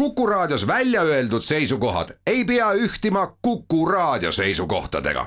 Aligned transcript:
Kuku 0.00 0.26
Raadios 0.26 0.66
välja 0.66 1.02
öeldud 1.02 1.42
seisukohad 1.42 2.08
ei 2.26 2.44
pea 2.44 2.72
ühtima 2.72 3.36
Kuku 3.42 3.86
Raadio 3.86 4.32
seisukohtadega. 4.32 5.26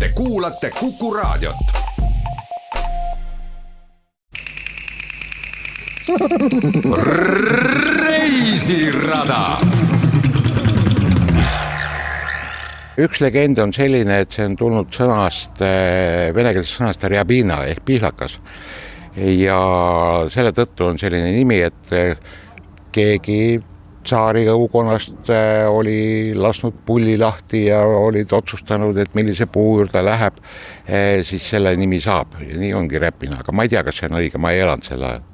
Te 0.00 0.10
kuulate 0.14 0.70
Kuku 0.70 1.14
Raadiot. 1.14 1.56
reisirada 8.00 9.58
üks 12.98 13.20
legend 13.20 13.58
on 13.58 13.74
selline, 13.74 14.20
et 14.20 14.30
see 14.30 14.46
on 14.46 14.56
tulnud 14.56 14.94
sõnast, 14.94 15.58
venekeelsest 16.38 16.78
sõnast 16.78 17.10
rjabina 17.10 17.64
ehk 17.66 17.82
pihlakas. 17.84 18.38
ja 19.16 19.60
selle 20.30 20.52
tõttu 20.52 20.86
on 20.86 20.98
selline 20.98 21.34
nimi, 21.34 21.60
et 21.66 21.94
keegi 22.96 23.38
tsaari 24.06 24.44
õukonnast 24.48 25.30
oli 25.68 26.34
lasknud 26.38 26.82
pulli 26.86 27.16
lahti 27.18 27.64
ja 27.66 27.80
olid 27.84 28.32
otsustanud, 28.32 28.96
et 29.02 29.14
millise 29.18 29.48
puu 29.50 29.80
juurde 29.80 30.02
läheb, 30.06 30.38
siis 31.26 31.48
selle 31.50 31.74
nimi 31.76 31.98
saab 32.00 32.38
ja 32.40 32.58
nii 32.60 32.74
ongi 32.78 33.02
Räpina, 33.02 33.40
aga 33.42 33.52
ma 33.52 33.66
ei 33.66 33.72
tea, 33.74 33.82
kas 33.82 33.98
see 33.98 34.10
on 34.12 34.20
õige, 34.20 34.38
ma 34.38 34.54
ei 34.54 34.62
elanud 34.62 34.86
sel 34.86 35.02
ajal 35.02 35.24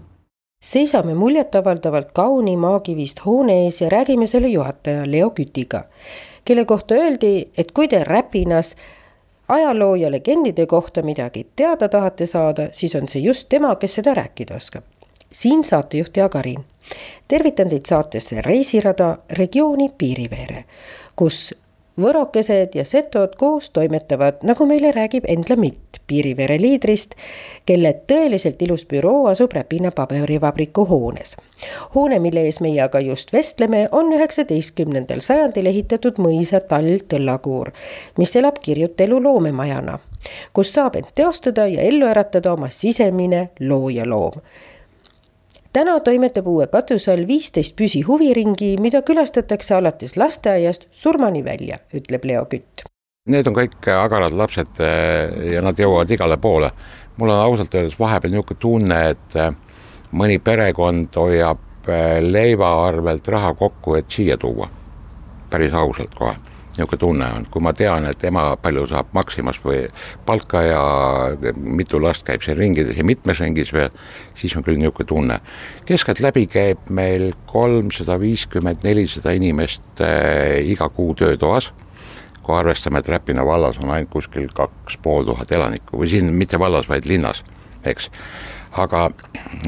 seisame 0.62 1.14
muljetavaldavalt 1.14 2.12
kauni 2.14 2.56
maakivist 2.56 3.24
hoone 3.27 3.64
ees 3.64 3.80
ja 3.80 3.88
räägime 3.91 4.27
selle 4.27 4.48
juhataja 4.48 5.10
Leo 5.10 5.30
Kütiga, 5.30 5.84
kelle 6.44 6.64
kohta 6.64 6.94
öeldi, 6.94 7.48
et 7.58 7.72
kui 7.72 7.88
te 7.88 8.05
Räpinas 8.05 8.77
ajaloo 9.48 9.94
ja 9.94 10.10
legendide 10.10 10.66
kohta 10.66 11.02
midagi 11.02 11.47
teada 11.56 11.88
tahate 11.88 12.27
saada, 12.27 12.69
siis 12.72 12.94
on 12.94 13.08
see 13.08 13.22
just 13.22 13.48
tema, 13.48 13.74
kes 13.77 13.94
seda 14.00 14.14
rääkida 14.14 14.55
oskab. 14.55 14.84
siin 15.33 15.64
saatejuht 15.64 16.16
Jaak 16.16 16.36
Arin. 16.36 16.64
Tervitan 17.28 17.69
teid 17.69 17.88
saatesse 17.88 18.42
Reisirada 18.45 19.16
regiooni 19.38 19.91
Piiriveere, 19.98 20.64
kus 21.16 21.52
võrokesed 22.00 22.75
ja 22.75 22.84
setod 22.89 23.36
koos 23.39 23.70
toimetavad, 23.70 24.41
nagu 24.48 24.66
meile 24.66 24.92
räägib 24.92 25.27
Endla 25.28 25.56
Mitt, 25.56 26.00
Piirivere 26.06 26.56
liidrist, 26.61 27.14
kelle 27.69 27.92
tõeliselt 28.08 28.62
ilus 28.64 28.84
büroo 28.89 29.27
asub 29.31 29.53
Räpina 29.53 29.92
paberivabriku 29.92 30.86
hoones. 30.89 31.36
hoone, 31.94 32.19
mille 32.19 32.41
ees 32.48 32.61
meie 32.61 32.83
aga 32.83 33.00
just 33.00 33.33
vestleme, 33.33 33.88
on 33.92 34.12
üheksateistkümnendal 34.12 35.20
sajandil 35.20 35.66
ehitatud 35.66 36.19
mõisa 36.19 36.61
tall 36.61 37.05
Tõllakuur, 37.09 37.72
mis 38.19 38.36
elab 38.36 38.59
kirjutelu 38.62 39.22
loomemajana, 39.22 39.98
kus 40.53 40.72
saab 40.72 40.97
end 40.97 41.12
teostada 41.14 41.66
ja 41.66 41.83
ellu 41.83 42.06
äratada 42.06 42.53
oma 42.53 42.70
sisemine 42.70 43.50
loojaloom 43.61 44.41
täna 45.73 46.01
toimetab 46.01 46.47
uue 46.47 46.67
katuse 46.67 47.12
all 47.12 47.27
viisteist 47.27 47.77
püsihuviringi, 47.77 48.77
mida 48.81 49.03
külastatakse 49.03 49.75
alates 49.75 50.17
lasteaiast 50.17 50.89
surmani 50.91 51.45
välja, 51.45 51.78
ütleb 51.95 52.25
Leo 52.25 52.45
Kütt. 52.51 52.84
Need 53.31 53.47
on 53.47 53.55
kõik 53.55 53.87
agarad 53.95 54.34
lapsed 54.34 54.81
eh, 54.83 55.53
ja 55.55 55.62
nad 55.62 55.78
jõuavad 55.78 56.11
igale 56.11 56.37
poole. 56.37 56.70
mul 57.17 57.28
on 57.28 57.39
ausalt 57.39 57.75
öeldes 57.75 57.98
vahepeal 57.98 58.33
niisugune 58.33 58.59
tunne, 58.61 59.00
et 59.11 59.37
eh, 59.37 59.53
mõni 60.12 60.39
perekond 60.39 61.17
hoiab 61.17 61.89
eh, 61.89 62.20
leiva 62.20 62.73
arvelt 62.87 63.28
raha 63.28 63.55
kokku, 63.55 63.95
et 63.95 64.11
siia 64.11 64.37
tuua. 64.37 64.69
päris 65.50 65.73
ausalt 65.73 66.15
kohe 66.15 66.34
niisugune 66.73 66.98
tunne 66.98 67.27
on, 67.37 67.47
kui 67.53 67.62
ma 67.62 67.73
tean, 67.77 68.06
et 68.09 68.25
ema 68.25 68.45
palju 68.61 68.87
saab 68.89 69.11
Maximas 69.12 69.59
või 69.65 69.83
palka 70.27 70.62
ja 70.65 70.83
mitu 71.56 72.01
last 72.01 72.25
käib 72.25 72.45
siin 72.45 72.56
ringides 72.56 72.97
ja 72.97 73.05
mitmes 73.05 73.41
ringis 73.45 73.73
veel, 73.77 73.91
siis 74.39 74.56
on 74.56 74.65
küll 74.65 74.81
niisugune 74.81 75.09
tunne. 75.09 75.41
keskeltläbi 75.84 76.47
käib 76.47 76.89
meil 76.89 77.33
kolmsada 77.47 78.19
viiskümmend, 78.20 78.84
nelisada 78.84 79.34
inimest 79.37 80.00
äh, 80.00 80.62
iga 80.65 80.89
kuu 80.89 81.15
töötoas, 81.15 81.73
kui 82.43 82.56
arvestame, 82.56 82.98
et 82.98 83.09
Räpina 83.09 83.45
vallas 83.47 83.78
on 83.78 83.91
ainult 83.91 84.11
kuskil 84.11 84.48
kaks 84.55 84.97
pool 85.03 85.28
tuhat 85.28 85.53
elanikku 85.53 86.00
või 86.00 86.09
siin 86.09 86.32
mitte 86.34 86.59
vallas, 86.59 86.88
vaid 86.88 87.06
linnas, 87.06 87.44
eks. 87.84 88.09
Aga 88.72 89.11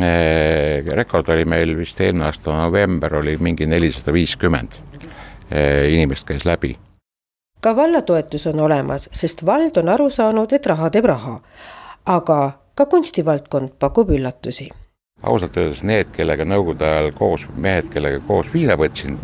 äh, 0.01 0.81
rekord 0.97 1.29
oli 1.29 1.45
meil 1.45 1.77
vist 1.77 2.01
eelmine 2.01 2.31
aasta 2.31 2.57
november 2.63 3.21
oli 3.21 3.37
mingi 3.37 3.69
nelisada 3.69 4.17
viiskümmend 4.17 4.81
äh, 5.53 5.93
inimest 5.93 6.25
käis 6.25 6.49
läbi 6.49 6.73
ka 7.65 7.77
valla 7.77 8.03
toetus 8.03 8.47
on 8.47 8.61
olemas, 8.61 9.09
sest 9.13 9.47
vald 9.47 9.77
on 9.81 9.89
aru 9.89 10.11
saanud, 10.13 10.53
et 10.53 10.67
raha 10.67 10.91
teeb 10.93 11.07
raha. 11.09 11.39
aga 12.07 12.39
ka 12.75 12.87
kunstivaldkond 12.87 13.69
pakub 13.79 14.11
üllatusi. 14.11 14.69
ausalt 15.23 15.57
öeldes 15.57 15.81
need, 15.83 16.11
kellega 16.13 16.45
nõukogude 16.45 16.85
ajal 16.85 17.09
koos, 17.17 17.47
mehed, 17.57 17.89
kellega 17.95 18.21
koos 18.27 18.51
viina 18.55 18.77
võtsin 18.77 19.17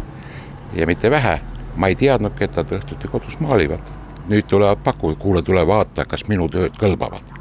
ja 0.73 0.87
mitte 0.87 1.11
vähe, 1.11 1.34
ma 1.77 1.91
ei 1.93 1.99
teadnudki, 2.01 2.45
et 2.45 2.56
nad 2.56 2.73
õhtuti 2.78 3.11
kodus 3.12 3.37
maalivad. 3.41 3.93
nüüd 4.28 4.49
tulevad 4.49 4.81
pakuvad, 4.84 5.19
kuule, 5.19 5.43
tule 5.43 5.67
vaata, 5.67 6.05
kas 6.05 6.25
minu 6.28 6.49
tööd 6.49 6.81
kõlbavad. 6.81 7.37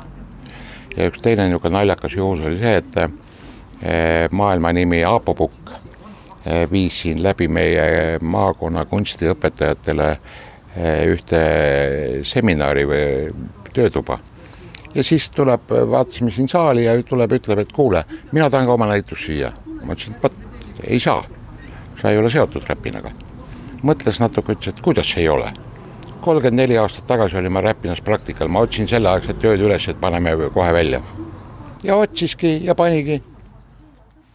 ja 0.97 1.07
üks 1.07 1.21
teine 1.21 1.47
niisugune 1.47 1.77
naljakas 1.77 2.19
juhus 2.19 2.43
oli 2.43 2.59
see, 2.59 2.75
et 2.75 2.97
eh, 2.97 4.27
maailma 4.31 4.73
nimi 4.73 5.03
Aapo 5.03 5.33
Pukk 5.33 5.71
eh, 5.71 6.67
viis 6.71 7.01
siin 7.01 7.23
läbi 7.23 7.47
meie 7.47 8.19
maakonna 8.21 8.85
kunstiõpetajatele 8.85 10.11
ühte 10.77 11.39
seminari 12.23 12.85
või 12.87 13.05
töötuba. 13.73 14.19
ja 14.95 15.03
siis 15.03 15.31
tuleb, 15.31 15.69
vaatasime 15.69 16.31
siin 16.31 16.49
saali 16.49 16.85
ja 16.85 17.03
tuleb, 17.03 17.31
ütleb, 17.31 17.59
et 17.59 17.71
kuule, 17.71 18.03
mina 18.31 18.49
tahan 18.49 18.65
ka 18.65 18.73
oma 18.73 18.87
näitust 18.87 19.25
siia. 19.25 19.51
ma 19.83 19.93
ütlesin, 19.93 20.15
et 20.15 20.23
vot, 20.23 20.33
ei 20.83 20.99
saa, 20.99 21.23
sa 22.01 22.11
ei 22.11 22.17
ole 22.17 22.29
seotud 22.29 22.63
Räpinaga. 22.69 23.11
mõtles 23.83 24.19
natuke, 24.19 24.53
ütles, 24.53 24.73
et 24.73 24.81
kuidas 24.81 25.13
ei 25.17 25.29
ole. 25.29 25.51
kolmkümmend 26.21 26.61
neli 26.61 26.77
aastat 26.77 27.07
tagasi 27.07 27.37
olin 27.37 27.51
ma 27.51 27.61
Räpinas 27.61 28.01
praktikal, 28.01 28.47
ma 28.47 28.59
otsin 28.59 28.87
selleaegset 28.87 29.39
tööd 29.39 29.61
üles, 29.61 29.87
et 29.87 30.01
paneme 30.01 30.35
kohe 30.53 30.73
välja. 30.73 31.01
ja 31.83 31.95
otsiski 31.95 32.59
ja 32.63 32.75
panigi 32.75 33.21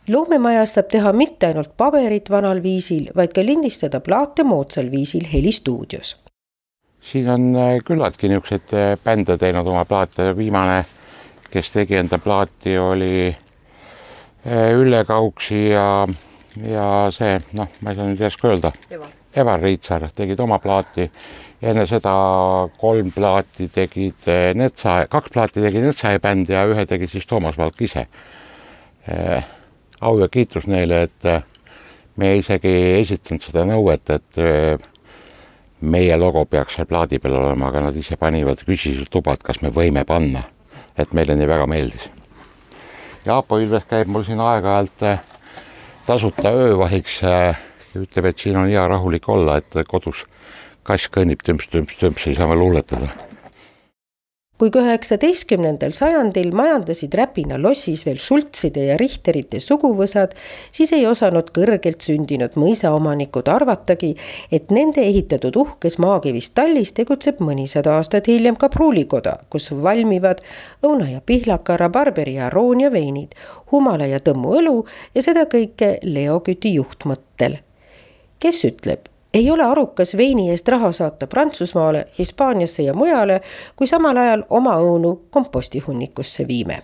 loomemajas 0.09 0.75
saab 0.75 0.89
teha 0.93 1.13
mitte 1.13 1.47
ainult 1.47 1.77
paberit 1.77 2.31
vanal 2.31 2.63
viisil, 2.63 3.09
vaid 3.17 3.33
ka 3.33 3.41
lindistada 3.45 4.01
plaate 4.01 4.45
moodsal 4.45 4.91
viisil 4.91 5.25
helistuudios 5.33 6.24
siin 7.05 7.29
on 7.29 7.57
äh, 7.57 7.79
küllaltki 7.85 8.29
niisuguseid 8.29 8.73
äh, 8.73 8.93
bände 9.05 9.37
teinud 9.39 9.67
oma 9.69 9.85
plaate, 9.85 10.31
viimane, 10.37 10.85
kes 11.53 11.73
tegi 11.75 11.99
enda 12.01 12.19
plaati, 12.19 12.79
oli 12.79 13.17
äh, 13.29 14.71
Ülle 14.73 15.05
Kauksi 15.05 15.69
ja, 15.71 16.07
ja 16.69 16.89
see, 17.15 17.37
noh, 17.59 17.69
ma 17.83 17.93
ei 17.93 17.99
saa 17.99 18.09
nüüd 18.09 18.25
järsku 18.25 18.51
öelda. 18.51 18.73
Evar 19.35 19.63
Riitsar 19.63 20.07
tegid 20.15 20.41
oma 20.41 20.61
plaati. 20.63 21.11
enne 21.65 21.87
seda 21.89 22.13
kolm 22.77 23.09
plaati 23.15 23.71
tegid 23.73 24.27
Netsa, 24.55 25.07
kaks 25.09 25.33
plaati 25.33 25.63
tegi 25.65 25.81
Netsaja 25.81 26.21
bänd 26.21 26.51
ja 26.53 26.67
ühe 26.69 26.85
tegi 26.87 27.09
siis 27.09 27.27
Toomas 27.27 27.57
Valk 27.59 27.81
ise. 27.81 28.07
au 30.01 30.19
ja 30.21 30.29
kiitus 30.29 30.67
neile, 30.67 31.03
et 31.03 31.45
me 32.17 32.37
isegi 32.37 32.69
ei 32.69 33.01
esitanud 33.01 33.43
seda 33.43 33.65
nõuet, 33.65 34.11
et 34.11 34.85
meie 35.85 36.17
logo 36.17 36.45
peaks 36.49 36.79
seal 36.79 36.89
plaadi 36.89 37.21
peal 37.23 37.37
olema, 37.39 37.69
aga 37.69 37.87
nad 37.89 37.97
ise 37.97 38.17
panivad, 38.21 38.63
küsisid 38.67 39.09
luba, 39.15 39.35
et 39.35 39.45
kas 39.47 39.63
me 39.63 39.73
võime 39.75 40.05
panna. 40.09 40.45
et 40.95 41.11
meile 41.11 41.35
nii 41.35 41.47
väga 41.51 41.65
meeldis. 41.67 42.05
Jaapo 43.27 43.57
Ilves 43.59 43.83
käib 43.91 44.07
mul 44.15 44.23
siin 44.23 44.39
aeg-ajalt 44.39 45.03
äh, 45.03 45.25
tasuta 46.07 46.53
öövahiks 46.55 47.17
äh, 47.27 47.59
ja 47.91 48.03
ütleb, 48.05 48.31
et 48.31 48.39
siin 48.39 48.61
on 48.61 48.71
hea 48.71 48.87
rahulik 48.87 49.27
olla, 49.29 49.57
et 49.59 49.75
kodus 49.91 50.23
kass 50.87 51.11
kõnnib 51.11 51.43
tümps-tümps-tümps, 51.43 52.29
ei 52.31 52.39
saa 52.39 52.47
me 52.47 52.55
luuletada 52.55 53.11
kui 54.59 54.71
ka 54.71 54.85
üheksateistkümnendal 54.85 55.93
sajandil 55.97 56.53
majandasid 56.55 57.15
Räpina 57.19 57.57
lossis 57.59 58.05
veel 58.07 58.21
Schultzide 58.23 58.85
ja 58.87 58.99
Richterite 59.01 59.59
suguvõsad, 59.61 60.37
siis 60.75 60.93
ei 60.95 61.07
osanud 61.11 61.51
kõrgelt 61.57 62.05
sündinud 62.07 62.55
mõisaomanikud 62.61 63.51
arvatagi, 63.51 64.13
et 64.55 64.71
nende 64.75 65.03
ehitatud 65.03 65.59
uhkes 65.59 65.99
maakivist 66.03 66.55
tallis 66.55 66.95
tegutseb 66.95 67.43
mõnisada 67.43 67.97
aastat 67.99 68.31
hiljem 68.31 68.59
ka 68.61 68.71
pruulikoda, 68.71 69.41
kus 69.51 69.73
valmivad 69.75 70.43
õuna 70.87 71.11
ja 71.17 71.23
pihlaka, 71.25 71.79
rabarberi 71.81 72.37
ja 72.39 72.47
aroonia 72.47 72.93
veinid, 72.95 73.35
humala 73.73 74.07
ja 74.07 74.23
tõmmu 74.23 74.55
õlu 74.61 74.77
ja 75.17 75.27
seda 75.27 75.49
kõike 75.51 75.97
Leo 76.07 76.39
Küti 76.47 76.77
juhtmõttel. 76.79 77.59
kes 78.39 78.65
ütleb, 78.69 79.09
ei 79.35 79.51
ole 79.51 79.63
arukas 79.63 80.17
veini 80.17 80.51
eest 80.51 80.69
raha 80.69 80.93
saata 80.93 81.27
Prantsusmaale, 81.27 82.07
Hispaaniasse 82.19 82.83
ja 82.83 82.95
mujale, 82.95 83.41
kui 83.77 83.87
samal 83.87 84.17
ajal 84.17 84.43
oma 84.51 84.77
õunu 84.79 85.17
kompostihunnikusse 85.31 86.49
viime. 86.49 86.83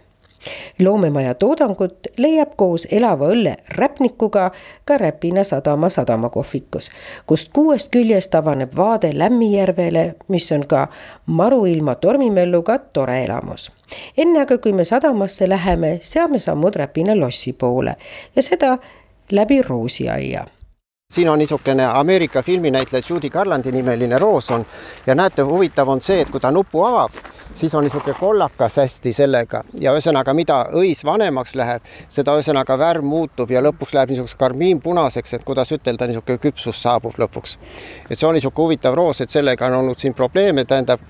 loomemaja 0.80 1.34
toodangut 1.34 2.06
leiab 2.16 2.54
koos 2.56 2.86
elava 2.90 3.26
õlle 3.28 3.56
räpnikuga 3.68 4.50
ka 4.84 4.96
Räpina 4.98 5.44
sadama 5.44 5.88
sadamakohvikus, 5.88 6.90
kust 7.26 7.52
kuuest 7.52 7.90
küljest 7.92 8.34
avaneb 8.34 8.72
vaade 8.76 9.10
Lämmijärvele, 9.14 10.14
mis 10.28 10.52
on 10.52 10.64
ka 10.66 10.88
maruilma 11.26 11.94
tormimölluga 11.94 12.78
tore 12.78 13.24
elamus 13.24 13.72
enne 14.16 14.40
aga, 14.40 14.58
kui 14.58 14.72
me 14.72 14.84
sadamasse 14.84 15.48
läheme, 15.48 15.98
seame 16.02 16.38
sammud 16.38 16.76
Räpina 16.76 17.20
lossi 17.20 17.52
poole 17.52 17.96
ja 18.36 18.42
seda 18.42 18.78
läbi 19.30 19.62
roosiaia 19.62 20.46
siin 21.10 21.28
on 21.28 21.38
niisugune 21.38 21.86
Ameerika 21.86 22.42
filminäitleja 22.42 23.02
Judy 23.08 23.30
Garlandi 23.30 23.72
nimeline 23.72 24.18
roos 24.18 24.50
on. 24.50 24.64
Ja 25.06 25.14
näete, 25.14 25.42
huvitav 25.42 25.88
on 25.88 26.02
see, 26.02 26.20
et 26.20 26.30
kui 26.30 26.40
ta 26.40 26.50
nupu 26.50 26.84
avab, 26.86 27.10
siis 27.54 27.74
on 27.74 27.84
niisugune 27.84 28.14
kollakas 28.20 28.76
hästi 28.76 29.12
sellega 29.12 29.62
ja 29.80 29.92
ühesõnaga, 29.94 30.34
mida 30.34 30.58
õis 30.76 31.02
vanemaks 31.04 31.54
läheb, 31.58 31.84
seda 32.08 32.34
ühesõnaga 32.38 32.76
värv 32.78 33.04
muutub 33.04 33.50
ja 33.50 33.62
lõpuks 33.62 33.94
läheb 33.96 34.12
niisuguseks 34.14 34.38
karmiinpunaseks, 34.40 35.34
et 35.34 35.44
kuidas 35.44 35.72
ütelda, 35.74 36.08
niisugune 36.08 36.38
küpsus 36.42 36.82
saabub 36.82 37.18
lõpuks. 37.18 37.56
et 38.10 38.18
see 38.18 38.28
on 38.28 38.34
niisugune 38.34 38.64
huvitav 38.64 38.94
roos, 38.94 39.20
et 39.20 39.30
sellega 39.30 39.66
on 39.66 39.78
olnud 39.80 39.98
siin 39.98 40.14
probleeme, 40.14 40.64
tähendab 40.64 41.00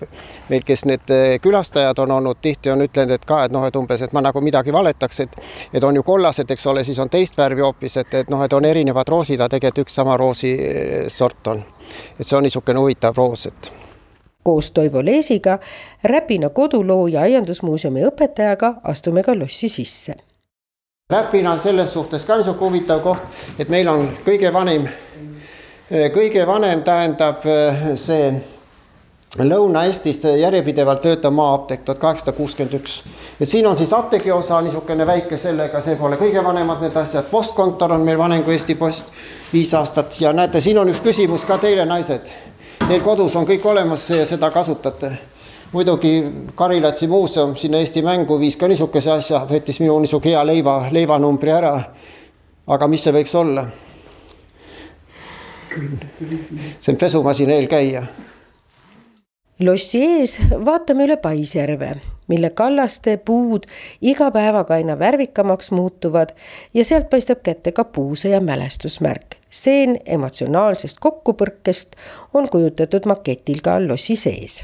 meil, 0.49 0.63
kes 0.67 0.85
need 0.85 1.11
eh, 1.11 1.39
külastajad 1.43 1.99
on 1.99 2.11
olnud, 2.19 2.41
tihti 2.43 2.71
on 2.71 2.87
ütlenud, 2.87 3.15
et 3.15 3.25
ka, 3.25 3.45
et 3.45 3.53
noh, 3.53 3.67
et 3.67 3.77
umbes, 3.77 4.03
et 4.03 4.13
ma 4.13 4.23
nagu 4.25 4.41
midagi 4.41 4.73
valetaks, 4.73 5.21
et 5.21 5.37
et 5.73 5.85
on 5.85 5.97
ju 5.97 6.03
kollased, 6.03 6.51
eks 6.51 6.67
ole, 6.67 6.85
siis 6.85 6.99
on 6.99 7.11
teist 7.11 7.39
värvi 7.39 7.63
hoopis, 7.63 7.97
et, 7.97 8.15
et 8.15 8.31
noh, 8.31 8.43
et 8.45 8.53
on 8.53 8.65
erinevad 8.65 9.09
roosid, 9.09 9.41
aga 9.41 9.57
tegelikult 9.57 9.87
üks 9.87 9.95
sama 9.95 10.17
roosi 10.17 10.55
eh, 10.55 11.09
sort 11.09 11.47
on. 11.47 11.63
et 12.19 12.27
see 12.27 12.37
on 12.37 12.45
niisugune 12.47 12.79
huvitav 12.79 13.17
roos, 13.17 13.47
et 13.47 13.80
koos 14.51 14.71
Toivo 14.71 15.05
Leesiga, 15.05 15.59
Räpina 16.05 16.49
koduloo 16.49 17.07
ja 17.07 17.21
aiandusmuuseumi 17.21 18.03
õpetajaga 18.09 18.75
astume 18.85 19.23
ka 19.23 19.39
lossi 19.39 19.69
sisse. 19.69 20.15
Räpina 21.11 21.53
on 21.53 21.61
selles 21.61 21.93
suhtes 21.93 22.25
ka 22.27 22.39
niisugune 22.39 22.67
huvitav 22.67 23.03
koht, 23.05 23.45
et 23.59 23.71
meil 23.71 23.89
on 23.89 24.09
kõige 24.27 24.51
vanim, 24.53 24.89
kõige 26.17 26.47
vanem 26.47 26.83
tähendab 26.83 27.47
see 27.99 28.33
Lõuna-Eestis 29.39 30.25
järjepidevalt 30.41 31.05
töötav 31.07 31.31
maa-apteek 31.31 31.85
tuhat 31.87 32.03
kaheksasada 32.03 32.35
kuuskümmend 32.35 32.75
üks. 32.81 32.97
et 33.41 33.49
siin 33.49 33.67
on 33.67 33.77
siis 33.77 33.93
apteegi 33.93 34.33
osa 34.35 34.59
niisugune 34.61 35.07
väike 35.07 35.39
sellega, 35.39 35.83
see 35.83 35.95
pole 35.97 36.19
kõige 36.19 36.43
vanemad 36.45 36.83
need 36.83 36.97
asjad, 36.97 37.31
postkontor 37.31 37.93
on 37.95 38.03
meil 38.03 38.19
vanem 38.19 38.43
kui 38.43 38.59
Eesti 38.59 38.75
Post, 38.75 39.15
viis 39.53 39.75
aastat 39.75 40.21
ja 40.21 40.33
näete, 40.33 40.61
siin 40.61 40.79
on 40.79 40.91
üks 40.91 41.03
küsimus 41.07 41.47
ka 41.47 41.59
teile, 41.63 41.87
naised 41.87 42.35
Teil 42.91 43.05
kodus 43.07 43.37
on 43.39 43.45
kõik 43.47 43.63
olemas 43.71 44.03
ja 44.11 44.25
seda 44.27 44.49
kasutate. 44.51 45.13
muidugi 45.73 46.11
Karilatsi 46.59 47.07
muuseum 47.07 47.53
sinna 47.57 47.79
Eesti 47.79 48.03
Mängu 48.03 48.39
viis 48.39 48.57
ka 48.57 48.67
niisuguse 48.67 49.13
asja, 49.13 49.45
võttis 49.47 49.79
minu 49.79 49.95
niisugune 50.03 50.33
hea 50.33 50.41
leiva, 50.45 50.75
leivanumbri 50.91 51.53
ära. 51.55 51.85
aga 52.67 52.89
mis 52.89 53.05
see 53.05 53.13
võiks 53.13 53.35
olla? 53.39 53.67
see 56.81 56.93
on 56.93 56.99
pesumasina 56.99 57.53
eelkäija 57.53 58.03
lossi 59.61 60.01
ees 60.05 60.39
vaatame 60.65 61.05
üle 61.05 61.17
Paisjärve, 61.21 61.91
mille 62.29 62.51
kallaste 62.57 63.17
puud 63.25 63.67
iga 64.01 64.31
päevaga 64.33 64.79
aina 64.79 64.97
värvikamaks 64.99 65.71
muutuvad 65.77 66.33
ja 66.75 66.85
sealt 66.85 67.11
paistab 67.11 67.43
kätte 67.45 67.73
ka 67.73 67.85
puusõja 67.85 68.41
mälestusmärk. 68.41 69.37
seen 69.51 69.99
emotsionaalsest 70.07 70.99
kokkupõrkest 71.01 71.97
on 72.35 72.49
kujutatud 72.49 73.07
maketil 73.07 73.61
ka 73.61 73.81
lossi 73.89 74.17
sees 74.17 74.63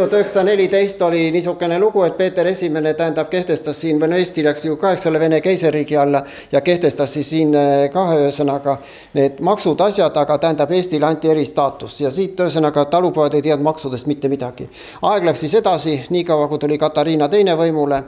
tuhat 0.00 0.12
üheksasada 0.12 0.44
neliteist 0.44 1.02
oli 1.02 1.30
niisugune 1.30 1.78
lugu, 1.78 2.02
et 2.02 2.16
Peeter 2.16 2.46
Esimene 2.46 2.94
tähendab, 2.94 3.28
kehtestas 3.28 3.80
siin, 3.80 3.98
või 4.00 4.08
no 4.08 4.16
Eesti 4.16 4.44
läks 4.46 4.64
ju 4.64 4.78
ka, 4.80 4.94
eks 4.96 5.04
ole, 5.10 5.20
Vene 5.20 5.40
keisririigi 5.44 5.96
alla 6.00 6.22
ja 6.52 6.60
kehtestas 6.64 7.12
siis 7.12 7.28
siin 7.30 7.52
eh, 7.54 7.90
ka 7.92 8.06
ühesõnaga 8.16 8.78
need 9.18 9.42
maksud, 9.44 9.80
asjad, 9.84 10.16
aga 10.16 10.38
tähendab, 10.40 10.72
Eestile 10.72 11.06
anti 11.06 11.28
eristaatus 11.28 12.00
ja 12.00 12.10
siit 12.10 12.40
ühesõnaga 12.40 12.86
talupojad 12.88 13.36
ei 13.36 13.44
teadnud 13.44 13.68
maksudest 13.68 14.08
mitte 14.08 14.32
midagi. 14.32 14.70
aeg 15.02 15.28
läks 15.28 15.44
siis 15.44 15.54
edasi, 15.60 16.00
niikaua 16.10 16.48
kui 16.48 16.58
tuli 16.58 16.78
Katariina 16.78 17.28
teine 17.28 17.56
võimule 17.60 18.02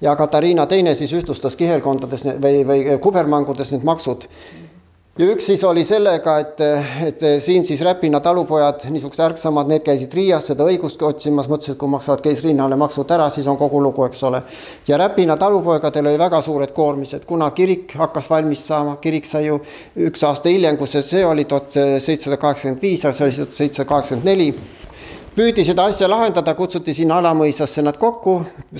ja 0.00 0.16
Katariina 0.16 0.66
teine 0.66 0.94
siis 0.94 1.12
ühtlustas 1.16 1.56
kihelkondades 1.56 2.28
või, 2.42 2.64
või 2.66 2.98
kubermangudes 3.00 3.72
need 3.72 3.88
maksud 3.88 4.28
ja 5.18 5.26
üks 5.32 5.48
siis 5.50 5.62
oli 5.66 5.82
sellega, 5.86 6.36
et, 6.42 6.60
et 7.06 7.24
siin 7.42 7.64
siis 7.66 7.80
Räpina 7.84 8.20
talupojad, 8.22 8.86
niisugused 8.92 9.24
ärksamad, 9.24 9.70
need 9.70 9.82
käisid 9.86 10.14
Riias 10.14 10.46
seda 10.52 10.66
õigust 10.68 11.02
otsimas, 11.02 11.50
mõtlesid, 11.50 11.74
et 11.74 11.80
kui 11.80 11.90
maksavad 11.90 12.22
keisrinnale 12.24 12.78
maksud 12.78 13.10
ära, 13.16 13.28
siis 13.34 13.48
on 13.50 13.58
kogu 13.58 13.82
lugu, 13.82 14.06
eks 14.06 14.22
ole. 14.28 14.42
ja 14.88 14.98
Räpina 15.00 15.36
talupoegadel 15.36 16.12
oli 16.12 16.22
väga 16.22 16.42
suured 16.44 16.72
koormised, 16.74 17.26
kuna 17.26 17.50
kirik 17.50 17.96
hakkas 17.98 18.30
valmis 18.30 18.66
saama, 18.66 18.96
kirik 19.02 19.26
sai 19.26 19.48
ju 19.48 19.60
üks 20.08 20.22
aasta 20.28 20.52
hiljem, 20.52 20.78
kui 20.78 20.90
see, 20.90 21.02
see 21.02 21.24
oli 21.26 21.48
tuhat 21.50 21.74
seitsesada 21.74 22.38
kaheksakümmend 22.38 22.82
viis, 22.82 23.02
see 23.02 23.26
oli 23.26 23.40
tuhat 23.42 23.58
seitsesada 23.62 23.88
kaheksakümmend 23.88 24.30
neli 24.30 24.52
püüdi 25.38 25.62
seda 25.62 25.84
asja 25.86 26.08
lahendada, 26.10 26.50
kutsuti 26.58 26.90
sinna 26.96 27.20
Alamõisasse 27.20 27.82
nad 27.86 27.94
kokku, 28.00 28.32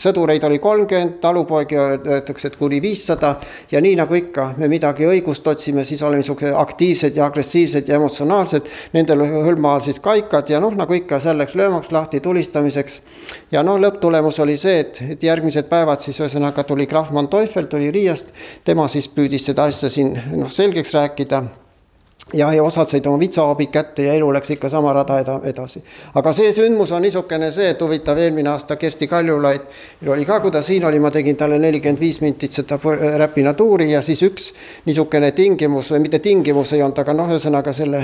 sõdureid 0.02 0.42
oli 0.48 0.56
kolmkümmend, 0.58 1.20
talupoegi 1.22 1.76
öeldakse, 1.78 2.50
et 2.50 2.56
kuni 2.58 2.80
viissada 2.82 3.36
ja 3.70 3.78
nii 3.84 3.94
nagu 4.00 4.16
ikka, 4.18 4.48
me 4.58 4.66
midagi 4.70 5.06
õigust 5.06 5.46
otsime, 5.46 5.84
siis 5.86 6.02
oleme 6.02 6.24
niisugused 6.24 6.56
aktiivsed 6.58 7.20
ja 7.20 7.28
agressiivsed 7.28 7.90
ja 7.90 8.00
emotsionaalsed, 8.00 8.66
nendel 8.96 9.22
hõlma 9.46 9.76
all 9.76 9.84
siis 9.86 10.02
kaikad 10.02 10.50
ja 10.50 10.58
noh, 10.64 10.74
nagu 10.74 10.98
ikka, 10.98 11.20
seal 11.22 11.38
läks 11.38 11.54
löömaks 11.60 11.92
lahti 11.94 12.20
tulistamiseks. 12.24 13.00
ja 13.54 13.62
noh, 13.62 13.78
lõpptulemus 13.78 14.42
oli 14.42 14.58
see, 14.58 14.80
et, 14.82 15.02
et 15.14 15.28
järgmised 15.30 15.70
päevad 15.70 16.02
siis 16.02 16.18
ühesõnaga 16.18 16.66
tuli 16.66 16.88
Krahman 16.90 17.30
Teufel 17.30 17.70
tuli 17.70 17.92
Riiast, 17.94 18.34
tema 18.64 18.88
siis 18.88 19.06
püüdis 19.08 19.46
seda 19.46 19.70
asja 19.70 19.90
siin 19.94 20.16
noh, 20.34 20.50
selgeks 20.50 20.94
rääkida 20.98 21.44
jah, 22.32 22.54
ja 22.54 22.62
osad 22.62 22.88
said 22.88 23.06
oma 23.06 23.18
vitsaabid 23.20 23.70
kätte 23.72 24.02
ja 24.02 24.14
elu 24.14 24.32
läks 24.32 24.50
ikka 24.50 24.68
sama 24.68 24.92
rada 24.92 25.18
edasi. 25.44 25.82
aga 26.14 26.32
see 26.32 26.52
sündmus 26.52 26.92
on 26.92 27.02
niisugune 27.02 27.50
see, 27.52 27.70
et 27.70 27.80
huvitav, 27.80 28.18
eelmine 28.18 28.50
aasta 28.50 28.76
Kersti 28.76 29.08
Kaljulaid 29.08 29.60
oli 30.06 30.24
ka, 30.24 30.40
kui 30.40 30.50
ta 30.50 30.62
siin 30.62 30.84
oli, 30.84 31.00
ma 31.00 31.10
tegin 31.10 31.36
talle 31.36 31.58
nelikümmend 31.58 32.00
viis 32.00 32.20
mintit 32.20 32.52
seda 32.52 32.78
Räpina 33.18 33.54
tuuri 33.54 33.92
ja 33.92 34.02
siis 34.02 34.22
üks 34.22 34.52
niisugune 34.86 35.32
tingimus 35.32 35.92
või 35.92 36.04
mitte 36.06 36.18
tingimus 36.18 36.72
ei 36.72 36.82
olnud, 36.82 36.98
aga 36.98 37.14
noh, 37.14 37.30
ühesõnaga 37.32 37.72
selle 37.72 38.02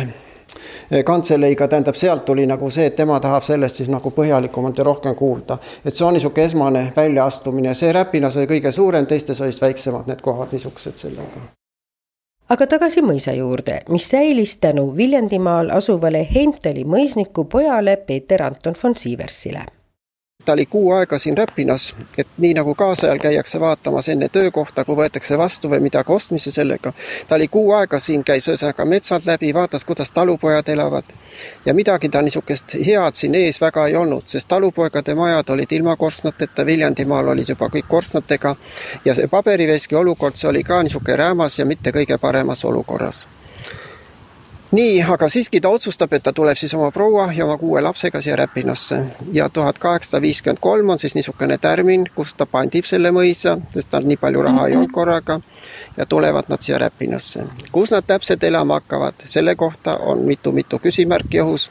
kantseleiga, 1.04 1.68
tähendab, 1.68 1.96
sealt 1.96 2.24
tuli 2.24 2.44
nagu 2.46 2.68
see, 2.70 2.86
et 2.90 2.96
tema 2.96 3.16
tahab 3.20 3.44
sellest 3.46 3.80
siis 3.80 3.88
nagu 3.88 4.12
põhjalikumalt 4.12 4.78
ja 4.78 4.84
rohkem 4.84 5.14
kuulda. 5.16 5.58
et 5.84 5.94
see 5.94 6.06
on 6.06 6.14
niisugune 6.14 6.46
esmane 6.46 6.86
väljaastumine, 6.96 7.74
see 7.74 7.92
Räpinas 7.92 8.36
oli 8.36 8.46
kõige 8.56 8.72
suurem, 8.72 9.06
teistes 9.06 9.40
olid 9.40 9.60
väiksemad 9.60 10.08
need 10.08 10.24
kohad 10.24 10.52
niisugused 10.52 10.96
sellega 11.06 11.63
aga 12.48 12.66
tagasi 12.66 13.02
mõisa 13.02 13.32
juurde, 13.36 13.80
mis 13.88 14.08
säilis 14.10 14.56
tänu 14.60 14.90
Viljandimaal 14.96 15.70
asuvale 15.70 16.26
Heimtali 16.34 16.84
mõisniku 16.84 17.48
pojale 17.48 17.96
Peeter 17.96 18.42
Anton 18.42 18.76
von 18.82 18.96
Sieversile 18.96 19.64
ta 20.44 20.52
oli 20.52 20.66
kuu 20.66 20.92
aega 20.92 21.18
siin 21.18 21.38
Räpinas, 21.38 21.94
et 22.18 22.28
nii 22.38 22.54
nagu 22.54 22.74
kaasajal 22.74 23.18
käiakse 23.18 23.60
vaatamas 23.60 24.08
enne 24.08 24.28
töökohta, 24.28 24.84
kui 24.84 24.96
võetakse 24.96 25.38
vastu 25.38 25.70
või 25.70 25.80
midagi 25.80 26.12
ostmise 26.12 26.50
sellega. 26.50 26.92
ta 27.28 27.34
oli 27.34 27.48
kuu 27.48 27.72
aega 27.72 27.98
siin, 27.98 28.24
käis 28.24 28.48
ühesõnaga 28.48 28.84
metsad 28.84 29.22
läbi, 29.26 29.54
vaatas, 29.54 29.84
kuidas 29.84 30.10
talupojad 30.10 30.68
elavad. 30.68 31.04
ja 31.66 31.74
midagi 31.74 32.08
ta 32.08 32.22
niisugust 32.22 32.74
head 32.86 33.14
siin 33.14 33.34
ees 33.34 33.60
väga 33.60 33.86
ei 33.86 33.96
olnud, 33.96 34.22
sest 34.26 34.48
talupoegade 34.48 35.14
majad 35.14 35.48
olid 35.50 35.72
ilma 35.72 35.96
korstnateta, 35.96 36.66
Viljandimaal 36.66 37.28
olid 37.28 37.48
juba 37.48 37.68
kõik 37.68 37.88
korstnatega. 37.88 38.56
ja 39.04 39.14
see 39.14 39.26
paberiveski 39.26 39.94
olukord, 39.94 40.36
see 40.36 40.48
oli 40.48 40.62
ka 40.62 40.82
niisugune 40.82 41.16
räämas 41.16 41.58
ja 41.58 41.64
mitte 41.64 41.90
kõige 41.90 42.18
paremas 42.18 42.64
olukorras 42.64 43.26
nii, 44.74 45.02
aga 45.02 45.28
siiski 45.28 45.60
ta 45.60 45.68
otsustab, 45.68 46.12
et 46.12 46.22
ta 46.22 46.32
tuleb 46.32 46.58
siis 46.58 46.74
oma 46.74 46.90
proua 46.90 47.28
ja 47.32 47.44
oma 47.44 47.56
kuue 47.58 47.80
lapsega 47.82 48.20
siia 48.20 48.36
Räpinasse 48.36 49.00
ja 49.32 49.48
tuhat 49.48 49.78
kaheksasada 49.78 50.22
viiskümmend 50.22 50.60
kolm 50.60 50.88
on 50.90 50.98
siis 50.98 51.14
niisugune 51.14 51.58
tärmin, 51.58 52.06
kus 52.14 52.34
ta 52.34 52.46
pandib 52.46 52.88
selle 52.88 53.12
mõisa, 53.14 53.56
sest 53.74 53.90
tal 53.90 54.08
nii 54.08 54.16
palju 54.20 54.42
raha 54.42 54.66
ei 54.68 54.76
olnud 54.76 54.92
korraga 54.94 55.40
ja 55.96 56.06
tulevad 56.06 56.48
nad 56.48 56.62
siia 56.62 56.78
Räpinasse. 56.78 57.44
kus 57.72 57.90
nad 57.94 58.06
täpselt 58.06 58.44
elama 58.44 58.80
hakkavad, 58.80 59.14
selle 59.24 59.54
kohta 59.54 59.96
on 59.96 60.24
mitu-mitu 60.26 60.78
küsimärki 60.78 61.42
õhus. 61.44 61.70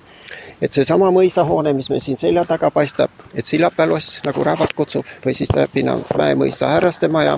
et 0.61 0.71
seesama 0.71 1.11
mõisahoone, 1.11 1.73
mis 1.73 1.89
meil 1.89 2.01
siin 2.01 2.17
selja 2.17 2.45
taga 2.45 2.71
paistab, 2.71 3.11
et 3.35 3.45
Sillapäe 3.45 3.87
loss, 3.87 4.19
nagu 4.23 4.43
rahvas 4.43 4.73
kutsub, 4.75 5.05
või 5.25 5.33
siis 5.33 5.49
Räpina 5.55 5.97
mäemõisa 6.17 6.67
härraste 6.67 7.07
maja 7.07 7.37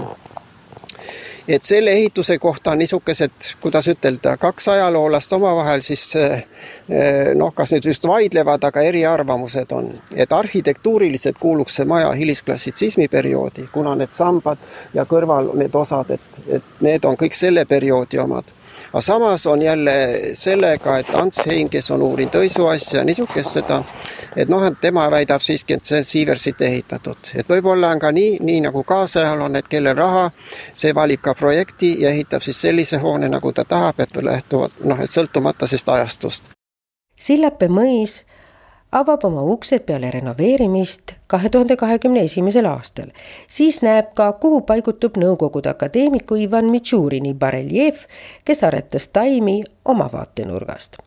et 1.47 1.63
selle 1.63 1.91
ehituse 1.91 2.37
kohta 2.37 2.71
on 2.71 2.81
niisugused, 2.81 3.49
kuidas 3.61 3.87
ütelda, 3.91 4.37
kaks 4.37 4.67
ajaloolast 4.73 5.33
omavahel 5.33 5.83
siis 5.85 6.03
eh, 6.15 6.43
noh, 7.35 7.53
kas 7.53 7.75
nüüd 7.75 7.89
just 7.91 8.07
vaidlevad, 8.07 8.63
aga 8.63 8.81
eriarvamused 8.81 9.71
on. 9.71 9.91
et 10.15 10.33
arhitektuuriliselt 10.33 11.37
kuuluks 11.39 11.75
see 11.75 11.85
maja 11.85 12.11
hilisklassitsismi 12.11 13.07
perioodi, 13.07 13.69
kuna 13.71 13.95
need 13.95 14.13
sambad 14.13 14.57
ja 14.93 15.05
kõrval 15.05 15.53
need 15.59 15.75
osad, 15.75 16.11
et, 16.17 16.43
et 16.47 16.85
need 16.85 17.05
on 17.05 17.17
kõik 17.19 17.37
selle 17.37 17.65
perioodi 17.65 18.19
omad 18.19 18.54
aga 18.95 19.01
samas 19.01 19.47
on 19.47 19.61
jälle 19.61 20.19
sellega, 20.33 20.97
et 20.97 21.09
Ants 21.13 21.41
Hein, 21.45 21.69
kes 21.69 21.91
on 21.91 22.01
uurinud 22.01 22.35
õisu 22.39 22.63
asja, 22.71 23.01
niisugust 23.03 23.57
seda, 23.57 23.81
et 24.35 24.47
noh, 24.47 24.63
et 24.63 24.77
tema 24.81 25.09
väidab 25.11 25.43
siiski, 25.43 25.75
et 25.75 25.83
see 25.83 25.99
on 25.99 26.07
Siiversit 26.07 26.61
ehitatud, 26.63 27.31
et 27.35 27.49
võib-olla 27.49 27.89
on 27.91 27.99
ka 27.99 28.13
nii, 28.15 28.37
nii 28.39 28.61
nagu 28.63 28.83
kaasajal 28.87 29.43
on, 29.49 29.59
et 29.59 29.67
kellel 29.67 29.97
raha, 29.99 30.29
see 30.73 30.95
valib 30.95 31.19
ka 31.27 31.33
projekti 31.35 31.91
ja 32.05 32.13
ehitab 32.15 32.45
siis 32.45 32.61
sellise 32.61 33.01
hoone, 33.03 33.27
nagu 33.27 33.51
ta 33.51 33.65
tahab, 33.67 33.99
et 33.99 34.15
lähtuvalt 34.15 34.79
noh, 34.87 35.03
et 35.03 35.11
sõltumata 35.11 35.67
sellest 35.67 35.91
ajastust. 35.97 36.49
Sillape 37.19 37.67
mõis 37.67 38.21
avab 38.95 39.25
oma 39.27 39.43
uksed 39.43 39.83
peale 39.85 40.09
renoveerimist 40.11 41.13
kahe 41.27 41.49
tuhande 41.49 41.75
kahekümne 41.75 42.23
esimesel 42.23 42.65
aastal. 42.65 43.09
siis 43.47 43.81
näeb 43.81 44.13
ka, 44.15 44.31
kuhu 44.33 44.61
paigutub 44.61 45.17
Nõukogude 45.17 45.69
akadeemiku 45.69 46.35
Ivan 46.35 46.71
Mitšurini 46.71 47.33
bareljeef, 47.33 48.05
kes 48.45 48.63
aretas 48.63 49.07
taimi 49.07 49.61
oma 49.85 50.09
vaatenurgast. 50.13 50.97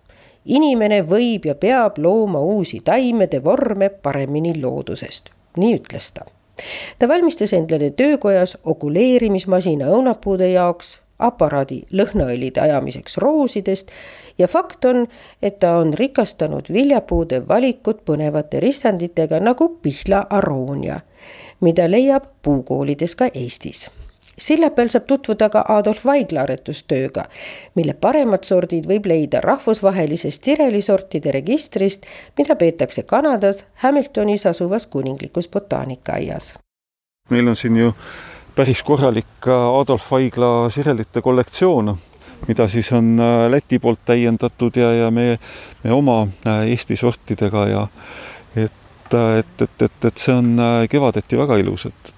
inimene 0.44 1.02
võib 1.02 1.46
ja 1.46 1.54
peab 1.54 1.98
looma 1.98 2.40
uusi 2.40 2.80
taimede 2.84 3.44
vorme 3.44 3.88
paremini 3.88 4.60
loodusest, 4.62 5.30
nii 5.56 5.76
ütles 5.80 6.12
ta 6.12 6.28
ta 6.98 7.08
valmistas 7.08 7.52
endale 7.52 7.90
töökojas 7.90 8.58
okuleerimismasina 8.64 9.86
õunapuude 9.94 10.48
jaoks, 10.52 10.98
aparaadi 11.18 11.82
lõhnaõlide 11.92 12.60
ajamiseks 12.60 13.18
roosidest 13.18 13.90
ja 14.38 14.48
fakt 14.48 14.84
on, 14.84 15.06
et 15.42 15.58
ta 15.58 15.76
on 15.82 15.94
rikastanud 15.94 16.72
viljapuude 16.72 17.42
valikut 17.48 18.04
põnevate 18.04 18.60
ristanditega 18.60 19.40
nagu 19.40 19.68
Pihla 19.82 20.26
aroonia, 20.30 21.00
mida 21.60 21.90
leiab 21.90 22.30
puukoolides 22.42 23.16
ka 23.16 23.30
Eestis 23.34 23.88
Sillapäeval 24.38 24.88
saab 24.88 25.06
tutvuda 25.06 25.48
ka 25.50 25.64
Adolf 25.68 26.04
Vaigla 26.06 26.44
aretustööga, 26.46 27.24
mille 27.74 27.94
paremad 27.98 28.46
sordid 28.46 28.86
võib 28.86 29.08
leida 29.10 29.40
rahvusvahelisest 29.42 30.46
sirelisortide 30.46 31.32
registrist, 31.34 32.06
mida 32.38 32.54
peetakse 32.56 33.02
Kanadas 33.02 33.64
Hamiltonis 33.82 34.46
asuvas 34.46 34.86
kuninglikus 34.86 35.48
botaanikaaias. 35.48 36.54
meil 37.30 37.48
on 37.48 37.56
siin 37.56 37.76
ju 37.76 37.92
päris 38.58 38.82
korralik 38.82 39.46
Adolf 39.46 40.10
Vaigla 40.10 40.66
sirelite 40.74 41.22
kollektsioon, 41.22 41.92
mida 42.48 42.66
siis 42.68 42.90
on 42.92 43.14
äh, 43.22 43.44
Läti 43.50 43.78
poolt 43.78 44.00
täiendatud 44.06 44.76
ja, 44.76 44.90
ja 45.04 45.10
meie, 45.14 45.36
meie 45.84 45.94
oma 45.94 46.24
äh, 46.46 46.64
Eesti 46.72 46.96
sortidega 46.98 47.66
ja 47.70 47.86
et 48.56 48.84
et, 49.38 49.62
et, 49.62 49.82
et, 49.82 50.04
et 50.04 50.20
see 50.20 50.34
on 50.34 50.50
äh, 50.60 50.82
kevadeti 50.90 51.38
väga 51.38 51.56
ilus, 51.62 51.86
et, 51.88 52.12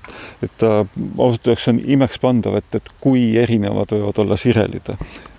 et 0.49 0.65
äh, 0.67 0.81
ausalt 1.19 1.47
öeldes 1.53 1.69
on 1.71 1.81
imekspandav, 1.85 2.57
et, 2.59 2.81
et 2.81 2.93
kui 3.05 3.37
erinevad 3.39 3.93
võivad 3.95 4.25
olla 4.25 4.41
sirelid. 4.41 4.91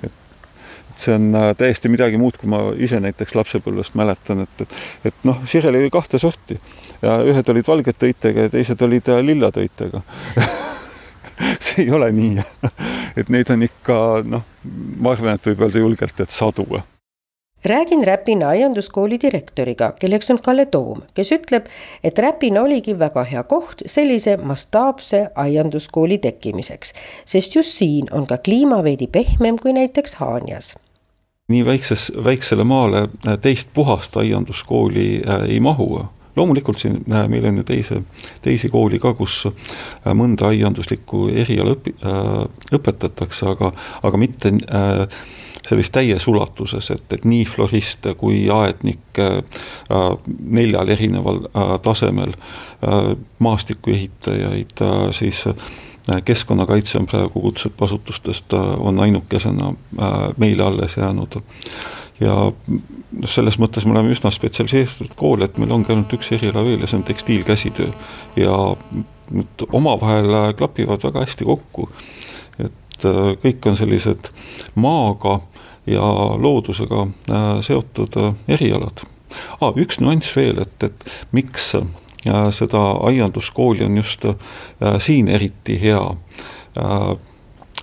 et 0.06 1.02
see 1.02 1.16
on 1.18 1.30
äh, 1.36 1.52
täiesti 1.58 1.90
midagi 1.92 2.22
muud, 2.22 2.38
kui 2.40 2.50
ma 2.50 2.62
ise 2.78 3.02
näiteks 3.04 3.36
lapsepõlvest 3.36 3.98
mäletan, 4.00 4.46
et, 4.46 4.66
et, 4.68 4.82
et 5.12 5.28
noh, 5.28 5.42
sireli 5.50 5.82
oli 5.82 5.92
kahte 5.92 6.22
sorti 6.22 6.60
ja 7.02 7.20
ühed 7.26 7.50
olid 7.50 7.68
valgete 7.68 8.12
õitega 8.12 8.48
ja 8.48 8.54
teised 8.54 8.86
olid 8.86 9.10
lillade 9.26 9.66
õitega 9.66 10.06
see 11.66 11.86
ei 11.86 11.92
ole 11.92 12.12
nii. 12.16 12.46
Et 13.20 13.30
neid 13.30 13.50
on 13.52 13.66
ikka 13.66 13.98
noh, 14.24 14.48
ma 15.02 15.14
arvan, 15.16 15.36
et 15.36 15.52
võib 15.52 15.66
öelda 15.68 15.84
julgelt, 15.84 16.20
et 16.24 16.32
sadu. 16.32 16.66
Räägin 17.66 18.02
Räpina 18.08 18.48
aianduskooli 18.56 19.20
direktoriga, 19.22 19.92
kelleks 20.00 20.32
on 20.34 20.40
Kalle 20.42 20.66
Toom, 20.66 21.04
kes 21.14 21.30
ütleb, 21.36 21.68
et 22.04 22.20
Räpina 22.20 22.64
oligi 22.66 22.96
väga 22.98 23.22
hea 23.30 23.44
koht 23.44 23.84
sellise 23.86 24.38
mastaapse 24.38 25.28
aianduskooli 25.36 26.18
tekkimiseks, 26.24 26.94
sest 27.26 27.56
just 27.56 27.76
siin 27.78 28.10
on 28.12 28.26
ka 28.26 28.40
kliima 28.42 28.82
veidi 28.84 29.06
pehmem 29.08 29.60
kui 29.62 29.76
näiteks 29.78 30.18
Haanjas. 30.24 30.74
Nii 31.52 31.66
väikses, 31.68 32.12
väiksele 32.24 32.64
maale 32.64 33.10
teist 33.42 33.70
puhast 33.74 34.18
aianduskooli 34.18 35.22
äh, 35.28 35.46
ei 35.50 35.60
mahu 35.60 36.06
loomulikult 36.36 36.80
siin 36.80 37.02
meil 37.08 37.46
on 37.46 37.62
ju 37.62 37.64
teise, 37.68 38.02
teisi 38.42 38.70
kooli 38.70 39.00
ka, 39.00 39.14
kus 39.18 39.44
äh, 39.50 40.16
mõnda 40.18 40.52
aianduslikku 40.52 41.28
eriala 41.44 41.76
õpi- 41.76 41.98
äh,, 42.06 42.32
õpetatakse, 42.80 43.52
aga, 43.52 43.72
aga 44.04 44.22
mitte 44.22 44.54
äh, 44.56 45.06
sellist 45.68 45.94
täies 45.94 46.26
ulatuses, 46.28 46.90
et, 46.94 47.06
et 47.14 47.26
nii 47.28 47.46
floriste 47.46 48.16
kui 48.20 48.44
aednikke 48.54 49.28
äh, 49.42 50.10
neljal 50.40 50.90
erineval 50.90 51.46
äh, 51.52 51.78
tasemel 51.86 52.34
äh,, 52.34 53.14
maastikuehitajaid 53.40 54.82
äh,, 54.82 55.08
siis 55.16 55.46
äh, 55.48 55.56
keskkonnakaitse 56.26 56.98
on 57.00 57.06
praegu 57.06 57.42
kutseõppeasutustest 57.42 58.54
äh, 58.58 58.74
on 58.80 59.00
ainukesena 59.00 59.70
äh, 59.70 60.18
meile 60.38 60.64
alles 60.64 60.98
jäänud. 60.98 61.42
ja 62.20 62.52
noh, 63.12 63.30
selles 63.30 63.58
mõttes 63.62 63.86
me 63.86 63.96
oleme 63.96 64.14
üsna 64.14 64.32
spetsialiseeritud 64.34 65.16
kool, 65.20 65.44
et 65.46 65.58
meil 65.62 65.74
ongi 65.76 65.94
ainult 65.94 66.14
üks 66.16 66.32
eriala 66.36 66.64
veel 66.66 66.84
ja 66.84 66.90
see 66.90 67.00
on 67.00 67.08
tekstiilkäsitöö 67.08 67.92
ja 68.40 68.58
need 69.32 69.66
omavahel 69.72 70.54
klapivad 70.58 71.04
väga 71.04 71.26
hästi 71.26 71.48
kokku. 71.48 71.90
et 72.60 73.06
äh, 73.06 73.32
kõik 73.44 73.68
on 73.68 73.78
sellised 73.78 74.30
maaga 74.76 75.40
ja 75.90 76.04
loodusega 76.38 77.08
äh, 77.08 77.50
seotud 77.62 78.18
äh, 78.18 78.34
erialad 78.48 79.04
ah,. 79.62 79.74
üks 79.76 80.00
nüanss 80.00 80.36
veel, 80.36 80.62
et, 80.62 80.84
et 80.84 81.06
miks 81.32 81.76
seda 82.54 82.80
aianduskooli 83.02 83.82
on 83.82 83.96
just 83.98 84.28
siin 85.02 85.26
eriti 85.34 85.80
hea 85.82 86.04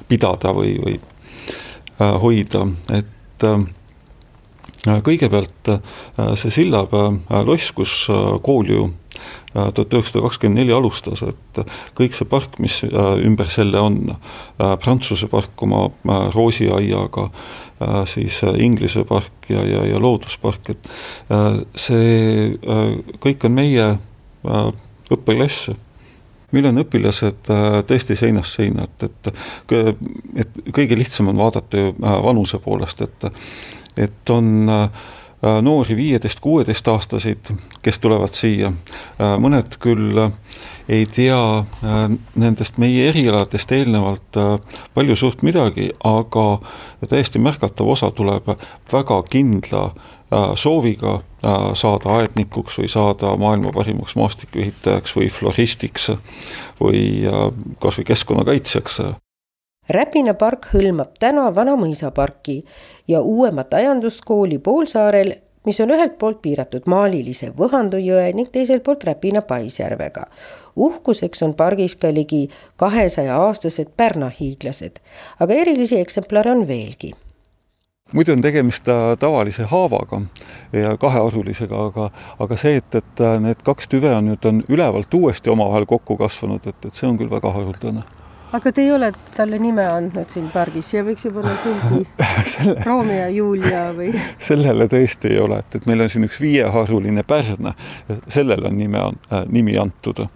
pidada 0.07 0.53
või, 0.55 0.77
või 0.79 1.01
hoida, 2.23 2.61
et 2.95 3.47
kõigepealt 4.87 5.73
see 6.39 6.53
Sillapäe 6.55 7.43
loss, 7.45 7.73
kus 7.75 8.07
kool 8.47 8.71
ju 8.71 8.89
tuhat 9.53 9.95
üheksasada 9.97 10.23
kakskümmend 10.23 10.61
neli 10.61 10.75
alustas, 10.77 11.25
et 11.27 11.61
kõik 11.99 12.15
see 12.15 12.29
park, 12.31 12.61
mis 12.63 12.77
ümber 12.87 13.51
selle 13.51 13.81
on, 13.83 13.97
Prantsuse 14.57 15.27
park 15.33 15.65
oma 15.67 15.89
roosiaiaga, 16.35 17.27
Äh, 17.81 18.07
siis 18.07 18.43
äh, 18.43 18.55
Inglise 18.59 19.05
park 19.05 19.33
ja, 19.49 19.63
ja, 19.65 19.85
ja 19.87 20.01
looduspark, 20.03 20.71
et 20.73 20.89
äh, 21.31 21.61
see 21.79 22.57
kõik 23.23 23.45
on 23.47 23.55
meie 23.55 23.85
õppeklass 25.15 25.71
meil 26.55 26.67
on 26.71 26.81
õpilased 26.81 27.51
tõesti 27.87 28.17
seinast 28.17 28.57
seina, 28.57 28.87
et, 28.89 29.05
et, 29.05 29.31
et 30.43 30.61
kõige 30.75 30.97
lihtsam 30.97 31.29
on 31.31 31.39
vaadata 31.39 31.83
ju 31.83 31.91
vanuse 32.01 32.59
poolest, 32.65 33.03
et, 33.05 33.27
et 33.99 34.31
on 34.31 34.69
noori 35.63 35.95
viieteist-kuueteistaastaseid, 35.97 37.51
kes 37.83 38.01
tulevad 38.03 38.35
siia, 38.35 38.73
mõned 39.43 39.77
küll 39.83 40.19
ei 40.89 41.07
tea 41.07 41.59
äh, 41.59 41.97
nendest 42.35 42.79
meie 42.81 43.09
erialadest 43.11 43.73
eelnevalt 43.73 44.39
äh, 44.41 44.55
palju 44.95 45.17
suurt 45.17 45.43
midagi, 45.45 45.91
aga 46.05 46.47
täiesti 47.09 47.41
märgatav 47.43 47.91
osa 47.93 48.11
tuleb 48.11 48.49
väga 48.93 49.21
kindla 49.31 49.85
äh, 49.91 50.55
sooviga 50.57 51.21
saada 51.79 52.17
aednikuks 52.19 52.81
või 52.81 52.89
saada 52.91 53.37
maailma 53.39 53.71
parimaks 53.71 54.17
maastikuehitajaks 54.19 55.13
või 55.15 55.29
floristiks 55.31 56.09
või 56.81 57.03
kas 57.79 58.01
või 58.01 58.09
keskkonnakaitsjaks. 58.09 58.99
Räpina 59.89 60.35
park 60.37 60.67
hõlmab 60.75 61.15
täna 61.17 61.47
Vana 61.55 61.73
mõisaparki 61.81 62.59
ja 63.09 63.23
uuemat 63.25 63.73
aianduskooli 63.75 64.59
poolsaarel 64.59 65.31
mis 65.65 65.81
on 65.81 65.93
ühelt 65.95 66.19
poolt 66.21 66.43
piiratud 66.45 66.85
maalilise 66.93 67.49
Võhandu 67.57 67.97
jõe 68.01 68.27
ning 68.37 68.51
teiselt 68.53 68.85
poolt 68.85 69.07
Räpina 69.09 69.41
paisjärvega. 69.43 70.27
uhkuseks 70.77 71.43
on 71.43 71.55
pargis 71.55 71.97
ka 71.97 72.13
ligi 72.15 72.51
kahesaja 72.77 73.39
aastased 73.47 73.89
Pärna 73.97 74.29
hiiglased, 74.41 75.01
aga 75.41 75.55
erilisi 75.55 76.01
eksemplare 76.01 76.53
on 76.53 76.69
veelgi 76.69 77.15
muidu 78.13 78.33
on 78.33 78.45
tegemist 78.45 78.85
tavalise 79.19 79.65
haavaga 79.73 80.21
ja 80.73 80.97
kahearulisega, 80.97 81.83
aga, 81.87 82.11
aga 82.39 82.57
see, 82.57 82.77
et, 82.77 82.95
et 82.95 83.27
need 83.41 83.65
kaks 83.65 83.89
tüve 83.89 84.13
on 84.17 84.31
nüüd, 84.31 84.45
on 84.49 84.63
ülevalt 84.69 85.15
uuesti 85.15 85.51
omavahel 85.51 85.89
kokku 85.89 86.17
kasvanud, 86.17 86.67
et, 86.67 86.85
et 86.85 86.93
see 86.93 87.09
on 87.09 87.19
küll 87.21 87.33
väga 87.33 87.53
haruldane 87.57 88.05
aga 88.53 88.73
te 88.73 88.83
ei 88.83 88.93
ole 88.93 89.11
talle 89.37 89.59
nime 89.61 89.85
andnud 89.87 90.31
siin 90.33 90.49
pargis, 90.53 90.89
siia 90.91 91.05
võiks 91.07 91.27
ju 91.27 91.33
panna 91.35 91.55
sildi 91.63 92.05
Selle... 92.49 92.77
Romeo 92.87 93.19
ja 93.19 93.29
Julia 93.33 93.83
või? 93.97 94.13
sellele 94.49 94.89
tõesti 94.91 95.33
ei 95.35 95.43
ole, 95.43 95.61
et, 95.65 95.79
et 95.81 95.89
meil 95.91 96.05
on 96.05 96.13
siin 96.13 96.25
üks 96.29 96.41
viieharuline 96.43 97.25
pärn, 97.29 97.73
sellele 98.27 98.71
on 98.71 98.79
nime, 98.79 99.05
äh, 99.33 99.45
nimi 99.53 99.77
antud. 99.79 100.27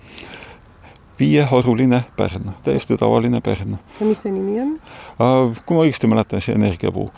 viieharuline 1.18 2.04
pärn, 2.16 2.52
täiesti 2.64 2.96
tavaline 3.00 3.40
pärn. 3.40 3.78
ja 4.00 4.06
mis 4.06 4.22
see 4.22 4.32
nimi 4.32 4.60
on 4.60 4.76
äh,? 5.18 5.62
kui 5.66 5.76
ma 5.76 5.86
õigesti 5.86 6.10
mäletan, 6.10 6.40
siis 6.40 6.56
energiapuu 6.56 7.08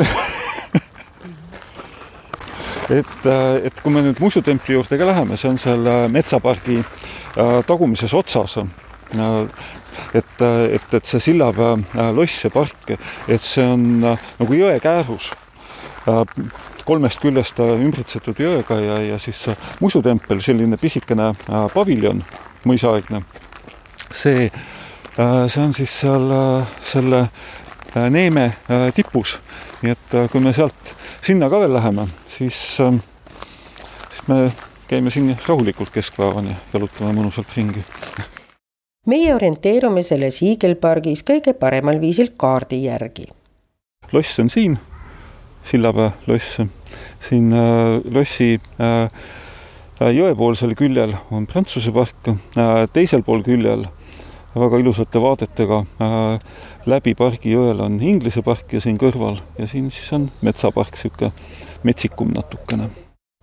et, 2.90 3.26
äh, 3.26 3.66
et 3.66 3.80
kui 3.82 3.92
me 3.92 4.02
nüüd 4.04 4.20
Musu 4.22 4.42
templi 4.42 4.74
juurde 4.74 4.98
ka 4.98 5.06
läheme, 5.12 5.38
see 5.38 5.50
on 5.50 5.58
seal 5.62 5.86
äh, 5.86 6.06
metsapargi 6.10 6.80
äh, 6.82 7.60
tagumises 7.66 8.14
otsas 8.14 8.58
et, 10.14 10.42
et, 10.42 10.94
et 10.94 11.06
see 11.06 11.20
Sillapäe 11.20 11.76
äh, 11.76 12.10
loss 12.16 12.44
ja 12.44 12.50
park, 12.50 12.90
et 13.28 13.44
see 13.44 13.64
on 13.66 13.86
äh, 14.12 14.26
nagu 14.40 14.58
jõekäärus 14.58 15.30
äh, 16.08 16.24
kolmest 16.84 17.20
küljest 17.22 17.60
ümbritsetud 17.60 18.40
jõega 18.40 18.80
ja, 18.82 18.96
ja 19.12 19.18
siis 19.22 19.44
musutempel, 19.80 20.40
selline 20.42 20.78
pisikene 20.80 21.28
paviljon, 21.74 22.22
mõisaaegne. 22.66 23.20
see, 24.10 24.48
see 25.14 25.62
on 25.62 25.76
siis 25.76 25.92
seal 26.00 26.32
selle 26.82 27.28
Neeme 28.10 28.46
tipus, 28.94 29.36
nii 29.84 29.92
et 29.92 30.16
kui 30.32 30.42
me 30.42 30.54
sealt 30.56 30.94
sinna 31.26 31.50
ka 31.52 31.60
veel 31.62 31.76
läheme, 31.76 32.08
siis, 32.32 32.58
me 34.26 34.42
käime 34.90 35.10
siin 35.14 35.36
rahulikult 35.46 35.92
keskpäevani, 35.94 36.56
jalutame 36.72 37.14
mõnusalt 37.20 37.54
ringi. 37.56 37.84
meie 39.08 39.32
orienteerume 39.34 40.02
selles 40.04 40.40
hiigelpargis 40.44 41.22
kõige 41.24 41.54
paremal 41.56 42.00
viisil 42.00 42.34
kaardi 42.36 42.82
järgi. 42.84 43.26
loss 44.12 44.38
on 44.38 44.50
siin, 44.50 44.78
Sillapäe 45.64 46.10
loss, 46.26 46.60
siin 47.28 47.52
äh, 47.52 48.00
lossi 48.14 48.60
äh, 48.80 49.08
äh 50.00 50.12
jõepoolsel 50.16 50.74
küljel 50.74 51.14
on 51.30 51.46
Prantsuse 51.46 51.92
park 51.92 52.28
äh,, 52.28 52.88
teisel 52.92 53.22
pool 53.22 53.42
küljel 53.42 53.86
väga 54.54 54.78
ilusate 54.78 55.20
vaadetega 55.20 55.78
äh, 56.00 56.38
läbi 56.86 57.14
pargi 57.14 57.54
jõel 57.54 57.80
on 57.80 58.00
Inglise 58.00 58.42
park 58.42 58.72
ja 58.72 58.80
siin 58.80 58.98
kõrval 58.98 59.40
ja 59.58 59.66
siin 59.66 59.90
siis 59.90 60.12
on 60.12 60.28
metsapark, 60.42 60.92
niisugune 60.96 61.32
metsikum 61.84 62.34
natukene. 62.34 62.90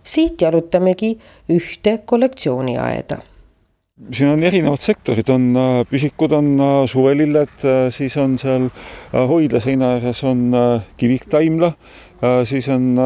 Siit 0.02 0.40
jalutamegi 0.40 1.16
ühte 1.50 1.98
kollektsiooniaeda 2.06 3.18
siin 4.12 4.30
on 4.30 4.42
erinevad 4.42 4.80
sektorid, 4.82 5.28
on 5.32 5.50
äh, 5.58 5.80
püsikud, 5.90 6.32
on 6.36 6.52
äh, 6.60 6.82
suvelilled, 6.90 7.54
äh, 7.64 7.88
siis 7.94 8.16
on 8.20 8.36
seal 8.38 8.68
hoidla 9.12 9.60
seina 9.64 9.94
ääres 9.96 10.22
on 10.26 10.50
kiviktaimla, 10.96 11.72
siis 12.48 12.66
on 12.72 12.98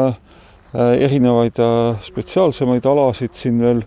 erinevaid 0.73 1.59
spetsiaalsemaid 2.01 2.87
alasid 2.89 3.37
siin 3.37 3.59
veel, 3.61 3.83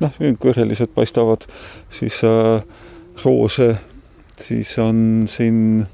noh, 0.00 0.16
kõrgelised 0.40 0.92
paistavad, 0.96 1.44
siis 1.92 2.22
roose, 3.24 3.68
siis 4.40 4.72
on 4.80 5.28
siin 5.28 5.84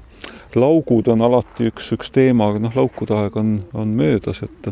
laugud 0.55 1.11
on 1.11 1.25
alati 1.27 1.67
üks, 1.67 1.91
üks 1.97 2.11
teema, 2.15 2.47
aga 2.51 2.63
noh, 2.63 2.79
laukude 2.79 3.17
aeg 3.17 3.35
on, 3.39 3.57
on 3.75 3.91
möödas, 3.99 4.39
et 4.47 4.71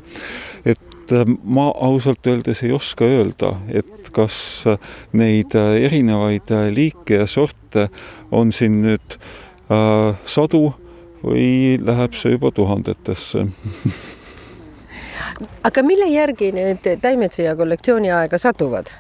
et 0.76 0.95
et 1.06 1.12
äh, 1.14 1.26
ma 1.44 1.70
ausalt 1.72 2.28
öeldes 2.28 2.64
ei 2.64 2.72
oska 2.74 3.06
öelda, 3.06 3.56
et 3.70 4.10
kas 4.16 4.64
äh, 4.68 4.80
neid 5.14 5.56
äh, 5.56 5.78
erinevaid 5.86 6.50
liike 6.74 7.22
ja 7.22 7.28
sorte 7.28 7.90
on 8.32 8.52
siin 8.56 8.82
nüüd 8.86 9.18
äh, 9.70 10.18
sadu 10.26 10.74
või 11.26 11.78
läheb 11.82 12.18
see 12.18 12.36
juba 12.36 12.52
tuhandetesse 12.54 13.48
aga 15.68 15.84
mille 15.84 16.08
järgi 16.12 16.52
need 16.56 16.88
taimed 17.02 17.34
siia 17.34 17.56
kollektsiooni 17.56 18.12
aega 18.14 18.38
satuvad? 18.42 18.92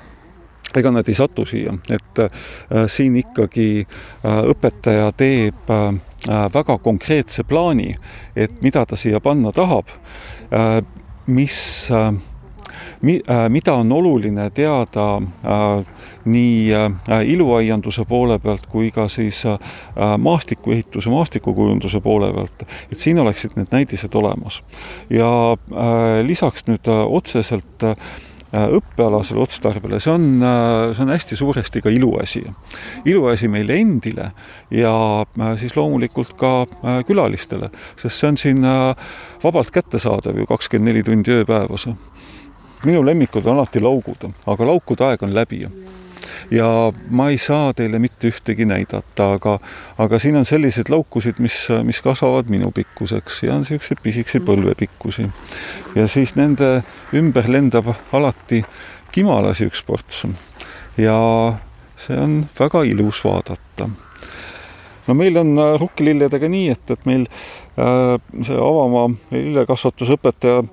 ega 0.76 0.92
nad 0.92 1.08
ei 1.08 1.16
satu 1.16 1.46
siia, 1.48 1.74
et 1.90 2.20
äh, 2.20 2.86
siin 2.92 3.16
ikkagi 3.16 3.86
äh, 3.86 4.42
õpetaja 4.52 5.12
teeb 5.16 5.72
äh, 5.72 5.88
väga 6.54 6.78
konkreetse 6.84 7.46
plaani, 7.48 7.94
et 8.36 8.62
mida 8.66 8.84
ta 8.86 8.98
siia 9.00 9.22
panna 9.24 9.54
tahab 9.56 9.94
äh, 10.52 10.82
mis 11.28 11.92
äh, 11.92 12.14
mi-, 13.02 13.22
äh, 13.30 13.50
mida 13.50 13.74
on 13.74 13.92
oluline 13.92 14.50
teada 14.50 15.18
äh, 15.18 15.86
nii 16.26 16.72
iluaianduse 17.24 18.06
poole 18.10 18.40
pealt 18.40 18.66
kui 18.66 18.88
ka 18.92 19.04
siis 19.08 19.44
maastikuehituse, 20.18 21.10
maastikukujunduse 21.10 22.00
poole 22.02 22.32
pealt, 22.34 22.64
et 22.92 22.98
siin 22.98 23.20
oleksid 23.22 23.54
need 23.56 23.70
näidised 23.72 24.16
olemas. 24.18 24.64
ja 25.10 25.30
lisaks 26.26 26.66
nüüd 26.66 26.90
otseselt 26.90 27.86
õppealasele 28.54 29.42
otstarbele, 29.42 30.00
see 30.00 30.12
on, 30.14 30.28
äh, 30.44 30.94
see 30.96 31.04
on 31.04 31.14
hästi 31.14 31.36
suuresti 31.36 31.82
ka 31.82 31.90
iluasi. 31.90 32.44
iluasi 33.06 33.48
meile 33.48 33.80
endile 33.82 34.32
ja 34.72 35.26
äh, 35.26 35.58
siis 35.60 35.76
loomulikult 35.76 36.36
ka 36.38 36.54
külalistele, 37.08 37.70
sest 37.98 38.20
see 38.20 38.30
on 38.30 38.38
siin 38.38 38.62
vabalt 39.44 39.72
kättesaadav 39.72 40.38
ju 40.38 40.46
kakskümmend 40.46 40.92
neli 40.92 41.04
tundi 41.04 41.32
ööpäevas. 41.32 41.88
minu 42.86 43.06
lemmikud 43.06 43.46
on 43.46 43.58
alati 43.58 43.80
laugud, 43.82 44.30
aga 44.46 44.66
laukude 44.66 45.04
aeg 45.04 45.24
on 45.24 45.34
läbi 45.34 45.66
ja 46.52 46.68
ma 47.10 47.30
ei 47.30 47.38
saa 47.42 47.74
teile 47.74 48.00
mitte 48.00 48.30
ühtegi 48.32 48.66
näidata, 48.66 49.32
aga, 49.38 49.58
aga 49.98 50.20
siin 50.20 50.38
on 50.40 50.46
selliseid 50.46 50.90
laukusid, 50.94 51.40
mis, 51.44 51.68
mis 51.84 52.02
kasvavad 52.06 52.50
minu 52.52 52.72
pikkuseks 52.76 53.44
ja 53.44 53.56
on 53.56 53.66
niisuguseid 53.66 54.02
pisikesi 54.04 54.42
põlvepikkusi. 54.46 55.30
ja 55.96 56.08
siis 56.08 56.36
nende 56.36 56.84
ümber 57.14 57.50
lendab 57.52 57.94
alati 58.12 58.64
kimalasi 59.12 59.70
üks 59.70 59.84
ports. 59.88 60.26
Ja 60.98 61.16
see 62.00 62.18
on 62.20 62.42
väga 62.60 62.84
ilus 62.88 63.22
vaadata. 63.24 63.90
No 65.08 65.14
meil 65.14 65.38
on 65.38 65.54
äh, 65.60 65.76
rukkililledega 65.80 66.50
nii, 66.50 66.70
et, 66.74 66.92
et 66.92 67.06
meil 67.06 67.28
äh, 67.78 68.16
see 68.42 68.58
Avamaa 68.58 69.12
lillekasvatusõpetaja 69.32 70.64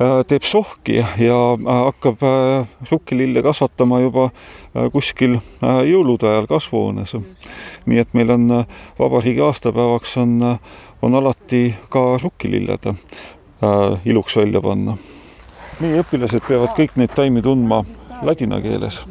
teeb 0.00 0.44
sohki 0.48 0.96
ja 0.96 1.38
äh, 1.52 1.84
hakkab 1.84 2.22
äh, 2.22 2.68
rukkilille 2.90 3.42
kasvatama 3.42 4.00
juba 4.00 4.30
kuskil 4.92 5.38
jõulude 5.60 6.28
ajal 6.30 6.46
kasvuhoones. 6.46 7.16
nii 7.86 7.98
et 7.98 8.14
meil 8.14 8.30
on 8.30 8.64
vabariigi 8.98 9.40
aastapäevaks 9.44 10.16
on, 10.16 10.58
on 11.02 11.14
alati 11.14 11.74
ka 11.88 12.18
rukkililled 12.22 12.92
iluks 14.04 14.36
välja 14.36 14.60
panna. 14.60 14.96
meie 15.80 16.00
õpilased 16.00 16.46
peavad 16.48 16.76
kõik 16.76 16.96
neid 16.96 17.12
taimi 17.14 17.42
tundma 17.42 17.84
ladina 18.22 18.60
keeles 18.60 19.02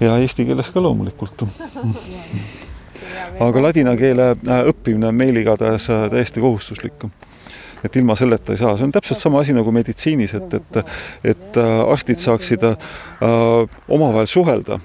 ja 0.00 0.16
eesti 0.16 0.46
keeles 0.46 0.70
ka 0.70 0.80
loomulikult 0.80 1.44
aga 3.40 3.62
ladina 3.62 3.96
keele 3.96 4.32
õppimine 4.64 5.10
on 5.12 5.14
meil 5.14 5.36
igatahes 5.36 5.90
täiesti 5.90 6.40
kohustuslik 6.40 7.10
et 7.84 7.96
ilma 7.96 8.16
selleta 8.18 8.54
ei 8.54 8.60
saa, 8.60 8.76
see 8.76 8.88
on 8.88 8.94
täpselt 8.94 9.20
sama 9.20 9.40
asi 9.44 9.56
nagu 9.56 9.72
meditsiinis, 9.74 10.34
et, 10.38 10.54
et 10.54 10.80
et 11.34 11.58
äh, 11.60 11.80
arstid 11.92 12.20
saaksid 12.22 12.64
äh, 12.64 12.76
omavahel 13.88 14.26
suhelda 14.30 14.80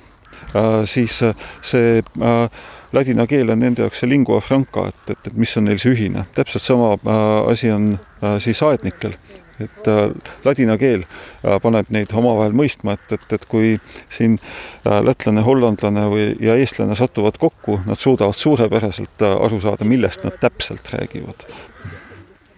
äh,, 0.55 0.84
siis 0.89 1.21
see 1.62 2.01
äh, 2.01 2.49
ladina 2.95 3.27
keel 3.27 3.51
on 3.51 3.60
nende 3.60 3.84
jaoks 3.86 4.03
see 4.03 4.10
lingua 4.10 4.41
franca, 4.43 4.89
et, 4.91 5.10
et, 5.15 5.31
et 5.31 5.39
mis 5.39 5.58
on 5.58 5.67
neil 5.67 5.81
see 5.81 5.95
ühine. 5.95 6.25
täpselt 6.36 6.63
sama 6.63 6.93
äh, 6.95 7.51
asi 7.51 7.71
on 7.71 7.97
äh, 8.23 8.38
siis 8.43 8.62
aednikel 8.63 9.17
et 9.60 9.88
äh, 9.88 10.10
ladina 10.43 10.77
keel 10.79 11.05
äh, 11.05 11.58
paneb 11.63 11.91
neid 11.93 12.13
omavahel 12.13 12.55
mõistma, 12.58 12.97
et, 12.97 13.15
et, 13.15 13.27
et 13.38 13.45
kui 13.51 13.75
siin 14.13 14.38
äh, 14.39 14.99
lätlane, 15.05 15.43
hollandlane 15.45 16.08
või, 16.12 16.25
ja 16.43 16.58
eestlane 16.60 16.97
satuvad 16.99 17.39
kokku, 17.41 17.79
nad 17.88 17.99
suudavad 18.01 18.36
suurepäraselt 18.39 19.23
äh, 19.23 19.38
aru 19.47 19.62
saada, 19.63 19.88
millest 19.88 20.27
nad 20.27 20.36
täpselt 20.41 20.91
räägivad. 20.95 21.47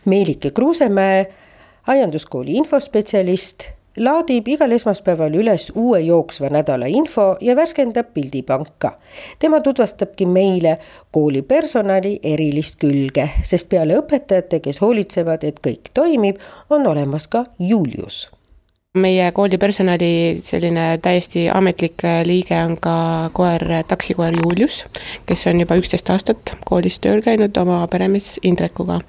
Meelike 0.08 0.52
Kruusemäe, 0.52 1.26
aianduskooli 1.88 2.54
infospetsialist, 2.62 3.64
laadib 3.98 4.48
igal 4.48 4.72
esmaspäeval 4.72 5.36
üles 5.36 5.66
uue 5.76 6.00
jooksva 6.06 6.48
nädala 6.54 6.88
info 6.88 7.26
ja 7.42 7.56
värskendab 7.56 8.14
pildipanka. 8.14 8.92
tema 9.40 9.60
tutvustabki 9.60 10.26
meile 10.26 10.78
kooli 11.12 11.42
personali 11.42 12.20
erilist 12.24 12.80
külge, 12.80 13.30
sest 13.44 13.70
peale 13.70 14.00
õpetajate, 14.00 14.62
kes 14.64 14.82
hoolitsevad, 14.82 15.44
et 15.44 15.60
kõik 15.60 15.92
toimib, 15.94 16.40
on 16.70 16.88
olemas 16.88 17.28
ka 17.28 17.44
Julius 17.60 18.37
meie 18.98 19.32
kooli 19.32 19.58
personali 19.58 20.12
selline 20.44 20.86
täiesti 21.02 21.48
ametlik 21.54 22.04
liige 22.28 22.58
on 22.64 22.76
ka 22.82 22.96
koer, 23.34 23.64
taksikoer 23.88 24.36
Julius, 24.44 24.84
kes 25.26 25.48
on 25.48 25.62
juba 25.62 25.78
üksteist 25.80 26.10
aastat 26.14 26.56
koolis 26.66 27.00
tööl 27.04 27.22
käinud 27.26 27.58
oma 27.58 27.82
peremees 27.92 28.38
Indrekuga. 28.44 29.00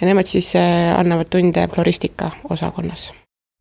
ja 0.00 0.06
nemad 0.06 0.26
siis 0.26 0.54
äh, 0.56 0.98
annavad 0.98 1.30
tunde 1.30 1.68
floristika 1.74 2.30
osakonnas 2.50 3.10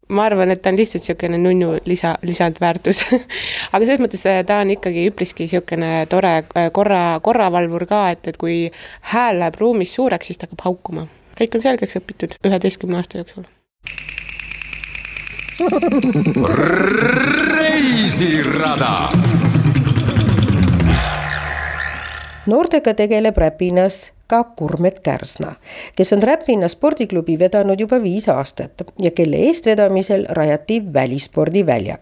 ma 0.09 0.23
arvan, 0.25 0.51
et 0.51 0.61
ta 0.61 0.71
on 0.71 0.77
lihtsalt 0.79 1.03
niisugune 1.03 1.37
nunnu 1.41 1.73
lisa, 1.85 2.15
lisandväärtus 2.23 3.03
aga 3.73 3.83
selles 3.83 4.01
mõttes 4.03 4.23
äh, 4.29 4.43
ta 4.47 4.61
on 4.63 4.71
ikkagi 4.77 5.07
üpriski 5.11 5.47
niisugune 5.47 6.05
tore 6.09 6.33
äh, 6.37 6.71
korra, 6.71 7.19
korravalvur 7.23 7.87
ka, 7.89 8.07
et, 8.15 8.31
et 8.31 8.39
kui 8.39 8.71
hääl 9.13 9.43
läheb 9.43 9.59
ruumis 9.59 9.93
suureks, 9.99 10.31
siis 10.31 10.39
ta 10.39 10.47
hakkab 10.47 10.65
haukuma. 10.69 11.07
kõik 11.37 11.59
on 11.59 11.67
selgeks 11.69 11.99
õpitud 12.01 12.39
üheteistkümne 12.47 13.01
aasta 13.01 13.23
jooksul 13.23 13.47
reisirada. 17.51 19.09
noortega 22.45 22.93
tegeleb 22.93 23.37
Räpinas 23.37 24.13
ka 24.27 24.43
Kurmet 24.43 24.99
Kärsna, 24.99 25.55
kes 25.95 26.13
on 26.13 26.23
Räpina 26.23 26.67
spordiklubi 26.67 27.39
vedanud 27.39 27.79
juba 27.79 28.03
viis 28.03 28.29
aastat 28.29 28.71
ja 28.99 29.11
kelle 29.11 29.35
eestvedamisel 29.35 30.25
rajati 30.29 30.93
välispordiväljak. 30.93 32.01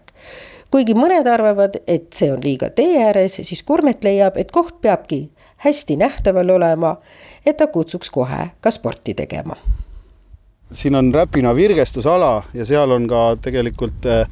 kuigi 0.70 0.94
mõned 0.94 1.26
arvavad, 1.26 1.80
et 1.86 2.12
see 2.12 2.32
on 2.32 2.44
liiga 2.44 2.70
tee 2.70 3.04
ääres, 3.06 3.40
siis 3.42 3.62
Kurmet 3.62 4.04
leiab, 4.04 4.36
et 4.36 4.50
koht 4.50 4.80
peabki 4.80 5.30
hästi 5.56 5.96
nähtaval 5.96 6.50
olema, 6.50 6.96
et 7.46 7.56
ta 7.56 7.66
kutsuks 7.66 8.10
kohe 8.10 8.50
ka 8.60 8.70
sporti 8.70 9.14
tegema 9.14 9.56
siin 10.72 10.94
on 10.94 11.14
Räpina 11.14 11.54
virgestusala 11.54 12.42
ja 12.54 12.64
seal 12.64 12.90
on 12.90 13.06
ka 13.08 13.36
tegelikult 13.42 14.06
eh, 14.06 14.26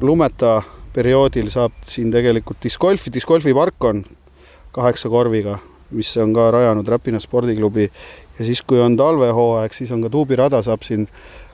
lumeta 0.00 0.62
perioodil 0.92 1.50
saab 1.50 1.72
siin 1.86 2.10
tegelikult 2.10 2.62
discgolfi, 2.62 3.12
discgolfipark 3.12 3.84
on 3.84 4.04
kaheksa 4.72 5.08
korviga, 5.08 5.58
mis 5.90 6.16
on 6.16 6.32
ka 6.34 6.50
rajanud 6.50 6.88
Räpina 6.88 7.20
spordiklubi 7.20 7.90
ja 8.38 8.44
siis, 8.44 8.62
kui 8.62 8.80
on 8.80 8.96
talvehooaeg, 8.96 9.74
siis 9.74 9.92
on 9.92 10.02
ka 10.02 10.10
tuubirada, 10.10 10.62
saab 10.62 10.82
siin 10.86 11.08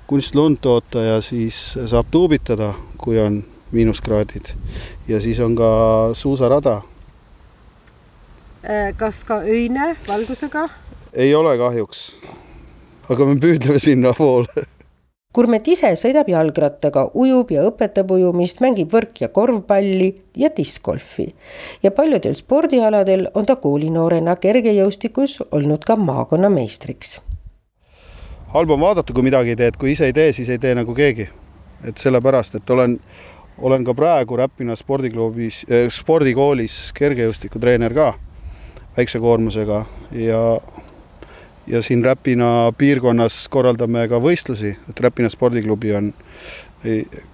kunstlund 0.06 0.60
toota 0.60 1.02
ja 1.02 1.20
siis 1.20 1.78
saab 1.86 2.06
tuubitada, 2.10 2.74
kui 2.98 3.18
on 3.18 3.42
miinuskraadid. 3.72 4.54
ja 5.08 5.20
siis 5.20 5.40
on 5.40 5.56
ka 5.56 5.70
suusarada. 6.12 6.82
Äh, 8.64 8.94
kas 8.96 9.24
ka 9.24 9.40
öine 9.40 9.96
valgusega? 10.08 10.68
ei 11.12 11.34
ole 11.34 11.58
kahjuks. 11.58 12.16
Aga 13.08 13.26
me 13.26 13.36
püüdleme 13.40 13.80
sinnapoole 13.82 14.66
Kurmet 15.34 15.66
ise 15.66 15.88
sõidab 15.98 16.28
jalgrattaga, 16.30 17.08
ujub 17.18 17.48
ja 17.50 17.64
õpetab 17.66 18.12
ujumist, 18.14 18.60
mängib 18.62 18.92
võrk- 18.94 19.18
ja 19.24 19.28
korvpalli 19.34 20.12
ja 20.38 20.50
diskgolfi. 20.56 21.34
ja 21.82 21.90
paljudel 21.90 22.34
spordialadel 22.34 23.26
on 23.34 23.46
ta 23.46 23.56
koolinoorena 23.56 24.36
kergejõustikus 24.36 25.40
olnud 25.50 25.84
ka 25.84 25.96
maakonnameistriks. 25.96 27.20
halb 28.54 28.70
on 28.70 28.80
vaadata, 28.80 29.12
kui 29.12 29.22
midagi 29.22 29.50
ei 29.50 29.56
tee, 29.56 29.66
et 29.66 29.76
kui 29.76 29.92
ise 29.92 30.04
ei 30.04 30.12
tee, 30.12 30.32
siis 30.32 30.48
ei 30.48 30.58
tee 30.58 30.74
nagu 30.74 30.94
keegi. 30.94 31.28
et 31.88 31.98
sellepärast, 31.98 32.54
et 32.54 32.70
olen, 32.70 33.00
olen 33.58 33.84
ka 33.84 33.94
praegu 33.94 34.36
Räpina 34.36 34.76
spordiklubis 34.76 35.64
eh,, 35.68 35.90
spordikoolis 35.90 36.92
kergejõustikutreener 36.94 37.94
ka 37.94 38.14
väikse 38.96 39.18
koormusega 39.18 39.84
ja 40.12 40.60
ja 41.66 41.82
siin 41.82 42.04
Räpina 42.04 42.72
piirkonnas 42.78 43.48
korraldame 43.48 44.06
ka 44.08 44.20
võistlusi, 44.22 44.74
et 44.88 45.00
Räpina 45.00 45.30
spordiklubi 45.32 45.94
on, 45.96 46.12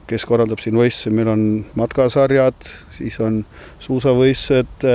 kes 0.07 0.27
korraldab 0.29 0.63
siin 0.63 0.79
võistlusi, 0.79 1.15
meil 1.15 1.33
on 1.33 1.45
matkasarjad, 1.79 2.71
siis 2.99 3.19
on 3.21 3.43
suusavõistlused, 3.83 4.87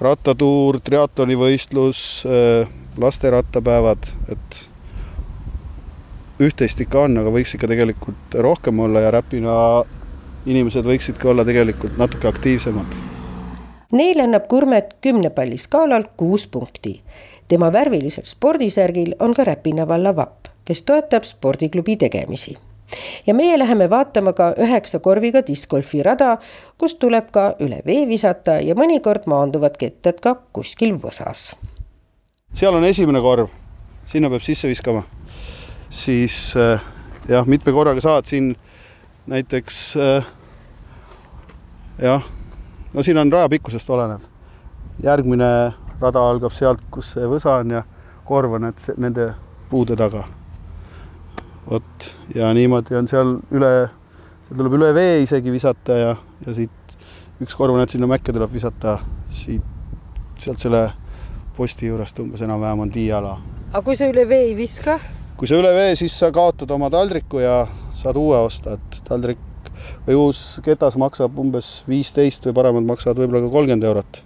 rattatuur, 0.00 0.80
triatlonivõistlus, 0.84 2.02
lasterattapäevad, 3.00 4.10
et 4.32 4.60
üht-teist 6.40 6.80
ikka 6.80 7.06
on, 7.06 7.18
aga 7.20 7.32
võiks 7.34 7.54
ikka 7.56 7.68
tegelikult 7.68 8.38
rohkem 8.40 8.78
olla 8.80 9.04
ja 9.04 9.10
Räpina 9.18 9.56
inimesed 10.48 10.86
võiksidki 10.86 11.28
olla 11.28 11.44
tegelikult 11.44 11.98
natuke 12.00 12.30
aktiivsemad. 12.30 12.96
Neile 13.92 14.22
annab 14.22 14.46
Kurmet 14.48 14.94
kümne 15.02 15.32
palli 15.34 15.58
skaalal 15.58 16.06
kuus 16.16 16.46
punkti 16.46 17.00
tema 17.50 17.72
värvilisel 17.72 18.26
spordisärgil 18.26 19.14
on 19.18 19.34
ka 19.34 19.44
Räpina 19.44 19.88
valla 19.88 20.14
vapp, 20.16 20.50
kes 20.64 20.82
toetab 20.82 21.26
spordiklubi 21.26 21.96
tegemisi. 21.96 22.56
ja 23.26 23.34
meie 23.34 23.58
läheme 23.58 23.90
vaatama 23.90 24.32
ka 24.32 24.52
üheksa 24.58 24.98
korviga 24.98 25.42
discgolfi 25.46 26.02
rada, 26.02 26.38
kus 26.78 26.94
tuleb 26.94 27.28
ka 27.30 27.54
üle 27.62 27.82
vee 27.86 28.06
visata 28.08 28.58
ja 28.60 28.74
mõnikord 28.74 29.28
maanduvad 29.30 29.76
kettad 29.78 30.18
ka 30.20 30.34
kuskil 30.52 30.96
võsas. 30.98 31.54
seal 32.54 32.74
on 32.74 32.84
esimene 32.84 33.20
korv, 33.20 33.48
sinna 34.06 34.30
peab 34.30 34.42
sisse 34.42 34.68
viskama. 34.68 35.02
siis 35.90 36.56
äh, 36.56 36.82
jah, 37.28 37.46
mitme 37.46 37.72
korraga 37.72 38.00
saad 38.00 38.26
siin 38.26 38.56
näiteks 39.26 39.96
äh, 39.96 40.26
jah, 42.02 42.22
no 42.92 43.02
siin 43.02 43.18
on 43.18 43.32
raja 43.32 43.48
pikkusest 43.48 43.90
olenev. 43.90 44.20
järgmine 45.02 45.72
rada 46.00 46.22
algab 46.30 46.54
sealt, 46.56 46.82
kus 46.90 47.14
see 47.14 47.28
võsa 47.28 47.58
on 47.60 47.74
ja 47.76 47.84
korv 48.28 48.56
on 48.56 48.68
need, 48.68 48.84
nende 49.00 49.32
puude 49.70 49.96
taga. 49.98 50.24
vot, 51.70 52.06
ja 52.34 52.50
niimoodi 52.56 52.96
on 52.98 53.08
seal 53.10 53.36
üle, 53.54 53.72
seal 54.46 54.58
tuleb 54.58 54.78
üle 54.78 54.94
vee 54.96 55.20
isegi 55.22 55.52
visata 55.52 55.98
ja, 55.98 56.14
ja 56.46 56.54
siit 56.56 56.96
üks 57.40 57.54
korv 57.56 57.76
on, 57.76 57.84
et 57.84 57.92
sinna 57.92 58.08
mäkke 58.10 58.34
tuleb 58.34 58.50
visata 58.52 58.98
siit, 59.30 59.66
sealt 60.40 60.62
selle 60.62 60.88
posti 61.56 61.90
juurest 61.90 62.18
umbes 62.22 62.42
enam-vähem 62.42 62.86
on 62.86 62.90
tiiala. 62.90 63.36
aga 63.72 63.84
kui 63.86 63.98
sa 63.98 64.08
üle 64.10 64.26
vee 64.28 64.48
ei 64.48 64.56
viska? 64.58 64.98
kui 65.36 65.48
sa 65.48 65.60
üle 65.60 65.70
vee, 65.76 65.94
siis 66.00 66.16
sa 66.18 66.32
kaotad 66.34 66.70
oma 66.74 66.90
taldriku 66.90 67.44
ja 67.44 67.62
saad 67.96 68.18
uue 68.18 68.40
osta, 68.40 68.78
et 68.80 69.02
taldrik 69.06 69.38
või 70.06 70.16
uus 70.16 70.42
ketas 70.64 70.96
maksab 71.00 71.38
umbes 71.38 71.80
viisteist 71.88 72.44
või 72.48 72.56
paremad 72.56 72.88
maksavad 72.88 73.22
võib-olla 73.22 73.46
ka 73.46 73.54
kolmkümmend 73.54 73.88
eurot 73.92 74.22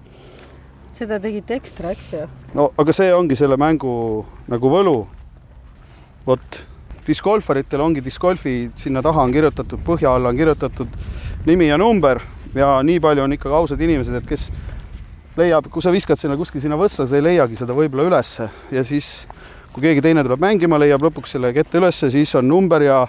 seda 0.95 1.19
tegite 1.23 1.57
ekstra, 1.59 1.93
eks 1.95 2.13
ju? 2.15 2.29
no 2.55 2.71
aga 2.81 2.95
see 2.97 3.11
ongi 3.15 3.37
selle 3.39 3.59
mängu 3.61 4.25
nagu 4.51 4.71
võlu. 4.71 4.97
vot, 6.27 6.61
discgolfaritel 7.07 7.83
ongi 7.85 8.01
discgolfi, 8.05 8.71
sinna 8.81 9.03
taha 9.05 9.27
on 9.27 9.33
kirjutatud, 9.33 9.83
põhja 9.85 10.15
alla 10.15 10.31
on 10.33 10.39
kirjutatud 10.39 10.95
nimi 11.47 11.69
ja 11.69 11.77
number 11.81 12.23
ja 12.55 12.79
nii 12.83 13.01
palju 13.01 13.25
on 13.25 13.35
ikkagi 13.37 13.59
ausad 13.59 13.83
inimesed, 13.85 14.15
et 14.15 14.29
kes 14.29 14.49
leiab, 15.37 15.69
kui 15.71 15.83
sa 15.83 15.93
viskad 15.93 16.21
sinna 16.21 16.39
kuskil 16.39 16.63
sinna 16.63 16.79
võssa, 16.81 17.07
sa 17.07 17.19
ei 17.19 17.27
leiagi 17.27 17.59
seda 17.59 17.77
võib-olla 17.77 18.07
ülesse 18.09 18.49
ja 18.73 18.85
siis 18.87 19.27
kui 19.75 19.83
keegi 19.83 20.05
teine 20.05 20.23
tuleb 20.23 20.41
mängima, 20.41 20.79
leiab 20.79 21.03
lõpuks 21.03 21.35
selle 21.35 21.51
kette 21.53 21.81
ülesse, 21.81 22.09
siis 22.15 22.33
on 22.39 22.47
number 22.49 22.87
ja 22.87 23.03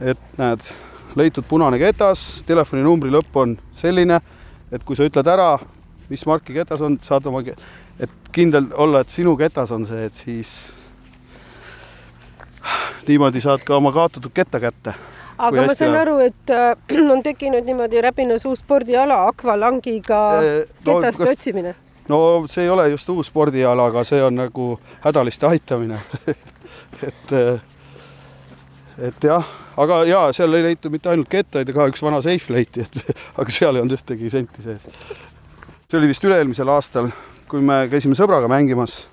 et 0.00 0.20
näed, 0.38 0.70
leitud 1.16 1.46
punane 1.48 1.80
ketas, 1.80 2.44
telefoninumbri 2.46 3.10
lõpp 3.12 3.36
on 3.42 3.56
selline, 3.76 4.20
et 4.70 4.84
kui 4.84 4.96
sa 4.96 5.08
ütled 5.08 5.28
ära, 5.32 5.54
mis 6.10 6.26
marki 6.26 6.54
ketas 6.56 6.82
on, 6.82 6.98
saad 7.02 7.26
oma, 7.30 7.42
et 8.00 8.10
kindel 8.34 8.70
olla, 8.74 9.04
et 9.04 9.14
sinu 9.14 9.36
ketas 9.38 9.70
on 9.74 9.86
see, 9.86 10.04
et 10.10 10.14
siis 10.26 10.54
niimoodi 13.08 13.40
saad 13.40 13.64
ka 13.66 13.76
oma 13.76 13.92
kaotatud 13.92 14.32
ketta 14.34 14.60
kätte. 14.60 14.94
aga 15.38 15.66
ma 15.66 15.74
saan 15.74 15.96
aru, 15.96 16.18
et 16.24 16.50
äh, 16.50 16.74
on 17.14 17.22
tekkinud 17.22 17.64
niimoodi 17.64 18.02
Räpinas 18.02 18.44
uus 18.46 18.60
spordiala 18.60 19.22
akvalangiga 19.28 20.20
äh, 20.38 20.50
no, 20.86 20.98
ketaste 20.98 21.24
kas... 21.24 21.38
otsimine? 21.38 21.74
no 22.08 22.20
see 22.50 22.66
ei 22.66 22.70
ole 22.70 22.88
just 22.90 23.08
uus 23.08 23.30
spordiala, 23.30 23.88
aga 23.92 24.04
see 24.04 24.22
on 24.22 24.36
nagu 24.42 24.70
hädaliste 25.06 25.46
aitamine 25.46 26.00
et 27.08 27.32
äh, 27.32 27.62
et 29.00 29.24
jah, 29.24 29.46
aga 29.80 30.02
jaa, 30.04 30.28
seal 30.36 30.54
ei 30.58 30.66
leitud 30.70 30.92
mitte 30.92 31.08
ainult 31.08 31.30
kettaid, 31.32 31.72
ka 31.72 31.88
üks 31.88 32.02
vana 32.04 32.20
seif 32.24 32.50
leiti, 32.52 32.84
et 32.84 33.16
aga 33.40 33.54
seal 33.54 33.76
ei 33.76 33.84
olnud 33.84 33.96
ühtegi 33.96 34.32
senti 34.32 34.66
sees 34.66 34.88
see 35.90 35.98
oli 35.98 36.06
vist 36.06 36.22
üle-eelmisel 36.22 36.68
aastal, 36.70 37.08
kui 37.50 37.62
me 37.66 37.88
käisime 37.90 38.14
sõbraga 38.14 38.46
mängimas. 38.46 39.08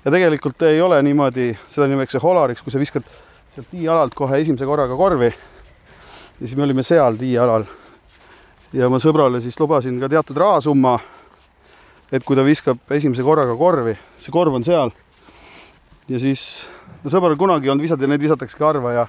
ja 0.00 0.10
tegelikult 0.14 0.62
ei 0.64 0.80
ole 0.80 1.02
niimoodi, 1.04 1.50
seda 1.68 1.90
nimetatakse 1.90 2.22
holariks, 2.22 2.62
kui 2.64 2.72
sa 2.72 2.80
viskad 2.80 3.04
sealt 3.52 3.68
tiialalt 3.68 4.14
kohe 4.16 4.38
esimese 4.40 4.64
korraga 4.64 4.96
korvi. 4.96 5.28
ja 5.28 6.40
siis 6.40 6.56
me 6.56 6.64
olime 6.64 6.82
seal 6.82 7.20
tiialal. 7.20 7.66
ja 8.72 8.88
ma 8.88 8.96
sõbrale 8.96 9.42
siis 9.44 9.60
lubasin 9.60 10.00
ka 10.00 10.08
teatud 10.08 10.40
rahasumma. 10.40 10.98
et 12.10 12.24
kui 12.24 12.36
ta 12.36 12.44
viskab 12.44 12.78
esimese 12.96 13.22
korraga 13.22 13.56
korvi, 13.56 13.98
see 14.16 14.32
korv 14.32 14.54
on 14.54 14.64
seal. 14.64 14.90
ja 16.08 16.18
siis, 16.18 16.64
no 17.04 17.12
sõbral 17.12 17.36
kunagi 17.36 17.68
ei 17.68 17.76
olnud 17.76 17.84
visata 17.84 18.08
ja 18.08 18.08
need 18.08 18.24
visatakse 18.24 18.64
harva 18.64 18.92
ja, 18.92 19.06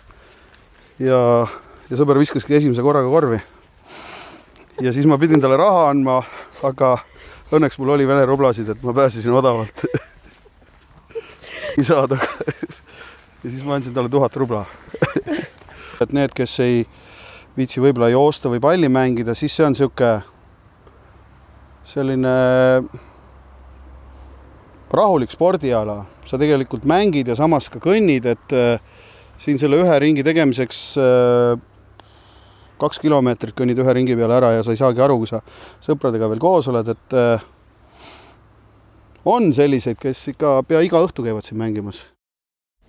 ja, 0.99 1.47
ja 1.87 1.95
sõber 1.95 2.19
viskaski 2.19 2.59
esimese 2.59 2.83
korraga 2.83 3.07
korvi 3.07 3.39
ja 4.81 4.93
siis 4.93 5.07
ma 5.09 5.17
pidin 5.17 5.41
talle 5.41 5.57
raha 5.57 5.89
andma, 5.89 6.21
aga 6.65 6.97
õnneks 7.53 7.77
mul 7.79 7.93
oli 7.95 8.07
Vene 8.07 8.25
rublasid, 8.25 8.69
et 8.69 8.83
ma 8.83 8.93
pääsesin 8.93 9.33
odavalt 9.33 9.85
saada. 11.89 12.17
ja 13.43 13.49
siis 13.49 13.63
ma 13.63 13.77
andsin 13.77 13.93
talle 13.93 14.09
tuhat 14.09 14.35
rubla 14.35 14.65
et 16.01 16.13
need, 16.13 16.33
kes 16.35 16.59
ei 16.65 16.81
viitsi 17.57 17.81
võib-olla 17.81 18.09
joosta 18.13 18.51
või 18.53 18.61
palli 18.61 18.89
mängida, 18.89 19.35
siis 19.37 19.55
see 19.55 19.65
on 19.65 19.73
niisugune 19.73 20.21
selline 21.87 22.33
rahulik 24.91 25.31
spordiala, 25.31 26.01
sa 26.27 26.39
tegelikult 26.39 26.85
mängid 26.87 27.27
ja 27.31 27.35
samas 27.39 27.69
ka 27.71 27.79
kõnnid, 27.83 28.27
et 28.27 28.55
äh, 28.55 28.79
siin 29.41 29.59
selle 29.59 29.79
ühe 29.83 29.97
ringi 30.03 30.25
tegemiseks 30.25 30.81
äh, 31.01 31.57
kaks 32.79 32.99
kilomeetrit 33.03 33.55
kõnnid 33.57 33.79
ühe 33.81 33.93
ringi 33.99 34.15
peale 34.17 34.37
ära 34.37 34.51
ja 34.57 34.63
sa 34.63 34.73
ei 34.73 34.79
saagi 34.79 35.01
aru, 35.03 35.19
kui 35.21 35.29
sa 35.29 35.41
sõpradega 35.85 36.29
veel 36.31 36.41
koos 36.41 36.67
oled, 36.71 36.93
et 36.93 37.17
äh, 37.17 37.45
on 39.25 39.53
selliseid, 39.53 39.97
kes 40.01 40.27
ikka 40.33 40.61
pea 40.67 40.83
iga 40.85 41.01
õhtu 41.03 41.25
käivad 41.25 41.45
siin 41.47 41.59
mängimas. 41.59 41.99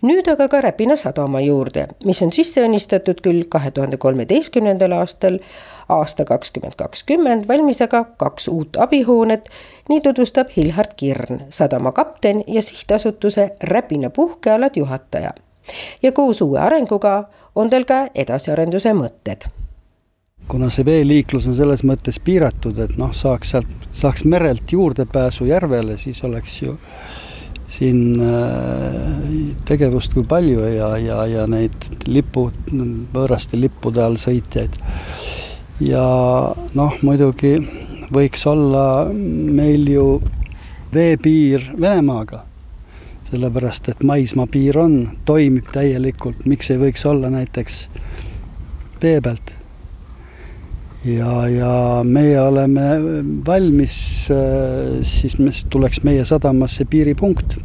nüüd 0.03 0.29
aga 0.31 0.47
ka 0.49 0.61
Räpina 0.63 0.95
sadama 0.97 1.41
juurde, 1.43 1.89
mis 2.07 2.23
on 2.23 2.31
sisse 2.33 2.63
õnnistatud 2.63 3.19
küll 3.25 3.49
kahe 3.51 3.71
tuhande 3.75 3.97
kolmeteistkümnendal 3.99 4.95
aastal, 5.01 5.41
aasta 5.89 6.25
kakskümmend 6.25 6.77
kakskümmend 6.79 7.49
valmis 7.49 7.83
aga 7.83 8.05
kaks 8.05 8.49
uut 8.49 8.77
abihoonet. 8.77 9.49
nii 9.89 10.01
tutvustab 10.01 10.55
Hilhard 10.57 10.95
Kirn, 10.97 11.41
sadama 11.51 11.93
kapten 11.93 12.45
ja 12.47 12.63
sihtasutuse 12.63 13.51
Räpina 13.63 14.11
puhkealad 14.11 14.77
juhataja. 14.77 15.33
ja 16.03 16.13
koos 16.13 16.43
uue 16.43 16.61
arenguga 16.61 17.25
on 17.55 17.71
tal 17.71 17.85
ka 17.85 18.07
edasiarenduse 18.15 18.95
mõtted 18.95 19.51
kuna 20.49 20.71
see 20.73 20.87
veeliiklus 20.87 21.47
on 21.51 21.57
selles 21.59 21.85
mõttes 21.87 22.19
piiratud, 22.25 22.79
et 22.81 22.97
noh, 23.01 23.13
saaks 23.15 23.55
sealt, 23.55 23.89
saaks 23.93 24.25
merelt 24.25 24.73
juurdepääsu 24.73 25.49
järvele, 25.49 25.99
siis 26.01 26.23
oleks 26.25 26.63
ju 26.63 26.77
siin 27.69 28.21
äh, 28.25 29.53
tegevust 29.69 30.15
kui 30.17 30.25
palju 30.25 30.65
ja, 30.73 30.95
ja, 30.97 31.21
ja 31.29 31.45
neid 31.51 31.77
lipu, 32.09 32.49
võõraste 33.13 33.61
lippude 33.61 34.01
all 34.03 34.17
sõitjaid. 34.21 34.79
ja 35.85 36.05
noh, 36.75 36.97
muidugi 37.05 37.59
võiks 38.13 38.47
olla 38.49 39.05
meil 39.13 39.85
ju 39.93 40.07
veepiir 40.95 41.69
Venemaaga, 41.77 42.45
sellepärast 43.29 43.93
et 43.93 44.03
maismaapiir 44.03 44.79
on, 44.81 44.97
toimib 45.29 45.69
täielikult, 45.75 46.47
miks 46.49 46.73
ei 46.73 46.81
võiks 46.81 47.05
olla 47.07 47.29
näiteks 47.31 47.83
vee 49.03 49.21
pealt. 49.21 49.58
Ja, 51.05 51.49
ja 51.49 51.73
meie 52.05 52.41
oleme 52.41 52.89
valmis, 53.47 54.29
siis 55.03 55.39
me, 55.39 55.53
tuleks 55.71 56.03
meie 56.03 56.25
sadamasse 56.25 56.85
piiripunkt, 56.85 57.59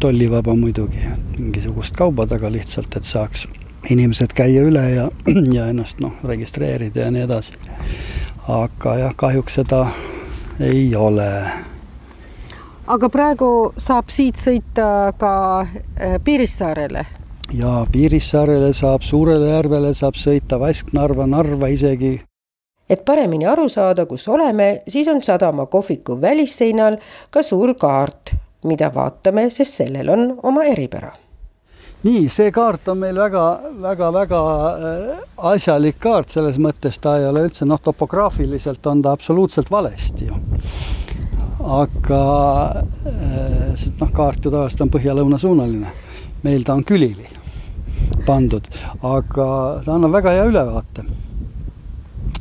tollivaba 0.00 0.54
muidugi, 0.56 1.02
mingisugust 1.38 1.96
kauba 1.96 2.26
taga 2.26 2.52
lihtsalt, 2.52 2.96
et 2.96 3.04
saaks 3.08 3.46
inimesed 3.90 4.32
käia 4.36 4.64
üle 4.64 4.86
ja, 4.94 5.10
ja 5.56 5.68
ennast 5.72 6.00
noh, 6.00 6.16
registreerida 6.24 7.06
ja 7.06 7.12
nii 7.14 7.26
edasi. 7.26 7.60
aga 8.48 8.96
jah, 9.00 9.14
kahjuks 9.16 9.60
seda 9.60 9.86
ei 10.60 10.90
ole 10.96 11.30
aga 12.86 13.08
praegu 13.08 13.50
saab 13.80 14.12
siit 14.12 14.40
sõita 14.40 14.88
ka 15.18 15.34
äh, 15.64 16.16
Piirissaarele? 16.24 17.04
Ja 17.58 17.86
Piirissaarele 17.92 18.72
saab, 18.74 19.02
Suurele 19.06 19.50
järvele 19.52 19.94
saab 19.94 20.18
sõita 20.18 20.58
Vasknarva, 20.60 21.26
Narva 21.26 21.70
isegi. 21.72 22.20
et 22.90 23.04
paremini 23.04 23.46
aru 23.46 23.68
saada, 23.68 24.06
kus 24.06 24.28
oleme, 24.28 24.82
siis 24.88 25.08
on 25.08 25.22
sadama 25.22 25.66
kohviku 25.66 26.20
välisseinal 26.20 26.98
ka 27.30 27.42
suur 27.42 27.74
kaart, 27.74 28.34
mida 28.64 28.90
vaatame, 28.94 29.48
sest 29.50 29.80
sellel 29.80 30.08
on 30.08 30.24
oma 30.42 30.64
eripära. 30.64 31.12
Nii, 32.04 32.28
see 32.28 32.50
kaart 32.52 32.88
on 32.92 32.98
meil 33.00 33.16
väga, 33.16 33.44
väga, 33.80 34.10
väga 34.12 34.40
äh, 34.90 35.22
asjalik 35.54 35.96
kaart, 35.98 36.28
selles 36.28 36.58
mõttes 36.60 37.00
ta 37.00 37.16
ei 37.16 37.24
ole 37.24 37.46
üldse 37.46 37.64
noh, 37.64 37.80
topograafiliselt 37.80 38.86
on 38.86 39.00
ta 39.02 39.14
absoluutselt 39.16 39.70
valesti 39.72 40.28
ju. 40.28 40.36
Aga 41.64 42.20
äh, 43.08 43.72
sest 43.80 43.96
noh, 44.02 44.12
kaart 44.12 44.44
ju 44.44 44.52
tavaliselt 44.52 44.84
on 44.84 44.92
põhja-lõunasuunaline, 44.98 45.94
meil 46.44 46.68
ta 46.68 46.76
on 46.76 46.84
külili 46.84 47.24
pandud, 48.26 48.66
aga 49.02 49.46
ta 49.84 49.94
annab 49.94 50.12
väga 50.12 50.32
hea 50.36 50.46
ülevaate. 50.50 51.04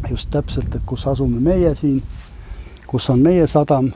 just 0.10 0.30
täpselt, 0.30 0.76
et 0.76 0.82
kus 0.86 1.06
asume 1.08 1.40
meie 1.40 1.76
siin, 1.76 2.02
kus 2.88 3.10
on 3.10 3.22
meie 3.24 3.48
sadam 3.48 3.92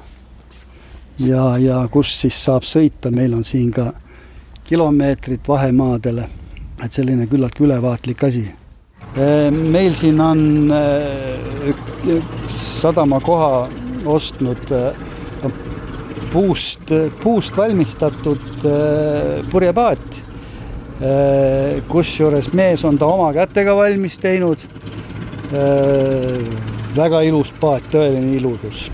ja, 1.19 1.57
ja 1.59 1.81
kus 1.91 2.13
siis 2.21 2.37
saab 2.45 2.63
sõita, 2.63 3.11
meil 3.11 3.33
on 3.33 3.43
siin 3.43 3.71
ka 3.75 3.91
kilomeetrit 4.67 5.47
vahemaadele, 5.47 6.29
et 6.83 6.93
selline 6.93 7.27
küllaltki 7.27 7.67
ülevaatlik 7.67 8.23
asi. 8.23 8.45
Äh, 9.17 9.51
meil 9.51 9.93
siin 9.99 10.21
on 10.21 10.71
äh, 10.71 12.23
sadama 12.79 13.19
koha 13.19 13.67
ostnud 14.05 14.71
puust, 16.31 16.91
puust 17.23 17.57
valmistatud 17.57 18.65
äh, 18.65 19.43
purjepaat. 19.51 20.23
Äh, 20.97 21.83
kusjuures 21.87 22.49
mees 22.57 22.81
on 22.85 22.97
ta 22.97 23.05
oma 23.05 23.29
kätega 23.35 23.75
valmis 23.77 24.17
teinud. 24.17 24.63
Äh, 25.53 26.41
väga 26.97 27.21
ilus 27.27 27.53
paat, 27.61 27.85
tõeline 27.93 28.33
iludus. 28.39 28.87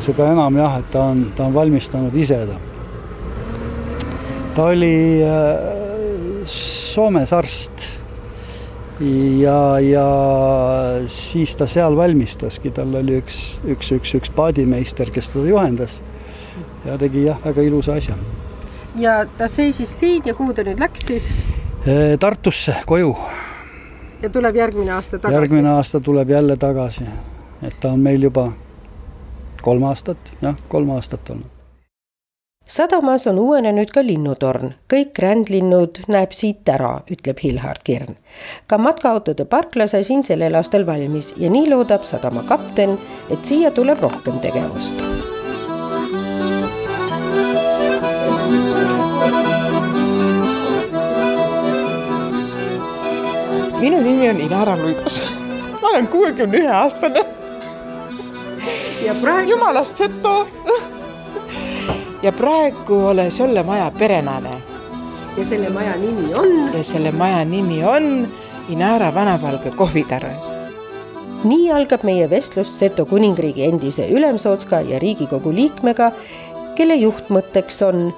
seda 0.00 0.30
enam 0.32 0.56
jah, 0.56 0.78
et 0.80 0.86
ta 0.90 1.02
on, 1.12 1.26
ta 1.36 1.44
on 1.46 1.54
valmistanud 1.54 2.14
ise 2.16 2.38
ta. 2.48 2.54
ta 4.56 4.64
oli 4.72 5.20
Soomes 6.48 7.32
arst 7.36 7.84
ja, 9.40 9.78
ja 9.80 10.06
siis 11.06 11.56
ta 11.56 11.66
seal 11.70 11.96
valmistaski, 11.96 12.72
tal 12.74 12.94
oli 12.98 13.18
üks, 13.20 13.42
üks, 13.68 13.92
üks, 13.96 14.14
üks 14.18 14.32
paadimeister, 14.34 15.10
kes 15.12 15.30
teda 15.32 15.48
juhendas 15.50 16.00
ja 16.86 16.98
tegi 17.00 17.26
jah, 17.26 17.40
väga 17.44 17.64
ilusa 17.66 17.98
asja. 17.98 18.16
Ja 18.96 19.26
ta 19.38 19.48
seisis 19.48 20.00
siin 20.00 20.22
ja 20.26 20.34
kuhu 20.34 20.54
ta 20.54 20.64
nüüd 20.66 20.80
läks 20.80 21.06
siis? 21.06 21.30
Tartusse 22.20 22.74
koju. 22.86 23.16
ja 24.22 24.30
tuleb 24.30 24.56
järgmine 24.56 24.92
aasta 24.92 25.18
tagasi? 25.18 25.34
järgmine 25.34 25.68
aasta 25.68 26.00
tuleb 26.00 26.30
jälle 26.30 26.56
tagasi, 26.56 27.04
et 27.62 27.80
ta 27.80 27.92
on 27.92 28.00
meil 28.00 28.22
juba 28.22 28.52
kolm 29.62 29.82
aastat, 29.82 30.32
jah, 30.42 30.56
kolm 30.68 30.90
aastat 30.90 31.30
olnud 31.30 31.62
sadamas 32.64 33.26
on 33.26 33.38
uuenenud 33.38 33.90
ka 33.94 34.04
linnutorn, 34.06 34.74
kõik 34.92 35.18
rändlinnud 35.18 36.04
näeb 36.12 36.32
siit 36.36 36.68
ära, 36.68 37.00
ütleb 37.10 37.42
Hilhard 37.42 37.82
Kirn. 37.84 38.16
ka 38.66 38.78
matkaautode 38.78 39.44
parkla 39.44 39.86
sai 39.86 40.04
siin 40.04 40.24
sellel 40.24 40.54
aastal 40.54 40.86
valmis 40.86 41.34
ja 41.36 41.50
nii 41.50 41.70
loodab 41.70 42.04
sadama 42.08 42.42
kapten, 42.48 42.98
et 43.30 43.44
siia 43.44 43.70
tuleb 43.70 44.00
rohkem 44.00 44.38
tegevust. 44.40 45.41
Minu 53.82 53.98
nimi 53.98 54.30
on 54.30 54.40
Inara 54.40 54.76
Luigas. 54.76 55.22
ma 55.82 55.88
olen 55.88 56.06
kuuekümne 56.06 56.58
ühe 56.58 56.70
aastane. 56.70 57.24
ja 59.06 59.14
praegu. 59.14 59.50
jumalast 59.50 59.96
seto 59.96 60.46
ja 62.22 62.32
praegu 62.32 63.06
olen 63.06 63.30
selle 63.30 63.62
maja 63.62 63.90
perenaine. 63.98 64.50
ja 65.36 65.44
selle 65.44 65.70
maja 65.70 65.96
nimi 65.96 66.34
on? 66.34 66.76
ja 66.78 66.84
selle 66.84 67.12
maja 67.12 67.44
nimi 67.44 67.84
on 67.84 68.28
Inara 68.68 69.14
vanapalge 69.14 69.70
kohvitar. 69.76 70.22
nii 71.44 71.72
algab 71.72 72.04
meie 72.06 72.30
vestlus 72.30 72.78
Seto 72.78 73.06
kuningriigi 73.06 73.64
endise 73.64 74.06
ülemsootska 74.08 74.80
ja 74.80 74.98
Riigikogu 74.98 75.50
liikmega, 75.52 76.12
kelle 76.76 76.94
juhtmõtteks 76.94 77.82
on 77.82 78.14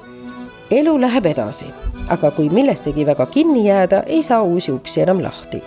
elu 0.70 1.00
läheb 1.00 1.26
edasi, 1.32 1.72
aga 2.08 2.30
kui 2.30 2.48
millessegi 2.48 3.06
väga 3.06 3.26
kinni 3.26 3.66
jääda, 3.68 4.02
ei 4.06 4.22
saa 4.22 4.42
uusi 4.42 4.72
uksi 4.72 5.00
enam 5.00 5.22
lahti 5.22 5.62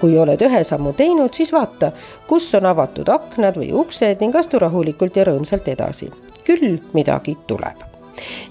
kui 0.00 0.18
oled 0.18 0.42
ühe 0.46 0.62
sammu 0.64 0.92
teinud, 0.94 1.34
siis 1.34 1.50
vaata, 1.52 1.90
kus 2.28 2.46
on 2.54 2.66
avatud 2.70 3.08
aknad 3.10 3.58
või 3.58 3.72
uksed 3.74 4.22
ning 4.22 4.36
astu 4.38 4.60
rahulikult 4.62 5.16
ja 5.18 5.26
rõõmsalt 5.26 5.66
edasi 5.68 6.10
küll 6.48 6.78
midagi 6.96 7.36
tuleb. 7.46 7.84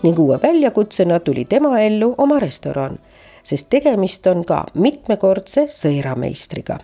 ning 0.04 0.20
uue 0.20 0.40
väljakutsena 0.42 1.20
tuli 1.20 1.46
tema 1.46 1.80
ellu 1.82 2.14
oma 2.18 2.40
restoran, 2.40 3.00
sest 3.44 3.70
tegemist 3.70 4.28
on 4.28 4.46
ka 4.46 4.66
mitmekordse 4.74 5.66
sõirameistriga. 5.68 6.78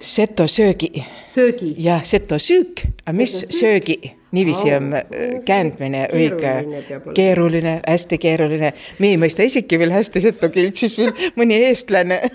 Seto 0.00 0.46
söögi. 0.46 1.04
söögi. 1.26 1.74
jah, 1.78 2.04
seto 2.04 2.38
süük, 2.38 2.86
aga 3.04 3.16
mis 3.16 3.46
söögi? 3.50 4.15
Niiviisi 4.32 4.74
on 4.74 4.92
äh, 4.94 5.06
käändmine 5.46 6.06
õige, 6.14 6.54
keeruline, 7.14 7.80
hästi 7.86 8.18
keeruline. 8.18 8.72
me 8.98 9.14
ei 9.14 9.20
mõista 9.20 9.46
isegi 9.46 9.78
veel 9.78 9.94
hästi 9.94 10.20
seto 10.20 10.50
keelt, 10.50 10.76
siis 10.76 10.98
veel 10.98 11.12
mõni 11.38 11.60
eestlane. 11.68 12.20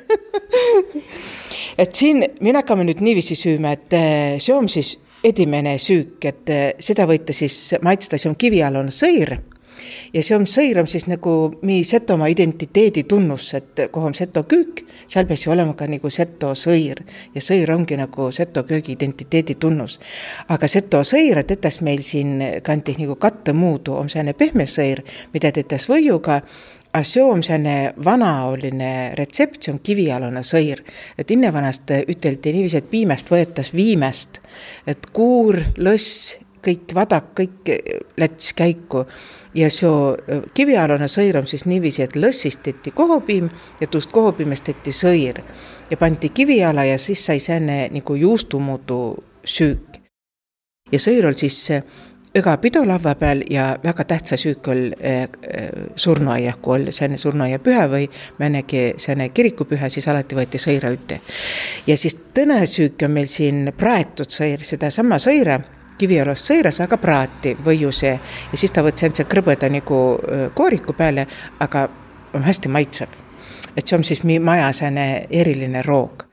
Et 1.82 1.96
siin 1.96 2.24
me 2.42 2.52
hakkame 2.54 2.84
nüüd 2.86 3.00
niiviisi 3.02 3.36
süüma, 3.40 3.72
et 3.74 3.94
äh, 3.96 4.36
see 4.44 4.54
on 4.54 4.68
siis 4.70 4.98
edimene 5.24 5.78
süük, 5.82 6.18
et 6.26 6.50
eh, 6.50 6.66
seda 6.82 7.06
võite 7.10 7.34
siis 7.36 7.76
maitsta, 7.86 8.20
see 8.20 8.30
on 8.32 8.38
kivialune 8.40 8.94
sõir 8.94 9.36
ja 10.14 10.24
see 10.24 10.36
on 10.36 10.48
sõir 10.50 10.80
on 10.82 10.88
siis 10.88 11.08
nagu 11.08 11.36
meie 11.62 11.84
Setomaa 11.88 12.30
identiteedi 12.32 13.04
tunnus, 13.04 13.54
et 13.54 13.86
kuhu 13.92 14.12
on 14.12 14.18
seto 14.18 14.44
küük, 14.44 14.84
seal 15.08 15.28
peaks 15.30 15.48
olema 15.48 15.74
ka 15.78 15.88
nagu 15.92 16.10
seto 16.10 16.54
sõir 16.56 17.04
ja 17.36 17.42
sõir 17.42 17.72
ongi 17.74 17.98
nagu 18.00 18.32
seto 18.32 18.64
köögi 18.64 18.96
identiteedi 18.98 19.56
tunnus. 19.56 20.00
aga 20.48 20.68
seto 20.68 21.04
sõir 21.08 21.44
tetes 21.48 21.82
meil 21.82 22.04
siin 22.04 22.38
kanti 22.64 22.96
nagu 23.00 23.16
kattemuudu 23.16 23.96
on 23.96 24.10
selline 24.10 24.34
pehme 24.34 24.66
sõir, 24.66 25.04
mida 25.34 25.52
tetes 25.52 25.90
võiuga 25.90 26.42
aga 26.92 27.04
see 27.08 27.24
on 27.24 27.44
selline 27.44 27.94
vanaoline 28.04 28.92
retsept, 29.16 29.62
see 29.64 29.74
on 29.74 29.80
kivialune 29.84 30.44
sõir. 30.44 30.84
et 31.18 31.32
innevanast 31.32 31.92
üteldi 32.08 32.54
niiviisi, 32.54 32.78
et 32.78 32.90
piimest 32.92 33.32
võetas 33.32 33.72
viimest, 33.74 34.42
et 34.88 35.08
kuur, 35.14 35.58
lõss, 35.78 36.38
kõik 36.62 36.94
vadak, 36.94 37.32
kõik 37.38 37.72
läts 38.20 38.54
käiku 38.54 39.06
ja 39.54 39.70
see 39.70 40.44
kivialune 40.54 41.08
sõir 41.12 41.38
on 41.38 41.48
siis 41.48 41.66
niiviisi, 41.66 42.04
et 42.04 42.16
lõssist 42.16 42.64
tehti 42.64 42.92
kohopiim 42.96 43.50
ja 43.82 43.88
tuust 43.88 44.12
kohopiimest 44.12 44.64
tehti 44.64 44.94
sõir 44.96 45.42
ja 45.92 45.98
pandi 45.98 46.30
kiviala 46.30 46.86
ja 46.88 46.98
siis 46.98 47.26
sai 47.26 47.40
selline 47.40 47.90
nagu 47.92 48.16
juustumuudu 48.16 49.02
süük. 49.44 50.00
ja 50.92 51.00
sõir 51.00 51.28
on 51.28 51.36
siis 51.36 51.70
iga 52.36 52.58
pidulava 52.58 53.16
peal 53.16 53.44
ja 53.50 53.76
väga 53.84 54.04
tähtsa 54.08 54.38
süük 54.38 54.68
oli 54.72 54.92
äh, 55.04 55.28
surnuaia, 55.96 56.54
kui 56.62 56.80
oli 56.80 56.92
selline 56.96 57.18
surnuaiapüha 57.18 57.88
või 57.92 58.08
mõnegi 58.40 58.94
selline 58.98 59.30
kirikupüha, 59.30 59.90
siis 59.90 60.08
alati 60.08 60.36
võeti 60.36 60.62
sõira 60.62 60.92
ütte. 60.94 61.20
ja 61.88 61.98
siis 61.98 62.16
tõnesüük 62.34 63.04
on 63.06 63.12
meil 63.12 63.28
siin 63.28 63.74
praetud 63.78 64.32
sõir, 64.32 64.64
sedasama 64.64 65.20
sõira 65.20 65.60
kivialust 66.02 66.50
sõiras, 66.52 66.82
aga 66.84 66.98
praati 67.02 67.56
võiuse 67.66 68.12
ja 68.12 68.58
siis 68.58 68.74
ta 68.74 68.84
võttis 68.86 69.08
ainult 69.08 69.30
krõbeda 69.30 69.70
nagu 69.72 70.02
kooriku 70.58 70.96
peale, 70.98 71.28
aga 71.60 71.88
on 72.36 72.44
hästi 72.48 72.72
maitsev. 72.72 73.10
et 73.76 73.88
see 73.88 73.96
on 73.96 74.04
siis 74.04 74.24
meie 74.28 74.40
maja 74.40 74.72
selline 74.76 75.28
eriline 75.30 75.82
roog. 75.86 76.26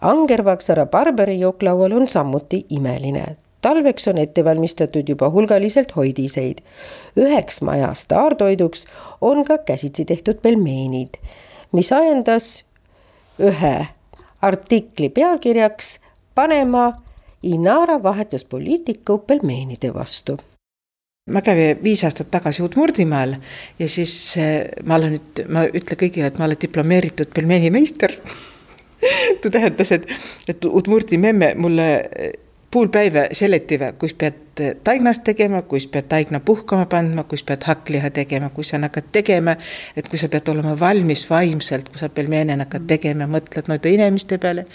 Angervaksara 0.00 0.86
Barberi 0.86 1.40
jooklaual 1.40 1.92
on 1.92 2.08
samuti 2.08 2.66
imeline 2.70 3.24
talveks 3.60 4.08
on 4.08 4.18
ette 4.18 4.44
valmistatud 4.44 5.08
juba 5.08 5.30
hulgaliselt 5.30 5.96
hoidiseid. 5.96 6.58
üheks 7.16 7.62
maja 7.62 7.94
staartoiduks 7.94 8.86
on 9.20 9.44
ka 9.44 9.58
käsitsi 9.58 10.04
tehtud 10.04 10.40
pelmeenid, 10.42 11.18
mis 11.72 11.92
ajendas 11.92 12.64
ühe 13.38 13.86
artikli 14.42 15.08
pealkirjaks 15.08 15.98
panema 16.34 16.92
Inara 17.42 18.02
vahetuspoliitiku 18.02 19.18
pelmeenide 19.18 19.92
vastu. 19.94 20.38
Ma 21.30 21.42
käin 21.44 21.78
viis 21.84 22.02
aastat 22.04 22.30
tagasi 22.30 22.62
Udmurdimaal 22.64 23.34
ja 23.78 23.88
siis 23.88 24.36
eh, 24.40 24.70
ma 24.84 24.96
olen 24.96 25.18
nüüd, 25.18 25.42
ma 25.52 25.66
ütlen 25.68 26.00
kõigile, 26.00 26.30
et 26.32 26.38
ma 26.40 26.48
olen 26.48 26.60
diplomeeritud 26.62 27.34
pelmeenimeister 27.36 28.16
tuu 29.42 29.50
tähendas, 29.54 29.92
et, 29.92 30.08
et 30.48 30.64
Udmurdi 30.64 31.18
memme 31.20 31.52
mulle 31.54 31.88
pool 32.70 32.90
päeva 32.92 33.28
seletiva, 33.36 33.92
kus 34.00 34.16
pead 34.18 34.47
taignast 34.84 35.24
tegema, 35.24 35.62
kus 35.62 35.86
pead 35.90 36.08
taigna 36.10 36.40
puhkama 36.40 36.86
pandma, 36.90 37.24
kus 37.28 37.42
pead 37.46 37.64
hakkliha 37.66 38.10
tegema, 38.14 38.50
kui 38.54 38.64
sa 38.64 38.78
hakkad 38.82 39.10
tegema, 39.12 39.54
et 39.96 40.08
kui 40.08 40.18
sa 40.20 40.28
pead 40.32 40.48
olema 40.52 40.74
valmis 40.78 41.24
vaimselt, 41.30 41.88
kui 41.92 42.00
sa 42.00 42.08
pelmeene 42.08 42.56
hakkad 42.62 42.86
tegema, 42.90 43.28
mõtled 43.30 43.70
noide 43.70 43.92
inimeste 43.94 44.38
peale, 44.42 44.66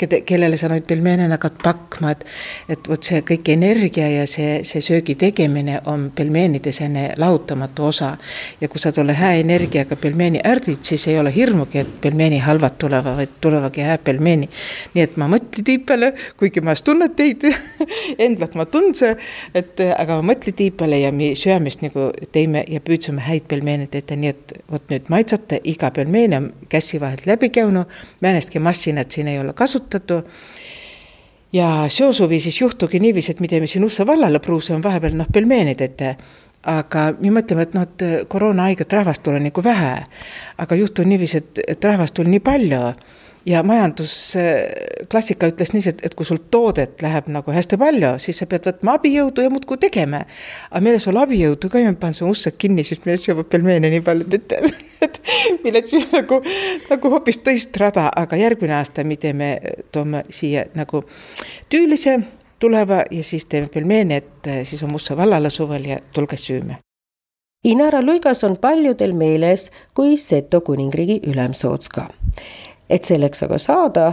keda, 0.00 0.22
kellele 0.26 0.58
sa 0.60 0.70
neid 0.72 0.86
pelmeene 0.88 1.28
hakkad 1.32 1.58
pakma, 1.62 2.14
et 2.14 2.26
et 2.70 2.88
vot 2.88 3.02
see 3.02 3.22
kõik 3.26 3.48
energia 3.52 4.06
ja 4.10 4.26
see, 4.30 4.60
see 4.66 4.82
söögi 4.84 5.16
tegemine 5.18 5.80
on 5.90 6.08
pelmeenide 6.14 6.72
selline 6.72 7.14
lahutamatu 7.20 7.86
osa. 7.90 8.16
ja 8.60 8.68
kui 8.68 8.80
sa 8.80 8.92
tolle 8.92 9.12
hää 9.12 9.34
energiaga 9.40 9.96
pelmeeni 9.96 10.40
ärdid, 10.44 10.82
siis 10.82 11.08
ei 11.08 11.18
ole 11.18 11.34
hirmugi, 11.34 11.78
et 11.78 12.00
pelmeeni 12.00 12.38
halvad 12.38 12.78
tulevad, 12.78 13.16
vaid 13.16 13.36
tulevadki 13.40 13.80
hää 13.80 13.98
pelmeeni. 13.98 14.50
nii 14.94 15.04
et 15.04 15.16
ma 15.16 15.28
mõtlen 15.28 15.64
tiipale, 15.64 16.12
kuigi 16.36 16.60
ma 16.60 16.74
tunnen 16.84 17.14
teid 17.16 17.46
endalt 18.26 18.54
ma 18.54 18.66
tundsin 18.66 19.16
et 19.54 19.80
aga 19.90 20.18
ma 20.18 20.32
mõtlen 20.32 20.56
tiibale 20.56 21.00
ja 21.00 21.12
me 21.12 21.32
söömist 21.38 21.84
nagu 21.84 22.10
teeme 22.32 22.64
ja 22.68 22.80
püüdsime 22.84 23.22
häid 23.26 23.46
pelmeene 23.50 23.86
teha, 23.90 24.18
nii 24.18 24.32
et 24.32 24.56
vot 24.70 24.84
nüüd 24.92 25.10
maitsate, 25.12 25.60
iga 25.64 25.90
pelmeen 25.94 26.36
on 26.36 26.50
käsi 26.72 27.00
vahelt 27.02 27.26
läbi 27.30 27.50
käinud, 27.54 27.90
mõnestki 28.24 28.62
massinat 28.62 29.10
siin 29.10 29.30
ei 29.32 29.40
ole 29.42 29.54
kasutatud 29.56 30.28
ja 31.52 31.86
seosuvi 31.88 32.40
siis 32.40 32.60
juhtugi 32.60 33.00
niiviisi, 33.00 33.32
et 33.32 33.40
me 33.40 33.48
teeme 33.48 33.66
siin 33.66 33.84
Ussa 33.84 34.06
vallale 34.06 34.38
pruuse 34.38 34.74
on 34.74 34.82
vahepeal 34.82 35.16
noh, 35.18 35.30
pelmeenid 35.32 35.80
ette. 35.80 36.14
aga 36.60 37.06
me 37.20 37.30
mõtleme, 37.32 37.62
et 37.64 37.74
noh, 37.74 37.86
et 37.88 38.02
koroona 38.28 38.66
haiget 38.68 38.92
rahvast 38.92 39.22
tuli 39.22 39.40
nagu 39.40 39.64
vähe. 39.64 39.94
aga 40.58 40.74
juhtus 40.74 41.06
niiviisi, 41.06 41.38
et, 41.38 41.60
et 41.68 41.84
rahvast 41.84 42.14
tuli 42.14 42.30
nii 42.30 42.40
palju 42.40 42.80
ja 43.46 43.62
majandusklassika 43.62 45.48
ütles 45.50 45.72
niiviisi, 45.72 45.94
et, 45.94 46.02
et 46.06 46.14
kui 46.16 46.26
sul 46.28 46.40
toodet 46.52 47.02
läheb 47.02 47.30
nagu 47.32 47.52
hästi 47.54 47.78
palju, 47.80 48.12
siis 48.22 48.40
sa 48.42 48.48
pead 48.50 48.66
võtma 48.68 48.96
abijõudu 48.98 49.44
ja 49.44 49.52
muudkui 49.52 49.78
tegema. 49.80 50.22
aga 50.70 50.82
meil 50.84 51.00
sul 51.00 51.16
abijõudu 51.20 51.70
ka 51.72 51.80
ei 51.80 51.94
pannud 51.94 52.18
su 52.18 52.28
ussed 52.28 52.58
kinni, 52.60 52.84
siis 52.84 53.00
meil 53.06 53.20
sööb 53.20 53.46
pelmeene 53.48 53.90
nii 53.90 54.02
palju, 54.04 54.28
et, 54.36 54.52
et 55.06 55.22
millel 55.64 55.86
siis 55.86 56.12
nagu, 56.12 56.42
nagu 56.90 57.14
hoopis 57.14 57.40
teist 57.46 57.76
rada, 57.80 58.10
aga 58.16 58.36
järgmine 58.36 58.76
aasta 58.76 59.04
me 59.04 59.16
teeme, 59.16 59.54
toome 59.92 60.24
siia 60.30 60.66
nagu 60.76 61.04
tüülise 61.70 62.18
tuleva 62.60 63.04
ja 63.10 63.24
siis 63.24 63.48
teeme 63.48 63.72
pelmeene, 63.72 64.20
et 64.20 64.54
siis 64.68 64.82
on 64.84 64.92
Musta 64.92 65.16
vallale 65.16 65.50
suvel 65.50 65.88
ja 65.88 65.98
tulge 66.12 66.36
süüa. 66.36 66.76
Inara 67.64 68.00
Luigas 68.00 68.40
on 68.44 68.56
paljudel 68.56 69.12
meeles 69.12 69.66
kui 69.94 70.16
Seto 70.16 70.62
kuningriigi 70.64 71.20
ülemsootska 71.28 72.06
et 72.90 73.06
selleks 73.06 73.44
aga 73.46 73.58
saada, 73.58 74.12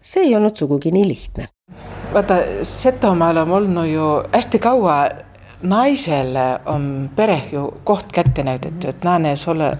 see 0.00 0.26
ei 0.28 0.36
olnud 0.36 0.56
sugugi 0.56 0.92
nii 0.92 1.08
lihtne. 1.08 1.48
vaata, 2.12 2.38
Setomaal 2.62 3.36
on 3.36 3.52
olnud 3.58 3.88
ju 3.88 4.08
hästi 4.32 4.58
kaua 4.58 4.96
naisele 5.62 6.60
on 6.66 7.10
pere 7.16 7.42
ju 7.52 7.68
koht 7.84 8.12
kätte 8.12 8.44
näidatud, 8.44 8.88
et 8.88 9.04
näe, 9.04 9.36
sa 9.36 9.50
ole 9.50 9.72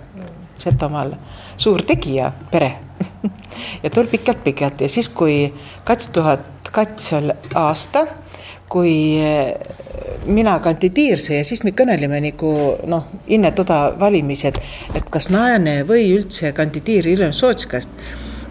Setomaal 0.59 1.15
suur 1.57 1.83
tegija, 1.83 2.33
pere 2.51 2.73
ja 3.85 3.91
tol 3.91 4.07
pikalt-pikalt 4.07 4.81
ja 4.81 4.89
siis, 4.89 5.09
kui 5.09 5.53
kaks 5.85 6.09
tuhat 6.15 6.71
oli 7.17 7.35
aasta, 7.55 8.07
kui 8.73 8.95
mina 10.27 10.57
kandideerisin 10.65 11.41
ja 11.41 11.45
siis 11.45 11.63
me 11.67 11.75
kõnelime 11.77 12.21
nagu 12.25 12.53
noh, 12.89 13.09
enne 13.29 13.53
toda 13.57 13.85
valimised, 14.01 14.59
et 14.97 15.09
kas 15.13 15.29
naine 15.35 15.83
või 15.89 16.09
üldse 16.17 16.53
kandideeri 16.57 17.17
ülemsootskast 17.19 18.03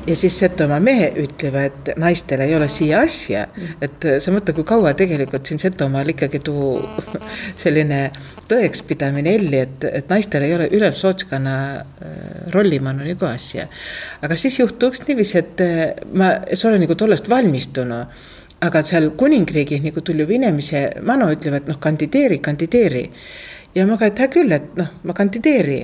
ja 0.07 0.15
siis 0.15 0.39
Setomaa 0.39 0.79
mehe 0.79 1.11
ütlevad, 1.23 1.67
et 1.71 1.99
naistel 2.01 2.41
ei 2.45 2.55
ole 2.55 2.67
siia 2.71 3.03
asja, 3.05 3.45
et 3.81 4.07
sa 4.23 4.33
mõtle, 4.33 4.55
kui 4.57 4.65
kaua 4.67 4.93
tegelikult 4.97 5.47
siin 5.47 5.61
Setomaal 5.61 6.09
ikkagi 6.13 6.41
tuu 6.43 6.79
selline 7.63 8.01
tõekspidamine 8.49 9.35
elli, 9.37 9.61
et, 9.61 9.85
et 10.01 10.11
naistel 10.11 10.45
ei 10.47 10.55
ole 10.57 10.67
ülemsootskonna 10.73 11.55
äh, 11.77 12.19
rollimanu 12.55 13.05
nagu 13.07 13.29
asja. 13.29 13.67
aga 14.21 14.35
siis 14.35 14.59
juhtuks 14.59 15.05
niiviisi, 15.07 15.37
et 15.39 15.65
äh, 15.65 15.81
ma, 16.13 16.33
sa 16.53 16.71
oled 16.71 16.85
nagu 16.85 16.97
tollest 16.97 17.29
valmistunud 17.29 18.30
aga 18.61 18.83
seal 18.85 19.11
kuningriigis 19.17 19.81
nagu 19.81 20.03
tuli 20.05 20.25
juba 20.25 20.37
inimese 20.37 20.83
manu, 21.07 21.31
ütlevad 21.33 21.69
noh, 21.69 21.79
kandideeri, 21.81 22.39
kandideeri. 22.43 23.09
ja 23.75 23.85
ma 23.87 23.97
ka, 23.97 24.11
et 24.11 24.19
hea 24.19 24.31
küll, 24.31 24.51
et 24.51 24.73
noh, 24.77 24.89
ma 25.03 25.15
kandideeri 25.17 25.81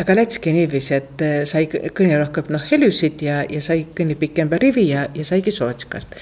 aga 0.00 0.16
läkski 0.18 0.52
niiviisi, 0.54 0.94
et 0.96 1.22
äh, 1.22 1.40
sai 1.46 1.68
kõige 1.70 2.18
rohkem 2.18 2.50
noh 2.54 2.62
helüsid 2.70 3.22
ja, 3.22 3.42
ja 3.50 3.62
sai 3.62 3.86
kõige 3.94 4.16
pikema 4.18 4.58
rivi 4.62 4.88
ja, 4.90 5.06
ja 5.14 5.26
saigi 5.26 5.54
Sootskast. 5.54 6.16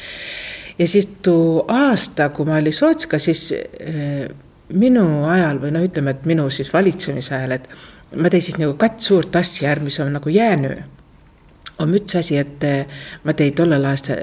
ja 0.78 0.88
siis 0.88 1.08
too 1.22 1.64
aasta, 1.68 2.28
kui 2.36 2.48
ma 2.48 2.58
olin 2.60 2.76
Sootska, 2.76 3.18
siis 3.18 3.50
äh, 3.52 4.26
minu 4.72 5.24
ajal 5.28 5.60
või 5.62 5.72
noh, 5.76 5.86
ütleme, 5.88 6.16
et 6.16 6.28
minu 6.28 6.48
siis 6.50 6.72
valitsemise 6.72 7.36
ajal, 7.38 7.56
et 7.56 7.70
ma 8.16 8.32
tein 8.32 8.44
siis 8.44 8.58
nagu 8.60 8.76
kats 8.80 9.08
suurt 9.08 9.36
asja, 9.40 9.76
mis 9.80 10.00
on 10.04 10.12
nagu 10.18 10.32
jäänud 10.32 11.00
on 11.82 11.94
üks 11.94 12.16
asi, 12.18 12.38
et 12.38 12.64
äh, 12.64 12.86
ma 13.24 13.34
tein 13.36 13.54
tollel 13.56 13.84
aasta, 13.88 14.16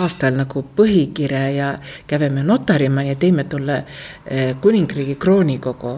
aastal 0.00 0.36
nagu 0.38 0.64
põhikirja 0.76 1.44
ja 1.54 1.68
käime 2.06 2.42
notarimaal 2.46 3.12
ja 3.12 3.18
teeme 3.20 3.44
tolle 3.44 3.82
äh, 3.82 4.56
kuningriigi 4.60 5.14
kroonikogu. 5.20 5.94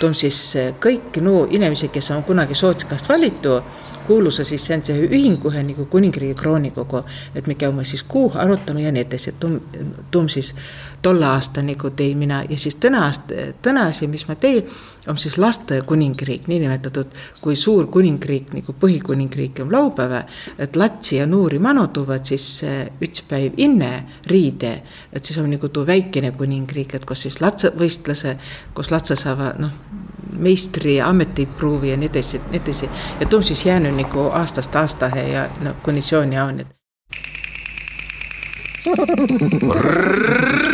Toob 0.00 0.14
siis 0.16 0.38
eh, 0.58 0.70
kõik 0.80 1.20
nuu 1.22 1.44
inimesi, 1.50 1.90
kes 1.92 2.10
on 2.14 2.24
kunagi 2.26 2.54
Sootsikast 2.54 3.08
valitud, 3.08 3.62
kuulusa 4.06 4.44
siis 4.44 4.64
see 4.66 4.76
on 4.76 4.82
see 4.84 5.04
ühinguhe 5.06 5.62
nagu 5.64 5.86
kuningriigi 5.90 6.34
kroonikogu, 6.38 7.04
et 7.34 7.46
me 7.46 7.54
käime 7.54 7.84
siis 7.84 8.02
kuu 8.08 8.32
arutama 8.34 8.80
ja 8.80 8.92
nii 8.92 9.04
edasi, 9.04 9.30
et 9.30 9.38
tum, 9.40 9.58
tum 10.10 10.28
siis 10.28 10.54
tolle 11.02 11.26
aasta 11.28 11.62
nagu 11.62 11.90
tein 11.90 12.18
mina 12.18 12.42
ja 12.48 12.58
siis 12.58 12.76
täna, 12.76 13.06
täna 13.62 13.86
asi, 13.92 14.08
mis 14.08 14.26
ma 14.28 14.36
tein, 14.40 14.68
on 15.08 15.18
siis 15.18 15.38
laste 15.38 15.80
kuningriik, 15.86 16.46
niinimetatud 16.48 17.12
kui 17.40 17.56
suur 17.56 17.86
kuningriik 17.92 18.52
nagu 18.56 18.74
põhikuningriik 18.80 19.60
on 19.64 19.72
laupäeva, 19.72 20.22
et 20.58 20.76
latsi 20.76 21.18
ja 21.18 21.26
noori 21.26 21.58
manutuvad 21.58 22.24
siis 22.24 22.46
eh, 22.64 22.86
üks 23.04 23.24
päev 23.28 23.58
enne 23.58 23.92
riide, 24.30 24.74
et 25.12 25.24
siis 25.24 25.38
on 25.42 25.50
nagu 25.50 25.68
too 25.68 25.86
väikene 25.86 26.32
kuningriik, 26.36 26.94
et 26.94 27.04
kus 27.08 27.26
siis 27.26 27.40
lapse 27.44 27.72
võistluse, 27.78 28.36
kus 28.74 28.90
lapsed 28.94 29.20
saavad 29.20 29.60
noh, 29.60 29.74
meistriameteid 30.44 31.52
proovi 31.58 31.92
ja 31.92 31.98
nii 32.00 32.10
edasi, 32.10 32.40
nii 32.50 32.62
edasi 32.62 32.88
ja 33.20 33.26
too 33.26 33.38
on 33.38 33.50
siis 33.50 33.66
jäänud 33.66 33.94
nagu 34.00 34.30
aastast 34.32 34.76
aastahe 34.76 35.28
ja 35.28 35.48
no 35.62 35.76
konditsiooni 35.82 36.40
on, 36.40 36.60
et 36.60 36.74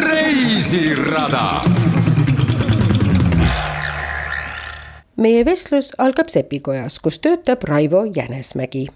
reisirada. 0.06 1.79
Meie 5.20 5.44
vestlus 5.44 5.92
algab 5.98 6.28
Sepikojas, 6.32 6.98
kus 6.98 7.20
töötab 7.20 7.64
Raivo 7.68 8.04
Jänesmägi. 8.16 8.88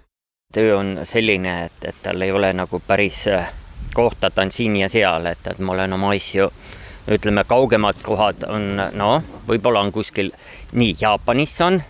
töö 0.53 0.77
on 0.77 0.99
selline, 1.03 1.65
et, 1.65 1.85
et 1.85 1.95
tal 2.03 2.21
ei 2.21 2.31
ole 2.31 2.53
nagu 2.53 2.81
päris 2.87 3.27
äh, 3.27 3.51
kohta, 3.93 4.29
ta 4.29 4.41
on 4.41 4.51
siin 4.51 4.75
ja 4.75 4.89
seal, 4.89 5.25
et, 5.25 5.47
et 5.47 5.59
ma 5.59 5.73
olen 5.73 5.93
oma 5.93 6.13
asju, 6.15 6.49
ütleme, 7.11 7.43
kaugemad 7.47 7.99
kohad 8.03 8.47
on, 8.49 8.81
noh, 8.93 9.21
võib-olla 9.47 9.83
on 9.85 9.91
kuskil, 9.91 10.31
nii, 10.73 10.95
Jaapanis 11.01 11.59
on, 11.61 11.81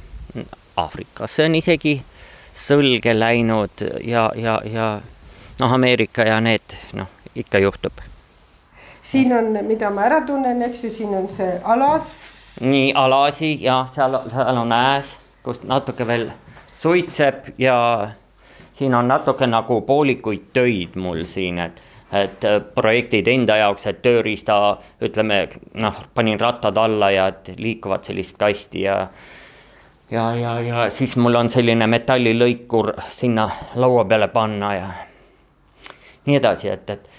Aafrikasse 0.75 1.45
on 1.45 1.55
isegi 1.55 1.95
sõlge 2.55 3.13
läinud 3.15 3.85
ja, 4.03 4.27
ja, 4.35 4.59
ja 4.67 4.89
noh, 5.59 5.73
Ameerika 5.73 6.27
ja 6.27 6.41
need, 6.43 6.75
noh, 6.93 7.07
ikka 7.35 7.63
juhtub. 7.63 8.03
siin 9.01 9.33
on, 9.33 9.53
mida 9.67 9.89
ma 9.89 10.09
ära 10.09 10.21
tunnen, 10.27 10.61
eks 10.67 10.83
ju, 10.83 10.89
siin 10.89 11.13
on 11.15 11.29
see 11.31 11.59
alas. 11.63 12.34
Nii 12.61 12.93
alasi 12.95 13.57
ja 13.63 13.85
seal, 13.91 14.19
seal 14.31 14.57
on 14.57 14.71
ääs, 14.71 15.15
kus 15.43 15.63
natuke 15.63 16.07
veel 16.07 16.29
suitseb 16.73 17.51
ja 17.57 18.07
siin 18.73 18.95
on 18.95 19.07
natuke 19.07 19.47
nagu 19.47 19.81
poolikuid 19.81 20.51
töid 20.53 20.95
mul 20.95 21.25
siin, 21.25 21.59
et 21.59 21.83
et 22.15 22.45
projektid 22.75 23.27
enda 23.27 23.57
jaoks, 23.57 23.87
et 23.89 23.97
tööriista, 24.01 24.77
ütleme 25.03 25.39
noh, 25.81 25.95
panin 26.13 26.39
rattad 26.39 26.77
alla 26.77 27.09
ja 27.11 27.25
et 27.27 27.49
liikuvad 27.57 28.05
sellist 28.07 28.37
kasti 28.39 28.85
ja 28.85 29.07
ja, 30.11 30.35
ja, 30.35 30.59
ja 30.61 30.89
siis 30.89 31.15
mul 31.17 31.35
on 31.35 31.49
selline 31.49 31.87
metallilõikur 31.87 32.93
sinna 33.11 33.49
laua 33.75 34.05
peale 34.05 34.29
panna 34.31 34.73
ja 34.75 34.89
nii 36.25 36.37
edasi, 36.37 36.69
et, 36.69 36.89
et 36.89 37.09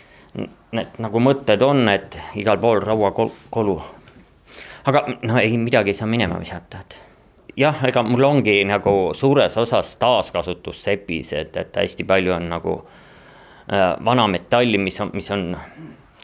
need 0.73 1.03
nagu 1.03 1.21
mõtted 1.21 1.63
on, 1.63 1.89
et 1.89 2.19
igal 2.39 2.59
pool 2.63 2.81
rauakolu. 2.81 3.83
Aga 4.87 5.05
no 5.23 5.39
ei, 5.39 5.59
midagi 5.59 5.93
ei 5.93 5.99
saa 5.99 6.09
minema 6.11 6.39
visata, 6.39 6.81
et 6.81 6.97
jah, 7.57 7.85
ega 7.89 8.03
mul 8.07 8.25
ongi 8.25 8.61
nagu 8.69 9.15
suures 9.15 9.57
osas 9.57 9.97
taaskasutus 10.03 10.83
sepis, 10.89 11.33
et, 11.33 11.57
et 11.57 11.77
hästi 11.83 12.07
palju 12.07 12.35
on 12.37 12.49
nagu 12.53 12.77
äh, 12.81 13.95
vana 14.05 14.27
metalli, 14.31 14.79
mis 14.79 15.01
on, 15.01 15.11
mis 15.15 15.31
on 15.35 15.49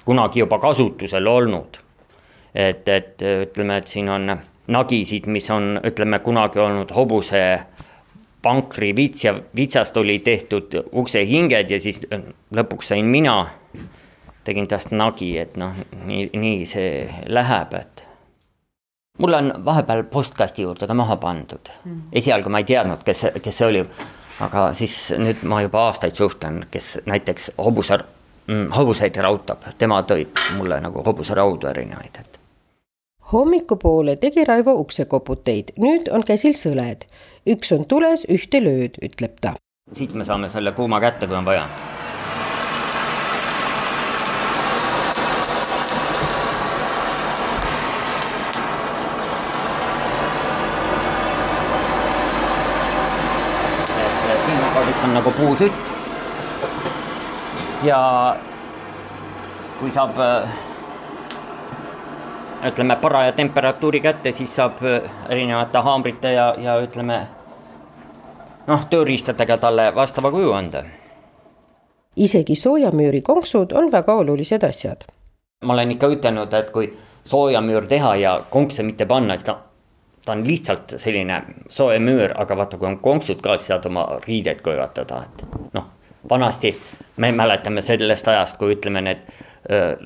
kunagi 0.04 0.42
juba 0.42 0.58
kasutusel 0.58 1.26
olnud. 1.26 1.78
et, 2.54 2.88
et 2.88 3.22
ütleme, 3.22 3.78
et 3.80 3.88
siin 3.88 4.08
on 4.12 4.34
nagisid, 4.68 5.26
mis 5.26 5.46
on, 5.50 5.78
ütleme, 5.84 6.18
kunagi 6.20 6.60
olnud 6.60 6.90
hobuse 6.92 7.40
pankri 8.42 8.90
vits 8.96 9.24
ja 9.24 9.32
vitsast 9.56 9.96
oli 9.96 10.18
tehtud 10.18 10.74
uksehinged 10.92 11.70
ja 11.70 11.80
siis 11.80 12.02
lõpuks 12.54 12.92
sain 12.92 13.08
mina, 13.08 13.46
tegin 14.44 14.68
tast 14.68 14.92
nagi, 14.92 15.36
et 15.38 15.56
noh, 15.56 15.72
nii, 16.04 16.28
nii 16.34 16.66
see 16.68 17.06
läheb, 17.30 17.72
et 17.78 18.04
mul 19.18 19.32
on 19.32 19.52
vahepeal 19.64 20.02
postkasti 20.02 20.62
juurde 20.62 20.86
ka 20.86 20.94
maha 20.94 21.16
pandud. 21.16 21.70
Mm.. 21.84 22.02
esialgu 22.12 22.48
ma 22.48 22.62
ei 22.62 22.64
teadnud, 22.64 23.04
kes, 23.04 23.26
kes 23.42 23.58
see 23.58 23.68
oli, 23.68 23.84
aga 24.40 24.66
siis 24.78 24.96
nüüd 25.18 25.44
ma 25.48 25.62
juba 25.62 25.86
aastaid 25.88 26.16
suhtlen, 26.18 26.64
kes 26.70 26.98
näiteks 27.06 27.52
hobuse 27.58 27.98
mm,, 27.98 28.70
hobuseid 28.76 29.16
rautab, 29.24 29.66
tema 29.78 30.02
tõi 30.08 30.26
mulle 30.56 30.80
nagu 30.80 31.04
hobuseraudu 31.06 31.70
erinevaid, 31.74 32.20
et. 32.20 32.38
Hommikupoole 33.32 34.18
tegi 34.20 34.44
Raivo 34.44 34.74
uksekoputeid, 34.82 35.72
nüüd 35.80 36.10
on 36.12 36.24
käsil 36.24 36.56
sõled. 36.58 37.06
üks 37.48 37.72
on 37.72 37.86
tules, 37.88 38.26
ühte 38.28 38.60
lööd, 38.60 39.00
ütleb 39.02 39.40
ta. 39.40 39.56
siit 39.96 40.14
me 40.14 40.24
saame 40.24 40.48
selle 40.48 40.72
kuuma 40.72 41.00
kätte, 41.00 41.26
kui 41.26 41.36
on 41.36 41.44
vaja 41.44 41.68
on 55.04 55.14
nagu 55.14 55.30
puusütt. 55.30 55.72
ja 57.84 58.36
kui 59.80 59.90
saab 59.90 60.18
äh, 60.18 60.48
ütleme 62.66 62.96
paraja 62.96 63.32
temperatuuri 63.32 64.00
kätte, 64.00 64.32
siis 64.32 64.54
saab 64.56 64.82
äh, 64.82 65.10
erinevate 65.28 65.78
haamrite 65.78 66.32
ja, 66.32 66.54
ja 66.58 66.76
ütleme 66.82 67.26
noh, 68.66 68.84
tööriistadega 68.90 69.58
talle 69.58 69.94
vastava 69.94 70.30
kuju 70.30 70.52
anda. 70.52 70.84
isegi 72.16 72.54
soojamüüri 72.54 73.22
konksud 73.22 73.72
on 73.72 73.92
väga 73.92 74.14
olulised 74.14 74.62
asjad. 74.62 75.04
ma 75.64 75.72
olen 75.72 75.90
ikka 75.90 76.06
ütelnud, 76.06 76.54
et 76.54 76.70
kui 76.70 76.92
soojamüür 77.24 77.86
teha 77.86 78.16
ja 78.16 78.40
konkse 78.50 78.82
mitte 78.82 79.06
panna, 79.06 79.34
siis 79.36 79.50
ta 79.50 79.58
ta 80.24 80.32
on 80.32 80.46
lihtsalt 80.46 80.94
selline 80.96 81.42
soe 81.68 81.98
müür, 81.98 82.34
aga 82.38 82.56
vaata, 82.56 82.78
kui 82.78 82.86
on 82.86 82.98
konksud 83.02 83.40
ka, 83.42 83.56
siis 83.56 83.72
saad 83.72 83.86
oma 83.90 84.06
riideid 84.26 84.62
kuivatada, 84.62 85.22
et 85.26 85.72
noh, 85.74 85.88
vanasti 86.30 86.74
me 87.16 87.32
mäletame 87.32 87.82
sellest 87.82 88.28
ajast, 88.28 88.58
kui 88.58 88.76
ütleme, 88.76 89.02
need 89.02 89.24
öö, 89.70 89.96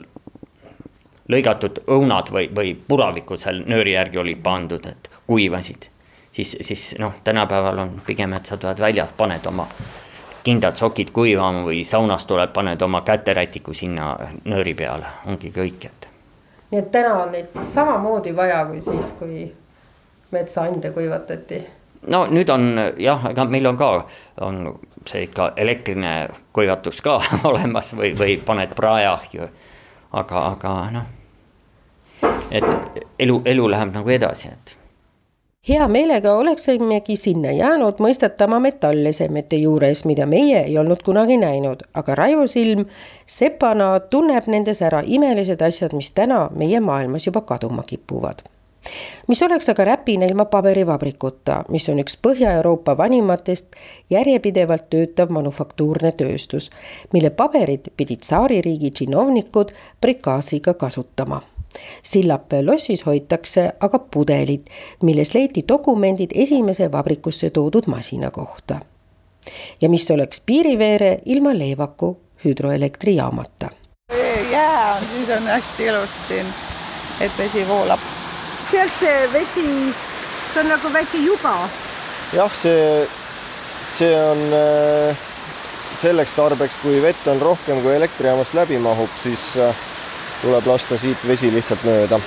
lõigatud 1.28 1.82
õunad 1.90 2.30
või, 2.32 2.48
või 2.54 2.72
puravikud 2.88 3.40
seal 3.40 3.62
nööri 3.66 3.92
järgi 3.96 4.18
olid 4.22 4.40
pandud, 4.42 4.86
et 4.86 5.10
kuivasid. 5.26 5.90
siis, 6.32 6.56
siis 6.60 6.94
noh, 6.98 7.14
tänapäeval 7.24 7.78
on 7.78 7.94
pigem, 8.06 8.32
et 8.32 8.46
sa 8.46 8.56
tuled 8.56 8.80
väljast, 8.80 9.16
paned 9.16 9.46
oma 9.46 9.68
kindad 10.46 10.76
sokid 10.76 11.10
kuivama 11.10 11.64
või 11.66 11.84
saunast 11.84 12.26
tuled, 12.26 12.52
paned 12.54 12.82
oma 12.82 13.00
käterätiku 13.02 13.74
sinna 13.74 14.14
nööri 14.44 14.74
peale, 14.74 15.06
ongi 15.26 15.50
kõik, 15.50 15.86
et. 15.86 16.08
nii 16.70 16.80
et 16.80 16.90
täna 16.90 17.14
on 17.22 17.32
neid 17.34 17.56
samamoodi 17.74 18.36
vaja 18.36 18.64
kui 18.66 18.82
siis, 18.82 19.12
kui 19.18 19.48
metsaande 20.30 20.90
kuivatati? 20.90 21.66
no 22.06 22.26
nüüd 22.30 22.50
on 22.50 22.80
jah, 22.98 23.28
ega 23.30 23.44
meil 23.50 23.66
on 23.66 23.76
ka, 23.76 23.90
on 24.40 24.62
see 25.06 25.26
ikka 25.26 25.52
elektriline 25.56 26.28
kuivatus 26.52 27.02
ka 27.02 27.18
olemas 27.50 27.94
või, 27.96 28.14
või 28.18 28.38
paned 28.44 28.74
praeahju. 28.78 29.50
aga, 30.12 30.46
aga 30.54 30.74
noh, 30.94 31.06
et 32.50 32.64
elu, 33.18 33.40
elu 33.44 33.70
läheb 33.70 33.94
nagu 33.94 34.10
edasi, 34.10 34.48
et 34.54 34.76
hea 35.68 35.88
meelega 35.90 36.36
oleksimegi 36.38 37.16
sinna 37.18 37.50
jäänud 37.52 37.98
mõistatama 38.02 38.60
metallesemete 38.62 39.58
juures, 39.58 40.04
mida 40.06 40.26
meie 40.26 40.62
ei 40.62 40.78
olnud 40.78 41.02
kunagi 41.04 41.40
näinud, 41.42 41.82
aga 41.94 42.14
Raivo 42.14 42.46
Silm 42.46 42.86
sepana 43.26 43.96
tunneb 44.00 44.46
nendes 44.46 44.82
ära 44.82 45.02
imelised 45.02 45.62
asjad, 45.62 45.96
mis 45.98 46.12
täna 46.14 46.46
meie 46.54 46.80
maailmas 46.80 47.26
juba 47.26 47.42
kaduma 47.42 47.82
kipuvad 47.82 48.46
mis 49.28 49.42
oleks 49.42 49.68
aga 49.68 49.84
räpina 49.84 50.26
ilma 50.26 50.44
paberivabrikuta, 50.44 51.62
mis 51.68 51.88
on 51.88 51.98
üks 52.02 52.18
Põhja-Euroopa 52.22 52.96
vanimatest 52.98 53.76
järjepidevalt 54.10 54.90
töötav 54.90 55.30
manufaktuurne 55.30 56.12
tööstus, 56.12 56.70
mille 57.12 57.30
paberit 57.30 57.92
pidid 57.96 58.24
tsaaririigi 58.26 58.90
džinovnikud 58.90 59.72
prikaasiga 60.00 60.74
kasutama 60.74 61.42
Sillapäe 62.02 62.62
lossis 62.66 63.06
hoitakse 63.06 63.72
aga 63.80 63.98
pudelid, 63.98 64.66
milles 65.02 65.34
leiti 65.34 65.64
dokumendid 65.68 66.30
esimese 66.34 66.92
vabrikusse 66.92 67.50
toodud 67.50 67.86
masina 67.86 68.30
kohta. 68.30 68.80
ja 69.82 69.88
mis 69.88 70.10
oleks 70.10 70.42
piiriveere 70.46 71.18
ilma 71.24 71.58
Leevaku 71.58 72.16
hüdroelektrijaamata. 72.44 73.70
jää 74.50 74.94
on, 74.94 75.02
siis 75.14 75.38
on 75.38 75.42
hästi 75.42 75.86
ilus 75.86 76.10
siin, 76.28 76.46
et 77.20 77.32
vesi 77.38 77.68
voolab 77.68 78.15
sealt 78.70 78.96
see 79.00 79.26
vesi, 79.32 79.66
see 80.52 80.62
on 80.62 80.70
nagu 80.72 80.92
väike 80.92 81.20
juba. 81.24 81.54
jah, 82.36 82.56
see, 82.62 83.06
see 83.96 84.14
on 84.20 84.42
äh, 84.56 85.26
selleks 86.00 86.34
tarbeks, 86.36 86.80
kui 86.82 86.98
vett 87.02 87.28
on 87.32 87.40
rohkem, 87.40 87.82
kui 87.84 87.94
elektrijaamast 87.96 88.56
läbi 88.58 88.80
mahub, 88.82 89.12
siis 89.22 89.52
äh, 89.60 89.84
tuleb 90.42 90.66
lasta 90.72 90.98
siit 91.00 91.28
vesi 91.28 91.52
lihtsalt 91.54 91.86
mööda 91.86 92.20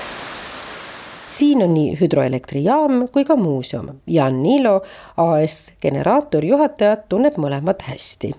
siin 1.39 1.63
on 1.63 1.73
nii 1.73 1.93
hüdroelektrijaam 1.99 3.07
kui 3.13 3.23
ka 3.25 3.37
muuseum. 3.39 4.01
Jan 4.07 4.41
Niilo, 4.43 4.81
AS 5.17 5.71
generaatorjuhatajat, 5.81 7.05
tunneb 7.09 7.37
mõlemat 7.39 7.85
hästi. 7.87 8.33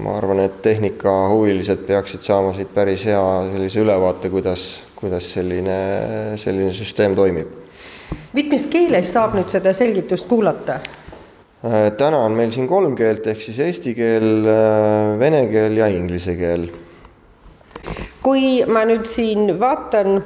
Ma 0.00 0.14
arvan, 0.16 0.38
et 0.40 0.62
tehnikahuvilised 0.64 1.82
peaksid 1.84 2.24
saama 2.24 2.54
siit 2.56 2.70
päris 2.72 3.02
hea 3.04 3.20
sellise 3.52 3.82
ülevaate, 3.82 4.30
kuidas 4.32 4.62
kuidas 5.02 5.26
selline, 5.34 5.76
selline 6.36 6.72
süsteem 6.72 7.16
toimib. 7.18 7.48
mitmes 8.32 8.64
keeles 8.70 9.10
saab 9.12 9.34
nüüd 9.36 9.50
seda 9.52 9.72
selgitust 9.76 10.28
kuulata? 10.30 10.78
Äh, 11.62 11.90
täna 11.98 12.22
on 12.24 12.32
meil 12.38 12.54
siin 12.54 12.68
kolm 12.70 12.94
keelt, 12.96 13.26
ehk 13.26 13.42
siis 13.42 13.58
eesti 13.66 13.92
keel, 13.98 14.46
äh, 14.48 15.18
vene 15.20 15.42
keel 15.50 15.76
ja 15.76 15.90
inglise 15.92 16.36
keel. 16.40 16.68
kui 18.22 18.62
ma 18.64 18.86
nüüd 18.86 19.04
siin 19.10 19.58
vaatan 19.60 20.22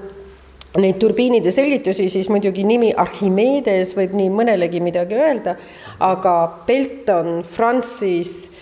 neid 0.76 0.98
turbiinide 1.00 1.50
selgitusi, 1.50 2.10
siis 2.12 2.28
muidugi 2.28 2.62
nimi 2.68 2.92
Archimedes 2.92 3.96
võib 3.96 4.12
nii 4.14 4.28
mõnelegi 4.30 4.82
midagi 4.84 5.16
öelda, 5.16 5.56
aga 6.04 6.36
Belton, 6.68 7.40
Francis 7.42 8.52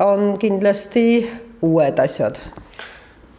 on 0.00 0.36
kindlasti 0.40 1.06
uued 1.62 1.98
asjad 1.98 2.40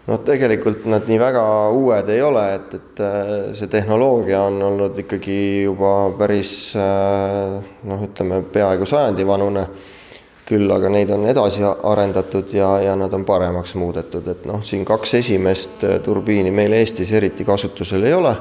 noh, 0.07 0.19
tegelikult 0.25 0.85
nad 0.91 1.07
nii 1.07 1.19
väga 1.21 1.43
uued 1.75 2.11
ei 2.11 2.21
ole, 2.23 2.43
et, 2.57 2.75
et 2.79 3.01
äh, 3.03 3.33
see 3.57 3.71
tehnoloogia 3.71 4.43
on 4.49 4.59
olnud 4.69 4.99
ikkagi 5.05 5.37
juba 5.63 5.93
päris 6.19 6.53
äh, 6.79 7.59
noh, 7.89 8.07
ütleme 8.09 8.43
peaaegu 8.53 8.89
sajandi 8.89 9.27
vanune. 9.27 9.67
küll 10.43 10.67
aga 10.75 10.89
neid 10.91 11.07
on 11.15 11.21
edasi 11.23 11.61
arendatud 11.63 12.49
ja, 12.51 12.73
ja 12.83 12.97
nad 12.99 13.13
on 13.15 13.23
paremaks 13.23 13.77
muudetud, 13.79 14.25
et 14.27 14.41
noh, 14.45 14.59
siin 14.59 14.83
kaks 14.85 15.13
esimest 15.21 15.85
äh, 15.87 16.01
turbiini 16.03 16.51
meil 16.51 16.75
Eestis 16.75 17.11
eriti 17.15 17.45
kasutusel 17.47 18.03
ei 18.03 18.13
ole. 18.13 18.35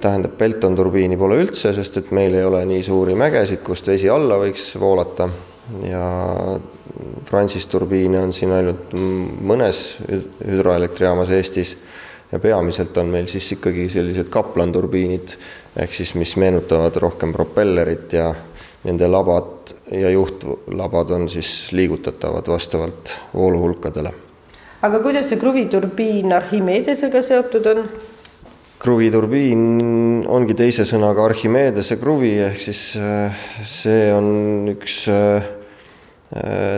tähendab, 0.00 0.36
Pelton 0.38 0.76
turbiini 0.78 1.16
pole 1.18 1.40
üldse, 1.42 1.72
sest 1.74 1.96
et 1.98 2.10
meil 2.14 2.36
ei 2.38 2.44
ole 2.46 2.60
nii 2.70 2.84
suuri 2.86 3.16
mägesid, 3.18 3.58
kust 3.66 3.88
vesi 3.90 4.06
alla 4.06 4.36
võiks 4.38 4.68
voolata 4.78 5.26
ja 5.82 6.06
Francis 7.24 7.66
turbiine 7.66 8.20
on 8.22 8.32
siin 8.32 8.52
ainult 8.54 8.94
mõnes 8.94 9.82
hüdroelektrijaamas 10.06 11.30
Eestis 11.34 11.76
ja 12.32 12.38
peamiselt 12.42 12.96
on 12.98 13.10
meil 13.12 13.26
siis 13.30 13.48
ikkagi 13.56 13.88
sellised 13.92 14.30
Kaplan 14.32 14.72
turbiinid 14.72 15.36
ehk 15.76 15.94
siis, 15.94 16.14
mis 16.14 16.36
meenutavad 16.40 16.96
rohkem 17.02 17.32
propellerit 17.34 18.14
ja 18.16 18.30
nende 18.86 19.08
labad 19.10 19.74
ja 19.90 20.10
juhtlabad 20.10 21.10
on 21.10 21.28
siis 21.28 21.72
liigutatavad 21.72 22.48
vastavalt 22.48 23.14
vooluhulkadele. 23.34 24.12
aga 24.82 25.00
kuidas 25.02 25.28
see 25.28 25.38
kruviturbiin 25.38 26.32
Archimedesega 26.32 27.22
seotud 27.22 27.66
on? 27.66 27.84
kruviturbiin 28.78 29.62
ongi 30.28 30.54
teise 30.54 30.84
sõnaga 30.88 31.24
Archimedese 31.24 31.96
kruvi 31.96 32.36
ehk 32.46 32.60
siis 32.60 32.82
äh, 33.00 33.46
see 33.64 34.10
on 34.14 34.68
üks 34.76 35.04
äh, 35.10 35.55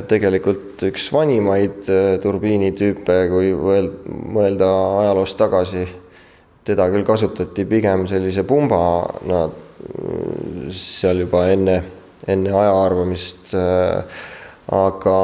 tegelikult 0.09 0.82
üks 0.90 1.07
vanimaid 1.12 1.86
turbiinitüüpe, 2.22 3.16
kui 3.32 3.55
mõelda 3.57 4.68
ajaloost 5.05 5.38
tagasi. 5.40 5.86
teda 6.68 6.90
küll 6.92 7.05
kasutati 7.05 7.64
pigem 7.64 8.07
sellise 8.07 8.42
pumbana 8.44 9.46
seal 10.68 11.22
juba 11.24 11.46
enne, 11.49 11.82
enne 12.28 12.51
aja 12.53 12.74
arvamist. 12.84 13.55
aga 14.68 15.16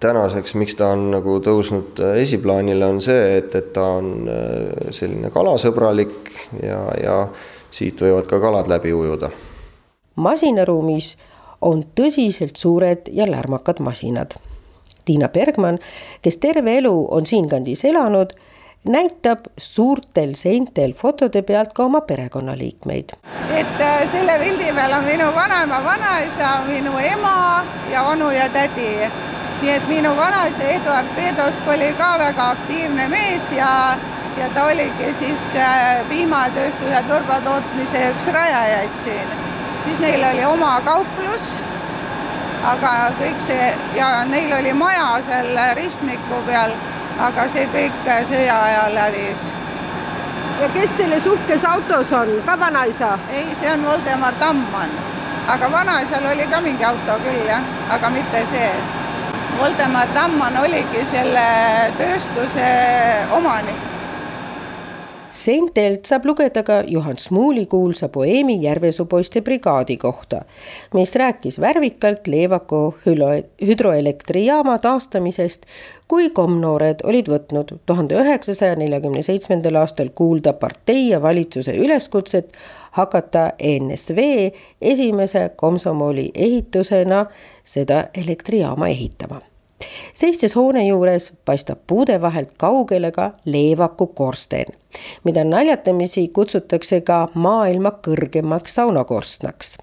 tänaseks, 0.00 0.54
miks 0.54 0.76
ta 0.76 0.90
on 0.92 1.10
nagu 1.14 1.38
tõusnud 1.40 2.02
esiplaanile, 2.20 2.86
on 2.86 3.00
see, 3.00 3.38
et, 3.38 3.54
et 3.56 3.72
ta 3.72 3.86
on 3.96 4.28
selline 4.90 5.30
kalasõbralik 5.32 6.28
ja, 6.60 6.82
ja 7.00 7.16
siit 7.72 8.00
võivad 8.04 8.28
ka 8.28 8.40
kalad 8.40 8.68
läbi 8.68 8.92
ujuda. 8.92 9.30
masinaruumis 10.16 11.16
on 11.60 11.84
tõsiselt 12.00 12.56
suured 12.56 13.08
ja 13.12 13.26
lärmakad 13.30 13.80
masinad. 13.80 14.36
Tiina 15.04 15.28
Bergman, 15.28 15.78
kes 16.22 16.40
terve 16.42 16.78
elu 16.78 16.94
on 17.14 17.26
siinkandis 17.26 17.84
elanud, 17.84 18.32
näitab 18.86 19.46
suurtel 19.58 20.34
seintel 20.38 20.92
fotode 20.94 21.42
pealt 21.42 21.72
ka 21.74 21.84
oma 21.84 22.00
perekonnaliikmeid. 22.00 23.14
et 23.54 23.80
äh, 23.80 24.10
selle 24.10 24.38
pildi 24.38 24.72
peal 24.74 24.92
on 24.92 25.04
minu 25.04 25.26
vanaema, 25.34 25.80
vanaisa, 25.84 26.50
minu 26.66 26.98
ema 26.98 27.64
ja 27.92 28.02
onu 28.02 28.30
ja 28.30 28.48
tädi. 28.48 29.10
nii 29.62 29.70
et 29.70 29.88
minu 29.88 30.16
vanaisa 30.16 30.62
Eduard 30.62 31.06
Peedosk 31.16 31.68
oli 31.68 31.92
ka 31.98 32.18
väga 32.18 32.50
aktiivne 32.50 33.08
mees 33.08 33.50
ja, 33.52 33.98
ja 34.38 34.48
ta 34.54 34.64
oligi 34.64 35.14
siis 35.18 35.56
äh, 35.56 36.06
piimatööstuse 36.08 37.02
turbatootmise 37.08 38.08
üks 38.10 38.32
rajajaid 38.32 39.04
siin 39.04 39.55
siis 39.86 39.98
neil 39.98 40.24
oli 40.24 40.44
oma 40.44 40.80
kauplus, 40.84 41.44
aga 42.66 42.92
kõik 43.20 43.40
see 43.46 43.68
ja 43.94 44.08
neil 44.30 44.52
oli 44.58 44.72
maja 44.74 45.06
seal 45.28 45.60
ristmiku 45.78 46.40
peal, 46.46 46.74
aga 47.28 47.46
see 47.52 47.68
kõik 47.74 48.10
sõja 48.28 48.58
ajal 48.64 48.98
hävis. 49.02 49.46
ja 50.60 50.68
kes 50.74 50.90
selles 50.96 51.26
uhkes 51.26 51.64
autos 51.64 52.12
on, 52.12 52.34
ka 52.46 52.58
vanaisa? 52.60 53.18
ei, 53.30 53.46
see 53.54 53.72
on 53.72 53.86
Voldemar 53.86 54.34
Tammann, 54.42 54.94
aga 55.48 55.72
vanaisal 55.72 56.30
oli 56.34 56.46
ka 56.50 56.60
mingi 56.60 56.84
auto 56.84 57.18
küll 57.24 57.42
jah, 57.46 57.74
aga 57.90 58.10
mitte 58.10 58.46
see. 58.50 58.70
Voldemar 59.58 60.08
Tammann 60.14 60.58
oligi 60.60 61.06
selle 61.10 61.44
tööstuse 61.98 62.72
omanik 63.32 63.95
Seintelt 65.36 66.08
saab 66.08 66.24
lugeda 66.24 66.62
ka 66.64 66.78
Juhan 66.88 67.18
Smuuli 67.20 67.66
kuulsa 67.66 68.08
poeemi 68.08 68.56
Järvesuu 68.62 69.04
poiste 69.06 69.40
brigaadi 69.44 69.96
kohta, 69.96 70.40
mis 70.94 71.14
rääkis 71.14 71.60
värvikalt 71.60 72.26
Leevaku 72.26 72.94
hüdroelektrijaama 73.66 74.78
taastamisest, 74.78 75.66
kui 76.08 76.30
komnoored 76.30 77.04
olid 77.04 77.28
võtnud 77.28 77.74
tuhande 77.86 78.16
üheksasaja 78.22 78.78
neljakümne 78.80 79.22
seitsmendal 79.26 79.76
aastal 79.82 80.08
kuulda 80.14 80.54
partei 80.56 81.08
ja 81.08 81.20
valitsuse 81.22 81.74
üleskutset 81.76 82.56
hakata 82.96 83.50
ENSV 83.58 84.24
esimese 84.80 85.50
komsomoli 85.56 86.30
ehitusena 86.34 87.26
seda 87.64 88.06
elektrijaama 88.24 88.88
ehitama 88.88 89.42
seistes 90.14 90.56
hoone 90.56 90.86
juures 90.86 91.32
paistab 91.44 91.78
puude 91.86 92.20
vahelt 92.20 92.52
kaugele 92.56 93.10
ka 93.12 93.30
Leevaku 93.44 94.06
korsten, 94.06 94.66
mida 95.24 95.44
naljatamisi 95.44 96.28
kutsutakse 96.28 97.00
ka 97.00 97.28
maailma 97.34 97.92
kõrgemaks 98.06 98.74
saunakorstnaks 98.80 99.76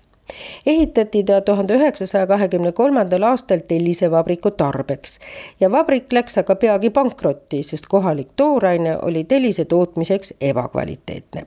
ehitati 0.65 1.23
ta 1.23 1.41
tuhande 1.41 1.75
üheksasaja 1.75 2.27
kahekümne 2.27 2.71
kolmandal 2.71 3.23
aastal 3.23 3.59
tellisevabriku 3.67 4.51
tarbeks 4.51 5.19
ja 5.59 5.71
vabrik 5.71 6.13
läks 6.13 6.37
aga 6.37 6.55
peagi 6.55 6.89
pankrotti, 6.89 7.63
sest 7.63 7.85
kohalik 7.89 8.29
tooraine 8.35 8.97
oli 8.97 9.23
tellise 9.23 9.65
tootmiseks 9.65 10.33
ebakvaliteetne. 10.41 11.45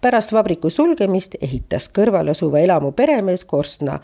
pärast 0.00 0.32
vabriku 0.32 0.70
sulgemist 0.70 1.34
ehitas 1.40 1.90
kõrval 1.98 2.30
asuva 2.30 2.58
elamu 2.58 2.92
peremees 2.92 3.44
korstna 3.44 4.00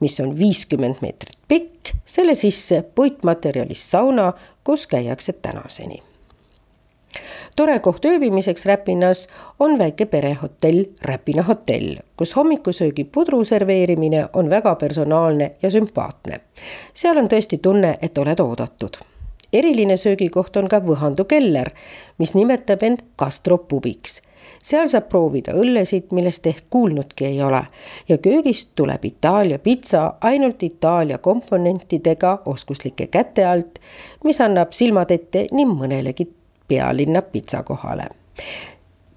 mis 0.00 0.20
on 0.20 0.38
viiskümmend 0.38 1.02
meetrit 1.02 1.38
pikk, 1.48 1.94
selle 2.04 2.34
sisse 2.34 2.82
puitmaterjalist 2.94 3.90
sauna, 3.90 4.32
kus 4.64 4.86
käiakse 4.86 5.32
tänaseni. 5.32 6.02
tore 7.56 7.78
koht 7.78 8.04
ööbimiseks 8.04 8.66
Räpinas 8.66 9.28
on 9.58 9.78
väike 9.78 10.06
perehotell 10.06 10.84
Räpina 11.02 11.42
hotell, 11.42 11.96
kus 12.16 12.36
hommikusöögi 12.36 13.04
pudru 13.04 13.44
serveerimine 13.44 14.28
on 14.32 14.50
väga 14.50 14.74
personaalne 14.74 15.52
ja 15.62 15.70
sümpaatne. 15.70 16.40
seal 16.94 17.18
on 17.18 17.28
tõesti 17.28 17.58
tunne, 17.62 17.98
et 18.02 18.18
oled 18.18 18.40
oodatud 18.40 18.96
eriline 19.52 19.96
söögikoht 19.96 20.56
on 20.56 20.68
ka 20.68 20.80
Võhandu 20.84 21.24
keller, 21.24 21.70
mis 22.18 22.34
nimetab 22.34 22.82
end 22.82 23.04
gastropubiks 23.18 24.20
seal 24.62 24.88
saab 24.88 25.08
proovida 25.08 25.54
õllesid, 25.58 26.12
millest 26.16 26.46
ehk 26.46 26.64
kuulnudki 26.70 27.26
ei 27.26 27.42
ole. 27.42 27.62
Ja 28.08 28.18
köögist 28.18 28.72
tuleb 28.74 29.04
Itaalia 29.04 29.58
pitsa 29.58 30.14
ainult 30.20 30.62
Itaalia 30.62 31.18
komponentidega 31.18 32.42
oskuslike 32.46 33.06
käte 33.06 33.46
alt, 33.46 33.78
mis 34.24 34.40
annab 34.40 34.72
silmad 34.72 35.10
ette 35.10 35.46
nii 35.52 35.68
mõnelegi 35.68 36.28
pealinna 36.68 37.22
pitsakohale 37.22 38.08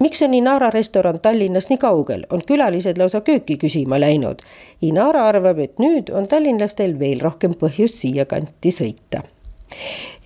miks 0.01 0.21
on 0.21 0.33
Inara 0.33 0.69
restoran 0.73 1.19
Tallinnas 1.19 1.67
nii 1.69 1.77
kaugel, 1.77 2.23
on 2.29 2.41
külalised 2.47 2.97
lausa 2.97 3.21
kööki 3.21 3.57
küsima 3.61 3.99
läinud. 4.01 4.41
Inara 4.81 5.27
arvab, 5.29 5.59
et 5.61 5.77
nüüd 5.83 6.09
on 6.09 6.25
tallinlastel 6.27 6.97
veel 6.99 7.21
rohkem 7.21 7.53
põhjust 7.53 8.01
siia 8.01 8.25
kanti 8.25 8.73
sõita 8.73 9.21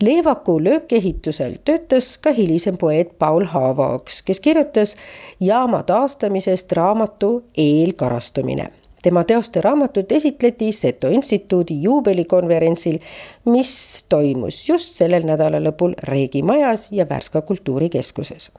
Leevaku 0.01 0.57
löökehitusel 0.63 1.59
töötas 1.65 2.17
ka 2.17 2.31
hilisem 2.31 2.77
poeet 2.77 3.19
Paul 3.19 3.45
Haavaoks, 3.45 4.21
kes 4.21 4.39
kirjutas 4.39 4.95
jaama 5.39 5.83
taastamisest 5.83 6.71
raamatu 6.71 7.43
Eelkarastumine 7.57 8.71
tema 9.05 9.23
teoste 9.23 9.61
raamatut 9.61 10.11
esitleti 10.11 10.71
Seto 10.71 11.07
instituudi 11.07 11.77
juubelikonverentsil, 11.81 12.97
mis 13.45 13.71
toimus 14.09 14.63
just 14.69 14.97
sellel 14.97 15.27
nädalalõpul 15.29 15.93
Reegi 16.09 16.41
majas 16.41 16.87
ja 16.91 17.05
Värska 17.09 17.41
kultuurikeskuses. 17.41 18.49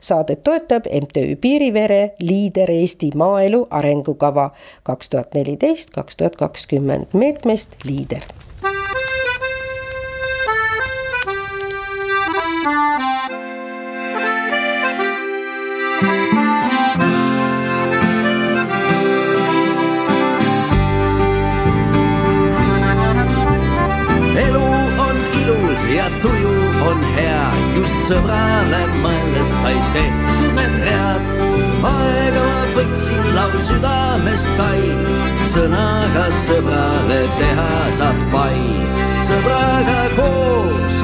saadet 0.00 0.42
toetab 0.44 0.86
MTÜ 0.86 1.36
Piirivere 1.40 2.14
Liider 2.20 2.70
Eesti 2.70 3.10
maaelu 3.14 3.66
arengukava 3.70 4.50
kaks 4.82 5.08
tuhat 5.08 5.34
neliteist, 5.34 5.90
kaks 5.90 6.16
tuhat 6.16 6.36
kakskümmend 6.36 7.06
meetmest 7.12 7.76
Liider 7.84 8.51
ja 25.96 26.06
tuju 26.22 26.52
on 26.88 27.02
hea, 27.14 27.42
just 27.76 27.98
sõbrale 28.08 28.80
mõeldes 29.02 29.50
said 29.60 29.82
tehtud 29.94 30.54
need 30.56 30.78
read. 30.86 31.26
aega 31.90 32.44
ma 32.46 32.62
võtsin, 32.76 33.26
laul 33.36 33.58
südamest 33.66 34.54
sai, 34.56 34.80
sõnaga 35.54 36.26
sõbrale 36.46 37.20
teha 37.38 37.68
saab 37.98 38.24
pai. 38.32 38.56
sõbraga 39.28 40.00
koos 40.16 41.02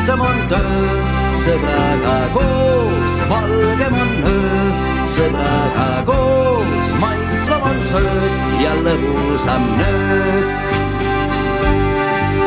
lihtsam 0.00 0.20
on 0.20 0.38
töö, 0.48 0.92
sõbraga 1.36 2.16
koos 2.32 3.16
valgem 3.28 3.94
on 4.00 4.12
öö, 4.24 4.62
sõbraga 5.04 5.88
koos 6.08 6.92
maitsvam 7.00 7.66
on 7.68 7.82
söök 7.84 8.62
ja 8.62 8.72
lõbusam 8.80 9.66
nöök. 9.76 10.48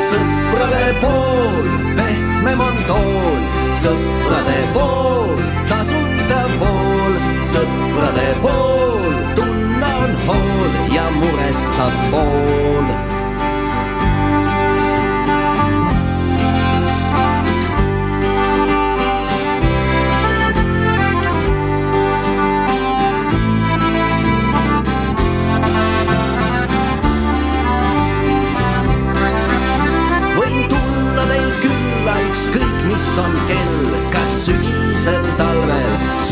Sõprade 0.10 0.84
pool, 1.02 1.70
pehmem 2.02 2.66
on 2.66 2.82
tool, 2.90 3.40
sõprade 3.78 4.60
pool, 4.74 5.38
tasuta 5.70 6.44
pool, 6.58 7.18
sõprade 7.54 8.30
pool, 8.42 9.10
tunne 9.38 9.96
on 10.02 10.22
hool 10.26 10.78
ja 10.98 11.10
murest 11.22 11.70
saab 11.78 12.06
pool 12.10 13.13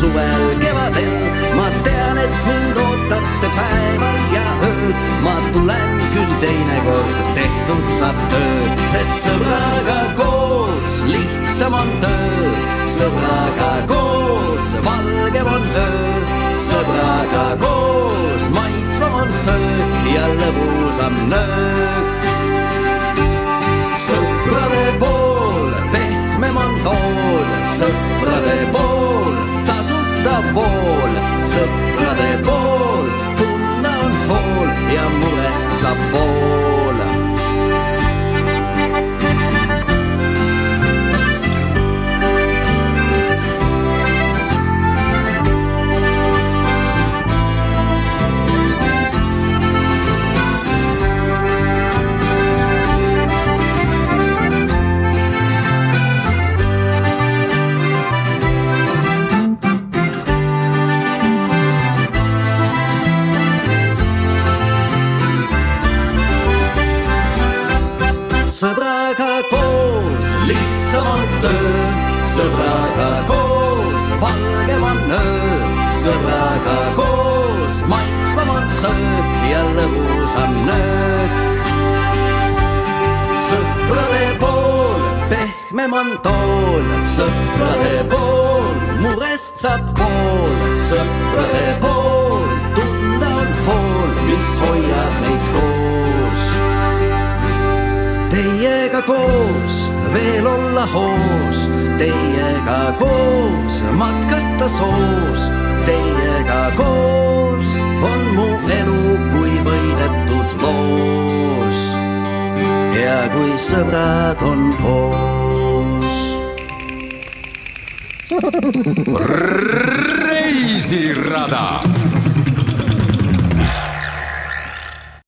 suvel, 0.02 0.44
kevadel. 0.62 1.14
ma 1.56 1.68
tean, 1.86 2.18
et 2.24 2.34
mind 2.48 2.78
ootate 2.84 3.48
päeval 3.56 4.20
ja 4.34 4.46
ööl, 4.68 4.88
ma 5.24 5.34
tulen 5.54 5.92
küll 6.14 6.32
teinekord 6.42 7.20
tehtud 7.38 7.90
saab 7.98 8.18
töö, 8.32 8.72
sest 8.90 9.14
sõbraga 9.26 9.98
koos 10.18 10.96
lihtsam 11.12 11.76
on 11.82 11.92
töö, 12.02 12.50
sõbraga 12.96 13.70
koos 13.92 14.74
valgem 14.88 15.52
on 15.54 15.68
öö, 15.84 16.16
sõbraga 16.66 17.46
koos 17.62 18.48
maitsvam 18.56 19.20
on 19.22 19.30
söök 19.44 19.94
ja 20.16 20.26
lõbusam 20.40 21.20
nöök. 21.30 22.10
sõprade 24.08 24.84
pool 25.04 25.70
pehmem 25.94 26.58
on 26.66 26.74
tool, 26.88 27.54
sõprade 27.78 28.58
pool 28.74 29.31
tasuta 30.52 30.60
pool, 30.60 31.14
sõprade 31.48 32.30
pool 32.44 33.06
tunne 33.38 33.92
on 34.04 34.16
hool 34.28 34.68
ja 34.92 35.08
murest 35.08 35.31